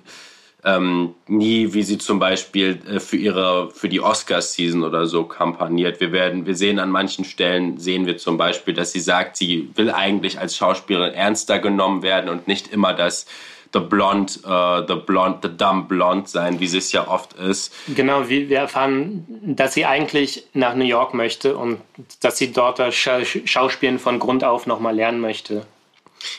ähm, 0.65 1.15
nie, 1.27 1.73
wie 1.73 1.83
sie 1.83 1.97
zum 1.97 2.19
Beispiel 2.19 2.79
äh, 2.87 2.99
für 2.99 3.15
ihre 3.15 3.71
für 3.71 3.87
die 3.87 4.01
Oscars-Season 4.01 4.83
oder 4.83 5.05
so 5.05 5.23
kampagniert. 5.23 5.99
Wir 5.99 6.11
werden, 6.11 6.45
wir 6.45 6.55
sehen 6.55 6.79
an 6.79 6.91
manchen 6.91 7.23
Stellen 7.23 7.77
sehen 7.77 8.05
wir 8.05 8.17
zum 8.17 8.37
Beispiel, 8.37 8.73
dass 8.73 8.91
sie 8.91 8.99
sagt, 8.99 9.37
sie 9.37 9.69
will 9.75 9.89
eigentlich 9.89 10.39
als 10.39 10.57
Schauspielerin 10.57 11.13
ernster 11.13 11.59
genommen 11.59 12.01
werden 12.01 12.29
und 12.29 12.47
nicht 12.47 12.73
immer 12.73 12.93
das 12.93 13.25
the 13.71 13.79
blonde, 13.79 14.33
uh, 14.45 14.85
the 14.85 14.95
blonde, 14.95 15.39
the 15.43 15.49
dumb 15.49 15.87
blonde 15.87 16.27
sein, 16.27 16.59
wie 16.59 16.67
sie 16.67 16.79
es 16.79 16.91
ja 16.91 17.07
oft 17.07 17.33
ist. 17.33 17.73
Genau, 17.95 18.27
wir 18.27 18.57
erfahren, 18.57 19.25
dass 19.43 19.73
sie 19.75 19.85
eigentlich 19.85 20.45
nach 20.53 20.75
New 20.75 20.85
York 20.85 21.13
möchte 21.13 21.55
und 21.55 21.79
dass 22.21 22.37
sie 22.37 22.51
dort 22.51 22.79
das 22.79 22.95
Schauspielen 22.95 23.99
von 23.99 24.19
Grund 24.19 24.43
auf 24.43 24.65
nochmal 24.65 24.95
lernen 24.95 25.21
möchte. 25.21 25.65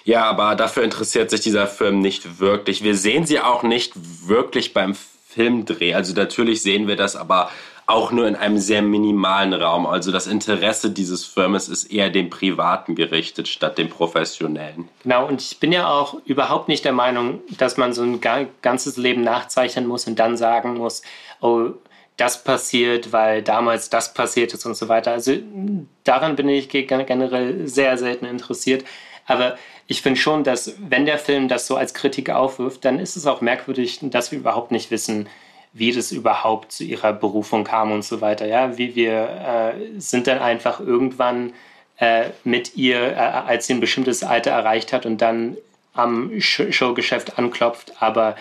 Ja, 0.04 0.24
aber 0.24 0.54
dafür 0.54 0.82
interessiert 0.82 1.30
sich 1.30 1.40
dieser 1.40 1.66
Film 1.66 2.00
nicht 2.00 2.40
wirklich. 2.40 2.82
Wir 2.82 2.96
sehen 2.96 3.26
sie 3.26 3.40
auch 3.40 3.62
nicht 3.62 3.92
wirklich 4.26 4.74
beim 4.74 4.94
Filmdreh. 5.28 5.94
Also 5.94 6.14
natürlich 6.14 6.62
sehen 6.62 6.88
wir 6.88 6.96
das, 6.96 7.16
aber 7.16 7.50
auch 7.86 8.12
nur 8.12 8.28
in 8.28 8.36
einem 8.36 8.58
sehr 8.58 8.82
minimalen 8.82 9.52
Raum. 9.52 9.84
Also 9.84 10.12
das 10.12 10.26
Interesse 10.28 10.90
dieses 10.90 11.24
Filmes 11.24 11.68
ist 11.68 11.92
eher 11.92 12.08
dem 12.08 12.30
Privaten 12.30 12.94
gerichtet 12.94 13.48
statt 13.48 13.78
dem 13.78 13.88
Professionellen. 13.88 14.88
Genau, 15.02 15.26
und 15.26 15.42
ich 15.42 15.58
bin 15.58 15.72
ja 15.72 15.90
auch 15.90 16.14
überhaupt 16.24 16.68
nicht 16.68 16.84
der 16.84 16.92
Meinung, 16.92 17.40
dass 17.58 17.76
man 17.76 17.92
so 17.92 18.02
ein 18.02 18.20
ganzes 18.62 18.96
Leben 18.96 19.22
nachzeichnen 19.22 19.86
muss 19.86 20.06
und 20.06 20.18
dann 20.20 20.36
sagen 20.36 20.74
muss, 20.74 21.02
oh, 21.40 21.70
das 22.16 22.44
passiert, 22.44 23.12
weil 23.12 23.42
damals 23.42 23.90
das 23.90 24.14
passiert 24.14 24.54
ist 24.54 24.66
und 24.66 24.76
so 24.76 24.88
weiter. 24.88 25.12
Also 25.12 25.32
daran 26.04 26.36
bin 26.36 26.48
ich 26.48 26.68
generell 26.68 27.66
sehr 27.66 27.96
selten 27.98 28.26
interessiert. 28.26 28.84
Aber 29.26 29.56
ich 29.86 30.02
finde 30.02 30.20
schon, 30.20 30.44
dass 30.44 30.74
wenn 30.78 31.06
der 31.06 31.18
Film 31.18 31.48
das 31.48 31.66
so 31.66 31.76
als 31.76 31.94
Kritik 31.94 32.30
aufwirft, 32.30 32.84
dann 32.84 32.98
ist 32.98 33.16
es 33.16 33.26
auch 33.26 33.40
merkwürdig, 33.40 33.98
dass 34.02 34.32
wir 34.32 34.38
überhaupt 34.38 34.70
nicht 34.70 34.90
wissen, 34.90 35.28
wie 35.72 35.92
das 35.92 36.12
überhaupt 36.12 36.72
zu 36.72 36.84
ihrer 36.84 37.12
Berufung 37.12 37.64
kam 37.64 37.92
und 37.92 38.04
so 38.04 38.20
weiter. 38.20 38.46
Ja, 38.46 38.76
wie 38.76 38.94
wir 38.94 39.74
äh, 39.74 40.00
sind 40.00 40.26
dann 40.26 40.38
einfach 40.38 40.80
irgendwann 40.80 41.52
äh, 41.98 42.30
mit 42.44 42.76
ihr, 42.76 43.12
äh, 43.12 43.14
als 43.14 43.66
sie 43.66 43.74
ein 43.74 43.80
bestimmtes 43.80 44.24
Alter 44.24 44.50
erreicht 44.50 44.92
hat 44.92 45.06
und 45.06 45.20
dann 45.20 45.56
am 45.92 46.40
Showgeschäft 46.40 47.38
anklopft, 47.38 47.92
aber 48.00 48.36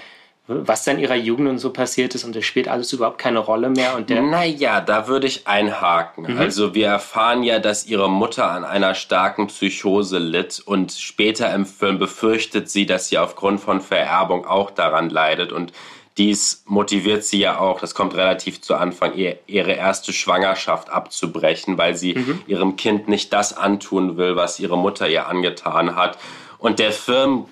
was 0.51 0.83
dann 0.83 0.97
in 0.97 1.03
ihrer 1.03 1.15
Jugend 1.15 1.47
und 1.47 1.59
so 1.59 1.69
passiert 1.69 2.15
ist 2.15 2.23
und 2.23 2.35
das 2.35 2.43
spielt 2.43 2.67
alles 2.67 2.91
überhaupt 2.91 3.19
keine 3.19 3.37
Rolle 3.37 3.69
mehr. 3.69 3.95
Und 3.95 4.09
der 4.09 4.23
naja, 4.23 4.81
da 4.81 5.07
würde 5.07 5.27
ich 5.27 5.47
einhaken. 5.47 6.33
Mhm. 6.33 6.39
Also 6.39 6.73
wir 6.73 6.87
erfahren 6.87 7.43
ja, 7.43 7.59
dass 7.59 7.85
ihre 7.85 8.09
Mutter 8.09 8.49
an 8.49 8.63
einer 8.65 8.95
starken 8.95 9.45
Psychose 9.47 10.17
litt 10.17 10.59
und 10.65 10.91
später 10.91 11.53
im 11.53 11.67
Film 11.67 11.99
befürchtet 11.99 12.67
sie, 12.67 12.87
dass 12.87 13.09
sie 13.09 13.19
aufgrund 13.19 13.61
von 13.61 13.79
Vererbung 13.79 14.47
auch 14.47 14.71
daran 14.71 15.11
leidet 15.11 15.51
und 15.51 15.71
dies 16.17 16.63
motiviert 16.65 17.23
sie 17.23 17.39
ja 17.39 17.59
auch, 17.59 17.79
das 17.79 17.93
kommt 17.93 18.13
relativ 18.15 18.59
zu 18.59 18.75
Anfang, 18.75 19.13
ihr, 19.13 19.37
ihre 19.47 19.71
erste 19.71 20.11
Schwangerschaft 20.11 20.89
abzubrechen, 20.89 21.77
weil 21.77 21.95
sie 21.95 22.15
mhm. 22.15 22.41
ihrem 22.47 22.75
Kind 22.75 23.07
nicht 23.07 23.31
das 23.31 23.55
antun 23.55 24.17
will, 24.17 24.35
was 24.35 24.59
ihre 24.59 24.77
Mutter 24.77 25.07
ihr 25.07 25.27
angetan 25.27 25.95
hat. 25.95 26.17
Und 26.57 26.79
der 26.79 26.91
Film 26.91 27.45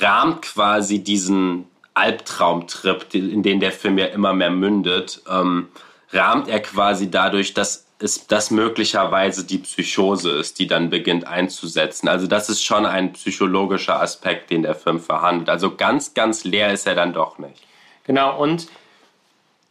rahmt 0.00 0.42
quasi 0.42 1.02
diesen, 1.04 1.66
Albtraumtrip, 1.96 3.14
in 3.14 3.42
den 3.42 3.60
der 3.60 3.72
Film 3.72 3.98
ja 3.98 4.06
immer 4.06 4.32
mehr 4.32 4.50
mündet, 4.50 5.22
ähm, 5.30 5.68
rahmt 6.12 6.48
er 6.48 6.60
quasi 6.60 7.10
dadurch, 7.10 7.54
dass 7.54 7.86
es 7.98 8.26
das 8.26 8.50
möglicherweise 8.50 9.44
die 9.44 9.58
Psychose 9.58 10.30
ist, 10.32 10.58
die 10.58 10.66
dann 10.66 10.90
beginnt 10.90 11.26
einzusetzen. 11.26 12.08
Also 12.08 12.26
das 12.26 12.50
ist 12.50 12.62
schon 12.62 12.84
ein 12.84 13.14
psychologischer 13.14 14.00
Aspekt, 14.00 14.50
den 14.50 14.62
der 14.62 14.74
Film 14.74 15.00
verhandelt. 15.00 15.48
Also 15.48 15.74
ganz, 15.74 16.12
ganz 16.12 16.44
leer 16.44 16.72
ist 16.72 16.86
er 16.86 16.94
dann 16.94 17.14
doch 17.14 17.38
nicht. 17.38 17.62
Genau, 18.04 18.38
und 18.38 18.68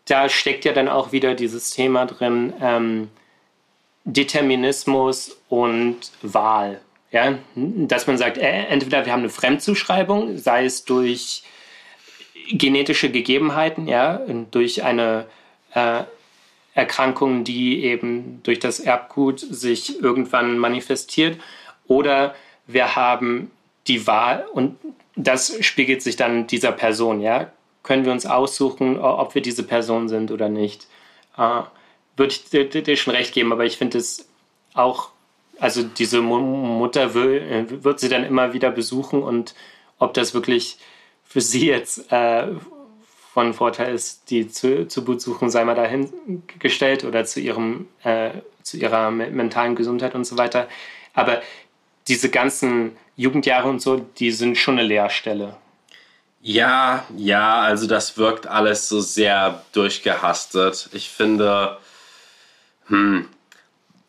da 0.05 0.30
steckt 0.30 0.65
ja 0.65 0.73
dann 0.73 0.89
auch 0.89 1.11
wieder 1.11 1.36
dieses 1.36 1.69
Thema 1.69 2.05
drin, 2.05 2.53
ähm, 2.59 3.09
Determinismus 4.03 5.38
und 5.49 6.11
Wahl. 6.21 6.82
Ja? 7.11 7.38
Dass 7.55 8.07
man 8.07 8.17
sagt, 8.17 8.38
äh, 8.38 8.65
entweder 8.67 9.05
wir 9.05 9.13
haben 9.13 9.21
eine 9.21 9.30
Fremdzuschreibung, 9.30 10.38
sei 10.38 10.65
es 10.65 10.86
durch 10.86 11.43
genetische 12.50 13.12
Gegebenheiten, 13.12 13.88
ja, 13.88 14.22
durch 14.52 14.84
eine 14.84 15.26
äh, 15.74 16.04
Erkrankung, 16.74 17.43
die 17.43 17.84
eben 17.84 18.41
durch 18.43 18.60
das 18.60 18.80
Erbgut 18.80 19.39
sich 19.39 20.02
irgendwann 20.02 20.58
manifestiert, 20.58 21.39
oder 21.88 22.36
wir 22.68 22.96
haben 22.96 23.52
die 23.88 24.08
Wahl 24.08 24.46
und 24.52 24.78
das 25.16 25.64
spiegelt 25.64 26.02
sich 26.02 26.16
dann 26.16 26.48
dieser 26.48 26.72
Person, 26.72 27.22
ja. 27.22 27.52
Können 27.84 28.04
wir 28.04 28.12
uns 28.12 28.26
aussuchen, 28.26 29.00
ob 29.00 29.36
wir 29.36 29.43
diese 29.43 29.62
Person 29.62 30.10
sind 30.10 30.32
oder 30.32 30.50
nicht? 30.50 30.88
Äh, 31.38 31.62
würde 32.18 32.32
ich 32.32 32.50
dir, 32.50 32.68
dir, 32.68 32.98
schon 32.98 33.14
recht 33.14 33.34
geben, 33.34 33.52
aber 33.52 33.66
ich 33.66 33.78
finde 33.78 34.00
es 34.00 34.28
auch, 34.74 35.10
also 35.60 35.84
diese 35.84 36.22
Mutter 36.22 37.14
will, 37.14 37.68
wird 37.84 38.00
sie 38.00 38.10
dann 38.10 38.24
immer 38.24 38.54
wieder 38.54 38.72
besuchen 38.72 39.22
und 39.22 39.54
ob 40.00 40.14
das 40.14 40.34
wirklich 40.34 40.78
für 41.36 41.42
sie 41.42 41.68
jetzt 41.68 42.10
äh, 42.14 42.48
von 43.34 43.54
Vorteil 43.54 43.94
ist, 43.94 44.30
die 44.30 44.48
zu, 44.48 44.88
zu 44.88 45.20
suchen, 45.20 45.50
sei 45.50 45.66
mal 45.66 45.76
dahingestellt 45.76 47.04
oder 47.04 47.26
zu, 47.26 47.42
ihrem, 47.42 47.90
äh, 48.04 48.30
zu 48.64 48.78
ihrer 48.78 49.12
mentalen 49.12 49.76
Gesundheit 49.76 50.16
und 50.16 50.24
so 50.24 50.38
weiter. 50.38 50.70
Aber 51.14 51.42
diese 52.08 52.30
ganzen 52.30 52.96
Jugendjahre 53.18 53.68
und 53.68 53.82
so, 53.82 53.98
die 53.98 54.32
sind 54.32 54.58
schon 54.58 54.80
eine 54.80 54.88
Leerstelle. 54.88 55.58
Ja, 56.40 57.04
ja, 57.18 57.60
also 57.60 57.86
das 57.86 58.18
wirkt 58.18 58.48
alles 58.48 58.88
so 58.88 59.02
sehr 59.02 59.62
durchgehastet. 59.74 60.88
Ich 60.94 61.10
finde, 61.10 61.80
hm, 62.88 63.28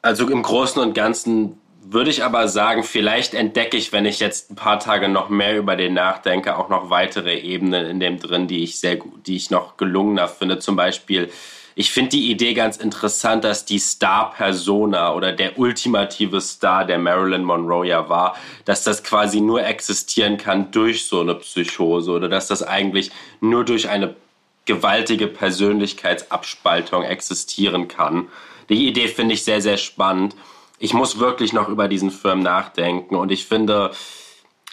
also 0.01 0.31
im 0.31 0.45
Großen 0.45 0.81
und 0.81 0.95
Ganzen 0.95 1.61
würde 1.89 2.11
ich 2.11 2.24
aber 2.24 2.49
sagen, 2.49 2.82
vielleicht 2.82 3.34
entdecke 3.34 3.76
ich, 3.76 3.93
wenn 3.93 4.07
ich 4.07 4.18
jetzt 4.18 4.51
ein 4.51 4.57
paar 4.57 4.80
Tage 4.80 5.09
noch 5.09 5.28
mehr 5.28 5.57
über 5.57 5.76
den 5.76 5.95
nachdenke, 5.95 6.59
auch 6.59 6.68
noch 6.68 6.91
weitere 6.91 7.39
Ebenen 7.39 7.87
in 7.87 8.01
dem 8.01 8.18
drin, 8.18 8.49
die 8.49 8.64
ich 8.64 8.80
sehr 8.80 8.97
gut, 8.97 9.26
die 9.26 9.37
ich 9.37 9.51
noch 9.51 9.76
gelungener 9.76 10.26
finde. 10.26 10.59
Zum 10.59 10.74
Beispiel, 10.74 11.30
ich 11.76 11.93
finde 11.93 12.11
die 12.11 12.30
Idee 12.30 12.55
ganz 12.55 12.76
interessant, 12.76 13.45
dass 13.45 13.64
die 13.66 13.78
Star-Persona 13.78 15.14
oder 15.14 15.32
der 15.32 15.59
ultimative 15.59 16.41
Star, 16.41 16.84
der 16.84 16.99
Marilyn 16.99 17.45
Monroe 17.45 17.87
ja 17.87 18.09
war, 18.09 18.37
dass 18.64 18.82
das 18.82 19.05
quasi 19.05 19.41
nur 19.41 19.64
existieren 19.64 20.39
kann 20.39 20.70
durch 20.72 21.07
so 21.07 21.20
eine 21.20 21.37
Psychose 21.37 22.11
oder 22.11 22.28
dass 22.28 22.49
das 22.49 22.62
eigentlich 22.62 23.12
nur 23.41 23.64
durch 23.64 23.89
eine 23.89 24.16
gewaltige 24.64 25.28
Persönlichkeitsabspaltung 25.28 27.05
existieren 27.05 27.87
kann. 27.87 28.28
Die 28.68 28.89
Idee 28.89 29.07
finde 29.07 29.34
ich 29.34 29.45
sehr, 29.45 29.61
sehr 29.61 29.76
spannend 29.76 30.34
ich 30.79 30.95
muss 30.95 31.18
wirklich 31.18 31.53
noch 31.53 31.68
über 31.68 31.89
diesen 31.89 32.11
Film 32.11 32.41
nachdenken 32.41 33.16
und 33.16 33.33
ich 33.33 33.47
finde, 33.47 33.93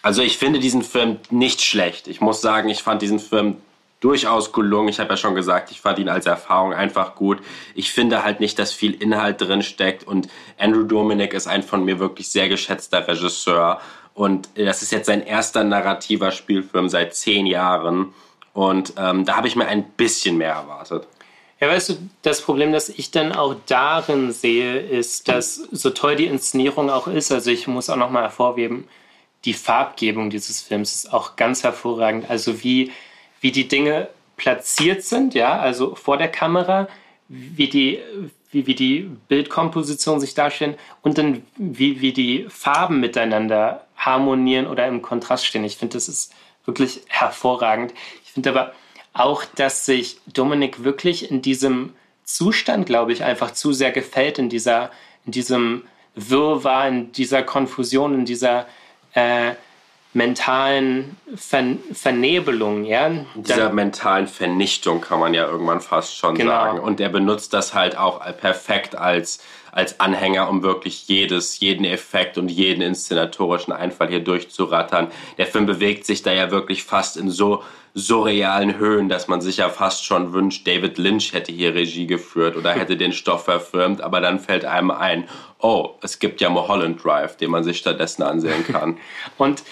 also 0.02 0.22
ich 0.22 0.38
finde 0.38 0.60
diesen 0.60 0.84
Film 0.84 1.20
nicht 1.30 1.62
schlecht. 1.62 2.08
Ich 2.08 2.22
muss 2.22 2.42
sagen, 2.42 2.70
ich 2.70 2.84
fand 2.84 3.02
diesen 3.02 3.20
Film 3.20 3.58
durchaus 4.02 4.52
gelungen. 4.52 4.90
Ich 4.90 5.00
habe 5.00 5.12
ja 5.12 5.18
schon 5.18 5.34
gesagt, 5.34 5.72
ich 5.72 5.80
fand 5.80 5.98
ihn 5.98 6.10
als 6.10 6.26
Erfahrung 6.26 6.74
einfach 6.74 7.16
gut. 7.16 7.40
Ich 7.74 7.94
finde 7.94 8.24
halt 8.24 8.42
nicht, 8.42 8.60
dass 8.60 8.74
viel 8.74 8.94
Inhalt 8.94 9.40
drin 9.40 9.62
steckt 9.62 10.06
und 10.06 10.28
Andrew 10.58 10.84
Dominic 10.84 11.34
ist 11.34 11.48
ein 11.48 11.64
von 11.64 11.86
mir 11.86 12.00
wirklich 12.00 12.30
sehr 12.30 12.50
geschätzter 12.50 13.08
Regisseur 13.08 13.80
und 14.14 14.50
das 14.56 14.82
ist 14.82 14.92
jetzt 14.92 15.08
sein 15.08 15.26
erster 15.26 15.64
narrativer 15.64 16.32
Spielfilm 16.32 16.90
seit 16.90 17.16
zehn 17.16 17.46
Jahren 17.46 18.14
und 18.52 18.94
ähm, 18.98 19.24
da 19.24 19.38
habe 19.38 19.48
ich 19.48 19.56
mir 19.56 19.68
ein 19.68 19.86
bisschen 19.92 20.38
mehr 20.38 20.54
erwartet. 20.54 21.08
Ja, 21.64 21.70
weißt 21.70 21.90
du, 21.92 21.94
das 22.24 22.42
Problem, 22.42 22.74
das 22.74 22.90
ich 22.90 23.10
dann 23.12 23.32
auch 23.32 23.56
darin 23.68 24.34
sehe, 24.34 24.80
ist, 24.80 25.30
dass 25.30 25.56
so 25.56 25.92
toll 25.92 26.18
die 26.18 26.26
Inszenierung 26.26 26.90
auch 26.90 27.08
ist, 27.08 27.32
also 27.32 27.52
ich 27.52 27.68
muss 27.68 27.90
auch 27.90 27.96
nochmal 27.96 28.24
hervorheben, 28.24 28.86
die 29.46 29.54
Farbgebung 29.54 30.30
dieses 30.30 30.60
Films 30.60 30.94
ist 30.94 31.14
auch 31.14 31.38
ganz 31.38 31.64
hervorragend. 31.64 32.30
Also 32.30 32.66
wie, 32.66 32.92
wie 33.40 33.54
die 33.54 33.70
Dinge 33.70 34.10
platziert 34.36 35.04
sind, 35.04 35.36
ja, 35.36 35.58
also 35.58 35.96
vor 35.96 36.18
der 36.18 36.28
Kamera, 36.28 36.90
wie 37.30 37.70
die, 37.70 38.00
wie, 38.52 38.68
wie 38.68 38.76
die 38.76 39.10
Bildkomposition 39.30 40.20
sich 40.20 40.34
darstellen 40.34 40.76
und 41.02 41.18
dann 41.18 41.44
wie, 41.56 42.02
wie 42.02 42.12
die 42.12 42.46
Farben 42.50 43.00
miteinander 43.00 43.88
harmonieren 43.96 44.68
oder 44.68 44.86
im 44.86 45.02
Kontrast 45.02 45.46
stehen. 45.46 45.64
Ich 45.64 45.78
finde, 45.78 45.94
das 45.94 46.10
ist 46.10 46.34
wirklich 46.66 47.04
hervorragend. 47.08 47.94
Ich 48.26 48.34
finde 48.34 48.50
aber, 48.50 48.74
auch, 49.14 49.46
dass 49.46 49.86
sich 49.86 50.20
Dominik 50.34 50.84
wirklich 50.84 51.30
in 51.30 51.42
diesem 51.42 51.94
Zustand, 52.24 52.86
glaube 52.86 53.14
ich, 53.14 53.24
einfach 53.24 53.52
zu 53.52 53.74
sehr 53.74 53.92
gefällt, 53.92 54.40
in, 54.40 54.50
dieser, 54.50 54.92
in 55.26 55.32
diesem 55.32 55.84
Wirrwarr, 56.16 56.88
in 56.88 57.12
dieser 57.12 57.44
Konfusion, 57.44 58.14
in 58.16 58.26
dieser 58.26 58.66
äh, 59.14 59.54
mentalen 60.14 61.18
Ver 61.36 61.64
Vernebelung, 61.92 62.86
ja. 62.86 63.12
Dieser 63.36 63.72
mentalen 63.72 64.28
Vernichtung 64.28 65.02
kann 65.02 65.20
man 65.20 65.34
ja 65.34 65.48
irgendwann 65.48 65.82
fast 65.82 66.16
schon 66.16 66.36
genau. 66.36 66.52
sagen. 66.52 66.80
Und 66.80 67.00
er 67.00 67.10
benutzt 67.10 67.54
das 67.54 67.74
halt 67.74 67.98
auch 67.98 68.22
perfekt 68.38 68.96
als, 68.96 69.44
als 69.72 70.00
Anhänger, 70.00 70.50
um 70.50 70.62
wirklich 70.62 71.08
jedes, 71.08 71.60
jeden 71.60 71.86
Effekt 71.86 72.38
und 72.38 72.50
jeden 72.50 72.82
inszenatorischen 72.82 73.74
Einfall 73.74 74.10
hier 74.10 74.24
durchzurattern. 74.24 75.12
Der 75.38 75.48
Film 75.48 75.66
bewegt 75.66 76.06
sich 76.06 76.22
da 76.22 76.32
ja 76.32 76.52
wirklich 76.52 76.84
fast 76.84 77.18
in 77.18 77.32
so 77.32 77.64
surrealen 77.96 78.78
Höhen, 78.78 79.08
dass 79.08 79.28
man 79.28 79.42
sich 79.42 79.58
ja 79.58 79.70
fast 79.70 80.04
schon 80.04 80.34
wünscht, 80.34 80.68
David 80.68 80.98
Lynch 80.98 81.34
hätte 81.34 81.52
hier 81.52 81.76
Regie 81.76 82.08
geführt 82.08 82.56
oder 82.58 82.72
hätte 82.72 82.98
den 82.98 83.14
Stoff 83.14 83.46
verfilmt, 83.46 84.02
aber 84.02 84.20
dann 84.20 84.40
fällt 84.40 84.66
einem 84.66 84.90
ein, 84.90 85.30
oh, 85.60 85.92
es 86.02 86.18
gibt 86.18 86.42
ja 86.42 86.50
Mulholland 86.50 87.04
Drive, 87.04 87.38
den 87.38 87.52
man 87.52 87.64
sich 87.64 87.78
stattdessen 87.78 88.24
ansehen 88.24 88.66
kann. 88.66 88.98
und 89.38 89.64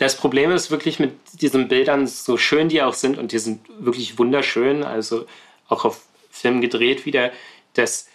das 0.00 0.16
Problem 0.16 0.50
ist 0.50 0.70
wirklich 0.70 0.98
mit 0.98 1.12
diesen 1.34 1.68
Bildern, 1.68 2.06
so 2.06 2.38
schön 2.38 2.70
die 2.70 2.80
auch 2.80 2.94
sind, 2.94 3.18
und 3.18 3.32
die 3.32 3.38
sind 3.38 3.60
wirklich 3.78 4.18
wunderschön, 4.18 4.82
also 4.82 5.26
auch 5.68 5.84
auf 5.84 6.00
Film 6.30 6.62
gedreht 6.62 7.04
wieder, 7.04 7.30
dass 7.74 8.08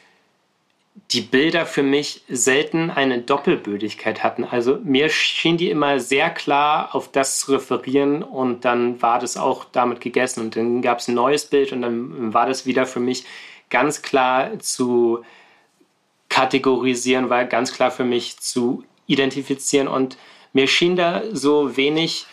die 1.12 1.22
Bilder 1.22 1.68
für 1.68 1.84
mich 1.84 2.24
selten 2.28 2.90
eine 2.90 3.20
Doppelbödigkeit 3.20 4.24
hatten. 4.24 4.46
Also 4.46 4.80
mir 4.84 5.10
schien 5.10 5.58
die 5.58 5.70
immer 5.70 6.00
sehr 6.00 6.32
klar 6.32 6.96
auf 6.96 7.12
das 7.12 7.38
zu 7.38 7.52
referieren 7.52 8.24
und 8.24 8.66
dann 8.66 9.00
war 9.04 9.20
das 9.20 9.38
auch 9.38 9.66
damit 9.66 10.02
gegessen 10.02 10.40
und 10.40 10.56
dann 10.56 10.82
gab 10.82 11.00
es 11.00 11.08
ein 11.08 11.14
neues 11.14 11.46
Bild 11.46 11.72
und 11.72 11.84
dann 11.84 12.34
war 12.34 12.48
das 12.48 12.66
wieder 12.66 12.88
für 12.88 13.00
mich 13.00 13.26
ganz 13.70 14.02
klar 14.02 14.58
zu 14.58 15.24
kategorisieren, 16.30 17.30
war 17.30 17.46
ganz 17.46 17.74
klar 17.74 17.92
für 17.92 18.06
mich 18.06 18.40
zu 18.40 18.84
identifizieren 19.06 19.88
und 19.88 20.18
mir 20.56 20.68
schien 20.68 20.96
da 20.96 21.22
so 21.34 21.76
wenig 21.76 22.26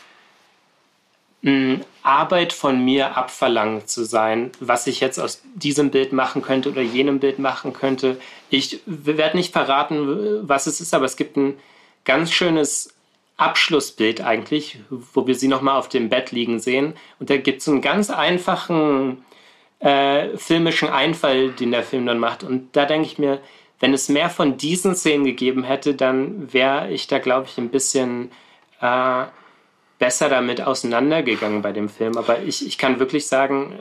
Arbeit 2.04 2.52
von 2.52 2.84
mir 2.84 3.16
abverlangt 3.16 3.88
zu 3.88 4.04
sein, 4.04 4.52
was 4.60 4.86
ich 4.86 5.00
jetzt 5.00 5.18
aus 5.18 5.42
diesem 5.54 5.90
Bild 5.90 6.12
machen 6.12 6.40
könnte 6.40 6.70
oder 6.70 6.82
jenem 6.82 7.18
Bild 7.18 7.40
machen 7.40 7.72
könnte. 7.72 8.20
Ich 8.48 8.80
werde 8.86 9.36
nicht 9.36 9.52
verraten, 9.52 10.48
was 10.48 10.68
es 10.68 10.80
ist, 10.80 10.94
aber 10.94 11.04
es 11.04 11.16
gibt 11.16 11.36
ein 11.36 11.58
ganz 12.04 12.30
schönes 12.30 12.94
Abschlussbild 13.38 14.20
eigentlich, 14.20 14.78
wo 14.88 15.26
wir 15.26 15.34
sie 15.34 15.48
nochmal 15.48 15.76
auf 15.78 15.88
dem 15.88 16.08
Bett 16.08 16.30
liegen 16.30 16.60
sehen. 16.60 16.94
Und 17.18 17.28
da 17.28 17.36
gibt 17.38 17.60
es 17.60 17.68
einen 17.68 17.80
ganz 17.80 18.10
einfachen 18.10 19.24
äh, 19.80 20.36
filmischen 20.36 20.90
Einfall, 20.90 21.50
den 21.50 21.72
der 21.72 21.82
Film 21.82 22.06
dann 22.06 22.20
macht. 22.20 22.44
Und 22.44 22.68
da 22.76 22.84
denke 22.84 23.06
ich 23.06 23.18
mir, 23.18 23.40
wenn 23.82 23.92
es 23.92 24.08
mehr 24.08 24.30
von 24.30 24.56
diesen 24.56 24.94
Szenen 24.94 25.26
gegeben 25.26 25.62
hätte, 25.62 25.94
dann 25.94 26.50
wäre 26.54 26.90
ich 26.90 27.06
da, 27.06 27.18
glaube 27.18 27.48
ich, 27.50 27.58
ein 27.58 27.68
bisschen... 27.68 28.30
Äh, 28.80 29.26
besser 30.02 30.28
damit 30.28 30.60
auseinandergegangen 30.60 31.62
bei 31.62 31.70
dem 31.70 31.88
Film. 31.88 32.18
Aber 32.18 32.42
ich, 32.42 32.66
ich 32.66 32.76
kann 32.76 32.98
wirklich 32.98 33.28
sagen, 33.28 33.78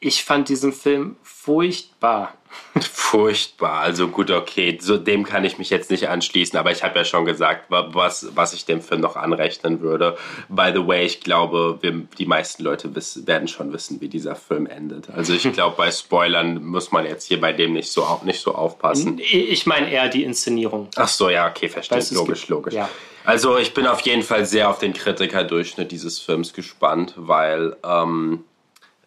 ich 0.00 0.24
fand 0.24 0.48
diesen 0.48 0.72
Film 0.72 1.16
furchtbar. 1.22 2.34
Furchtbar, 2.80 3.80
also 3.80 4.08
gut, 4.08 4.30
okay, 4.30 4.78
so 4.80 4.96
dem 4.96 5.24
kann 5.24 5.44
ich 5.44 5.58
mich 5.58 5.68
jetzt 5.68 5.90
nicht 5.90 6.08
anschließen, 6.08 6.58
aber 6.58 6.72
ich 6.72 6.82
habe 6.82 6.98
ja 6.98 7.04
schon 7.04 7.24
gesagt, 7.24 7.66
was, 7.68 8.28
was 8.34 8.54
ich 8.54 8.64
dem 8.64 8.80
Film 8.80 9.00
noch 9.02 9.14
anrechnen 9.16 9.80
würde. 9.80 10.16
By 10.48 10.70
the 10.74 10.86
way, 10.86 11.04
ich 11.04 11.20
glaube, 11.20 11.78
wir, 11.82 11.92
die 12.18 12.26
meisten 12.26 12.62
Leute 12.62 12.94
wissen, 12.94 13.26
werden 13.26 13.46
schon 13.46 13.72
wissen, 13.72 14.00
wie 14.00 14.08
dieser 14.08 14.36
Film 14.36 14.66
endet. 14.66 15.10
Also 15.10 15.34
ich 15.34 15.50
glaube, 15.52 15.76
bei 15.76 15.90
Spoilern 15.90 16.64
muss 16.64 16.92
man 16.92 17.04
jetzt 17.04 17.26
hier 17.28 17.40
bei 17.40 17.52
dem 17.52 17.74
nicht 17.74 17.90
so, 17.90 18.20
nicht 18.24 18.40
so 18.40 18.54
aufpassen. 18.54 19.18
Ich 19.18 19.66
meine 19.66 19.90
eher 19.90 20.08
die 20.08 20.24
Inszenierung. 20.24 20.88
Ach 20.96 21.08
so, 21.08 21.28
ja, 21.28 21.48
okay, 21.48 21.68
verstehe. 21.68 22.02
Logisch, 22.12 22.48
logisch. 22.48 22.74
Ja. 22.74 22.88
Also 23.24 23.58
ich 23.58 23.74
bin 23.74 23.86
auf 23.86 24.00
jeden 24.00 24.22
Fall 24.22 24.46
sehr 24.46 24.70
auf 24.70 24.78
den 24.78 24.92
Kritikerdurchschnitt 24.92 25.90
dieses 25.92 26.20
Films 26.20 26.52
gespannt, 26.52 27.14
weil 27.16 27.76
ähm, 27.84 28.44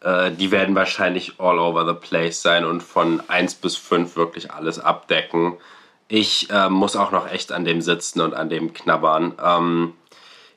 äh, 0.01 0.31
die 0.31 0.51
werden 0.51 0.75
wahrscheinlich 0.75 1.33
all 1.39 1.59
over 1.59 1.85
the 1.85 1.93
place 1.93 2.41
sein 2.41 2.65
und 2.65 2.81
von 2.81 3.21
1 3.27 3.55
bis 3.55 3.75
5 3.75 4.15
wirklich 4.15 4.51
alles 4.51 4.79
abdecken. 4.79 5.57
Ich 6.07 6.49
äh, 6.49 6.69
muss 6.69 6.95
auch 6.95 7.11
noch 7.11 7.29
echt 7.29 7.51
an 7.51 7.65
dem 7.65 7.81
sitzen 7.81 8.21
und 8.21 8.33
an 8.33 8.49
dem 8.49 8.73
knabbern. 8.73 9.33
Ähm, 9.43 9.93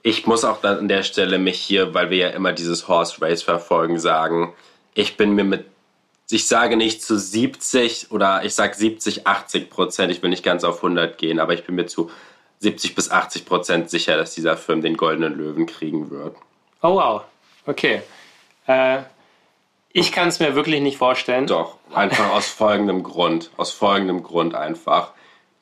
ich 0.03 0.27
muss 0.27 0.45
auch 0.45 0.63
an 0.65 0.89
der 0.89 1.03
Stelle 1.03 1.39
mich 1.39 1.61
hier, 1.61 1.95
weil 1.95 2.11
wir 2.11 2.19
ja 2.19 2.29
immer 2.31 2.53
dieses 2.53 2.89
Horse 2.89 3.21
Race 3.21 3.43
verfolgen, 3.43 3.99
sagen, 3.99 4.53
ich 4.95 5.17
bin 5.17 5.35
mir 5.35 5.45
mit, 5.45 5.67
ich 6.31 6.49
sage 6.49 6.77
nicht 6.77 7.03
zu 7.03 7.19
70 7.19 8.11
oder 8.11 8.45
ich 8.45 8.55
sage 8.55 8.75
70, 8.75 9.27
80 9.27 9.71
Prozent, 9.71 10.13
ich 10.13 10.23
will 10.23 10.31
nicht 10.31 10.45
ganz 10.45 10.65
auf 10.65 10.77
100 10.79 11.19
gehen, 11.19 11.39
aber 11.39 11.55
ich 11.55 11.65
bin 11.65 11.77
mir 11.77 11.87
zu 11.87 12.11
70 12.61 12.95
bis 12.95 13.11
80 13.11 13.45
Prozent 13.45 13.91
sicher, 13.91 14.17
dass 14.17 14.35
dieser 14.35 14.57
Film 14.57 14.83
den 14.83 14.97
Goldenen 14.97 15.37
Löwen 15.37 15.67
kriegen 15.67 16.11
wird. 16.11 16.37
Oh 16.81 16.95
wow, 16.97 17.23
okay. 17.67 18.03
Äh, 18.67 19.03
ich 19.93 20.13
kann 20.13 20.29
es 20.29 20.41
mir 20.41 20.55
wirklich 20.55 20.81
nicht 20.81 20.99
vorstellen. 20.99 21.47
Doch, 21.47 21.77
einfach 21.93 22.33
aus 22.33 22.47
folgendem 22.49 23.03
Grund. 23.03 23.51
Aus 23.57 23.73
folgendem 23.73 24.23
Grund 24.23 24.55
einfach. 24.55 25.13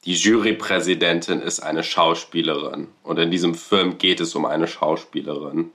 Die 0.04 0.14
Jurypräsidentin 0.14 1.42
ist 1.42 1.60
eine 1.60 1.84
Schauspielerin 1.84 2.88
und 3.02 3.18
in 3.18 3.30
diesem 3.30 3.54
Film 3.54 3.98
geht 3.98 4.20
es 4.20 4.34
um 4.34 4.46
eine 4.46 4.66
Schauspielerin. 4.66 5.70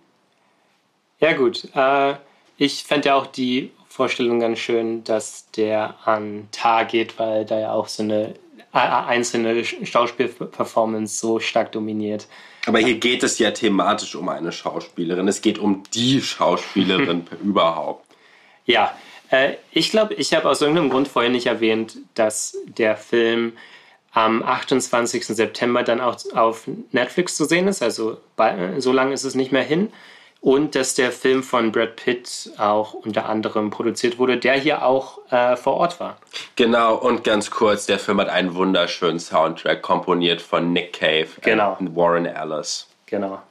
Ja 1.20 1.34
gut, 1.34 1.70
äh, 1.76 2.16
ich 2.58 2.84
fände 2.84 3.10
ja 3.10 3.16
auch 3.16 3.28
die 3.28 3.72
Vorstellung 3.88 4.40
ganz 4.40 4.60
schön, 4.60 5.04
dass 5.04 5.52
der 5.52 5.96
an 6.06 6.48
Tar 6.52 6.86
geht, 6.86 7.20
weil 7.20 7.46
da 7.46 7.60
ja 7.60 7.72
auch 7.72 7.88
so 7.88 8.04
eine 8.04 8.34
einzelne 8.72 9.64
Schauspielperformance 9.64 11.20
so 11.20 11.40
stark 11.40 11.72
dominiert. 11.72 12.28
Aber 12.66 12.80
hier 12.80 12.96
geht 12.96 13.24
es 13.24 13.40
ja 13.40 13.52
thematisch 13.52 14.16
um 14.16 14.28
eine 14.28 14.52
Schauspielerin. 14.52 15.28
Es 15.28 15.42
geht 15.42 15.60
um 15.60 15.84
die 15.94 16.22
Schauspielerin 16.22 17.28
überhaupt. 17.44 18.05
Ja, 18.66 18.96
äh, 19.32 19.54
ich 19.72 19.92
glaube, 19.92 20.14
ich 20.16 20.34
habe 20.34 20.50
aus 20.50 20.62
irgendeinem 20.62 20.90
Grund 20.90 21.08
vorher 21.08 21.32
nicht 21.32 21.48
erwähnt, 21.48 21.98
dass 22.14 22.58
der 22.66 22.98
Film 22.98 23.54
am 24.14 24.44
28. 24.44 25.28
September 25.28 25.84
dann 25.84 26.00
auch 26.00 26.18
auf 26.34 26.68
Netflix 26.92 27.36
zu 27.36 27.46
sehen 27.46 27.68
ist. 27.68 27.84
Also 27.84 28.18
bei, 28.36 28.80
so 28.80 28.92
lange 28.92 29.14
ist 29.14 29.26
es 29.26 29.36
nicht 29.36 29.52
mehr 29.52 29.64
hin. 29.64 29.92
und 30.46 30.76
dass 30.76 30.94
der 30.94 31.12
Film 31.12 31.42
von 31.42 31.72
Brad 31.72 31.96
Pitt 31.96 32.52
auch 32.60 32.94
unter 32.94 33.28
anderem 33.28 33.72
produziert 33.72 34.20
wurde, 34.20 34.38
der 34.38 34.54
hier 34.54 34.86
auch 34.86 35.18
äh, 35.32 35.56
vor 35.58 35.74
Ort 35.74 36.00
war. 36.00 36.18
Genau, 36.56 36.94
und 36.94 37.24
ganz 37.24 37.50
kurz, 37.50 37.88
der 37.88 37.98
Film 37.98 38.22
hat 38.22 38.30
einen 38.30 38.54
wunderschönen 38.54 39.20
Soundtrack 39.20 39.82
komponiert 39.82 40.44
von 40.44 40.72
Nick 40.72 40.94
Cave 40.94 41.30
genau. 41.42 41.76
und 41.80 41.96
Warren 41.96 42.28
Ellis. 42.28 42.88
Genau. 43.08 43.42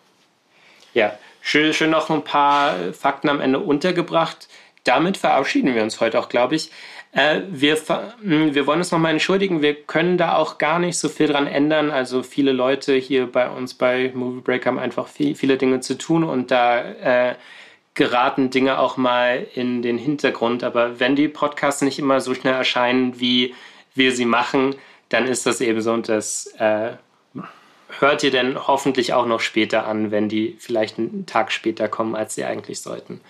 Ja, 0.92 1.18
schön, 1.40 1.74
schön 1.74 1.90
noch 1.90 2.10
ein 2.10 2.22
paar 2.22 2.76
Fakten 2.92 3.28
am 3.28 3.40
Ende 3.40 3.58
untergebracht. 3.58 4.46
Damit 4.84 5.16
verabschieden 5.16 5.74
wir 5.74 5.82
uns 5.82 6.00
heute 6.00 6.18
auch, 6.18 6.28
glaube 6.28 6.54
ich. 6.54 6.70
Äh, 7.12 7.42
wir, 7.48 7.76
hm, 8.22 8.54
wir 8.54 8.66
wollen 8.66 8.78
uns 8.78 8.90
nochmal 8.90 9.12
entschuldigen. 9.12 9.62
Wir 9.62 9.74
können 9.74 10.18
da 10.18 10.36
auch 10.36 10.58
gar 10.58 10.78
nicht 10.78 10.98
so 10.98 11.08
viel 11.08 11.28
dran 11.28 11.46
ändern. 11.46 11.90
Also 11.90 12.22
viele 12.22 12.52
Leute 12.52 12.94
hier 12.94 13.30
bei 13.30 13.48
uns 13.48 13.74
bei 13.74 14.12
Movie 14.14 14.40
Break 14.40 14.66
haben 14.66 14.78
einfach 14.78 15.08
viel, 15.08 15.34
viele 15.34 15.56
Dinge 15.56 15.80
zu 15.80 15.96
tun 15.96 16.24
und 16.24 16.50
da 16.50 16.82
äh, 16.82 17.34
geraten 17.94 18.50
Dinge 18.50 18.78
auch 18.78 18.96
mal 18.96 19.46
in 19.54 19.82
den 19.82 19.96
Hintergrund. 19.96 20.64
Aber 20.64 20.98
wenn 21.00 21.16
die 21.16 21.28
Podcasts 21.28 21.82
nicht 21.82 21.98
immer 21.98 22.20
so 22.20 22.34
schnell 22.34 22.54
erscheinen, 22.54 23.20
wie 23.20 23.54
wir 23.94 24.12
sie 24.12 24.26
machen, 24.26 24.74
dann 25.08 25.26
ist 25.26 25.46
das 25.46 25.60
eben 25.60 25.80
so 25.80 25.92
und 25.92 26.08
das 26.08 26.46
äh, 26.58 26.90
hört 28.00 28.24
ihr 28.24 28.32
denn 28.32 28.66
hoffentlich 28.66 29.12
auch 29.12 29.26
noch 29.26 29.40
später 29.40 29.86
an, 29.86 30.10
wenn 30.10 30.28
die 30.28 30.56
vielleicht 30.58 30.98
einen 30.98 31.26
Tag 31.26 31.52
später 31.52 31.88
kommen, 31.88 32.16
als 32.16 32.34
sie 32.34 32.44
eigentlich 32.44 32.80
sollten. 32.80 33.20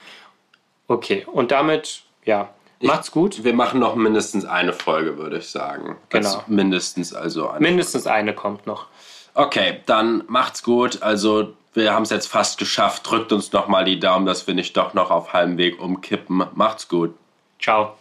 Okay, 0.88 1.26
und 1.30 1.50
damit, 1.50 2.02
ja, 2.24 2.50
Macht's 2.80 3.10
gut. 3.10 3.44
Wir 3.44 3.54
machen 3.54 3.80
noch 3.80 3.94
mindestens 3.94 4.44
eine 4.44 4.72
Folge, 4.72 5.16
würde 5.16 5.38
ich 5.38 5.48
sagen. 5.48 5.96
Genau. 6.10 6.42
mindestens 6.46 7.14
also 7.14 7.48
eine. 7.48 7.60
Mindestens 7.60 8.02
Folge. 8.02 8.16
eine 8.16 8.34
kommt 8.34 8.66
noch. 8.66 8.86
Okay, 9.34 9.80
dann 9.86 10.24
macht's 10.28 10.62
gut. 10.62 11.02
Also 11.02 11.54
wir 11.72 11.92
haben 11.92 12.02
es 12.02 12.10
jetzt 12.10 12.26
fast 12.26 12.58
geschafft. 12.58 13.08
Drückt 13.08 13.32
uns 13.32 13.52
noch 13.52 13.68
mal 13.68 13.84
die 13.84 13.98
Daumen, 13.98 14.26
dass 14.26 14.46
wir 14.46 14.54
nicht 14.54 14.76
doch 14.76 14.94
noch 14.94 15.10
auf 15.10 15.32
halbem 15.32 15.56
Weg 15.56 15.80
umkippen. 15.80 16.44
Macht's 16.54 16.88
gut. 16.88 17.14
Ciao. 17.58 17.94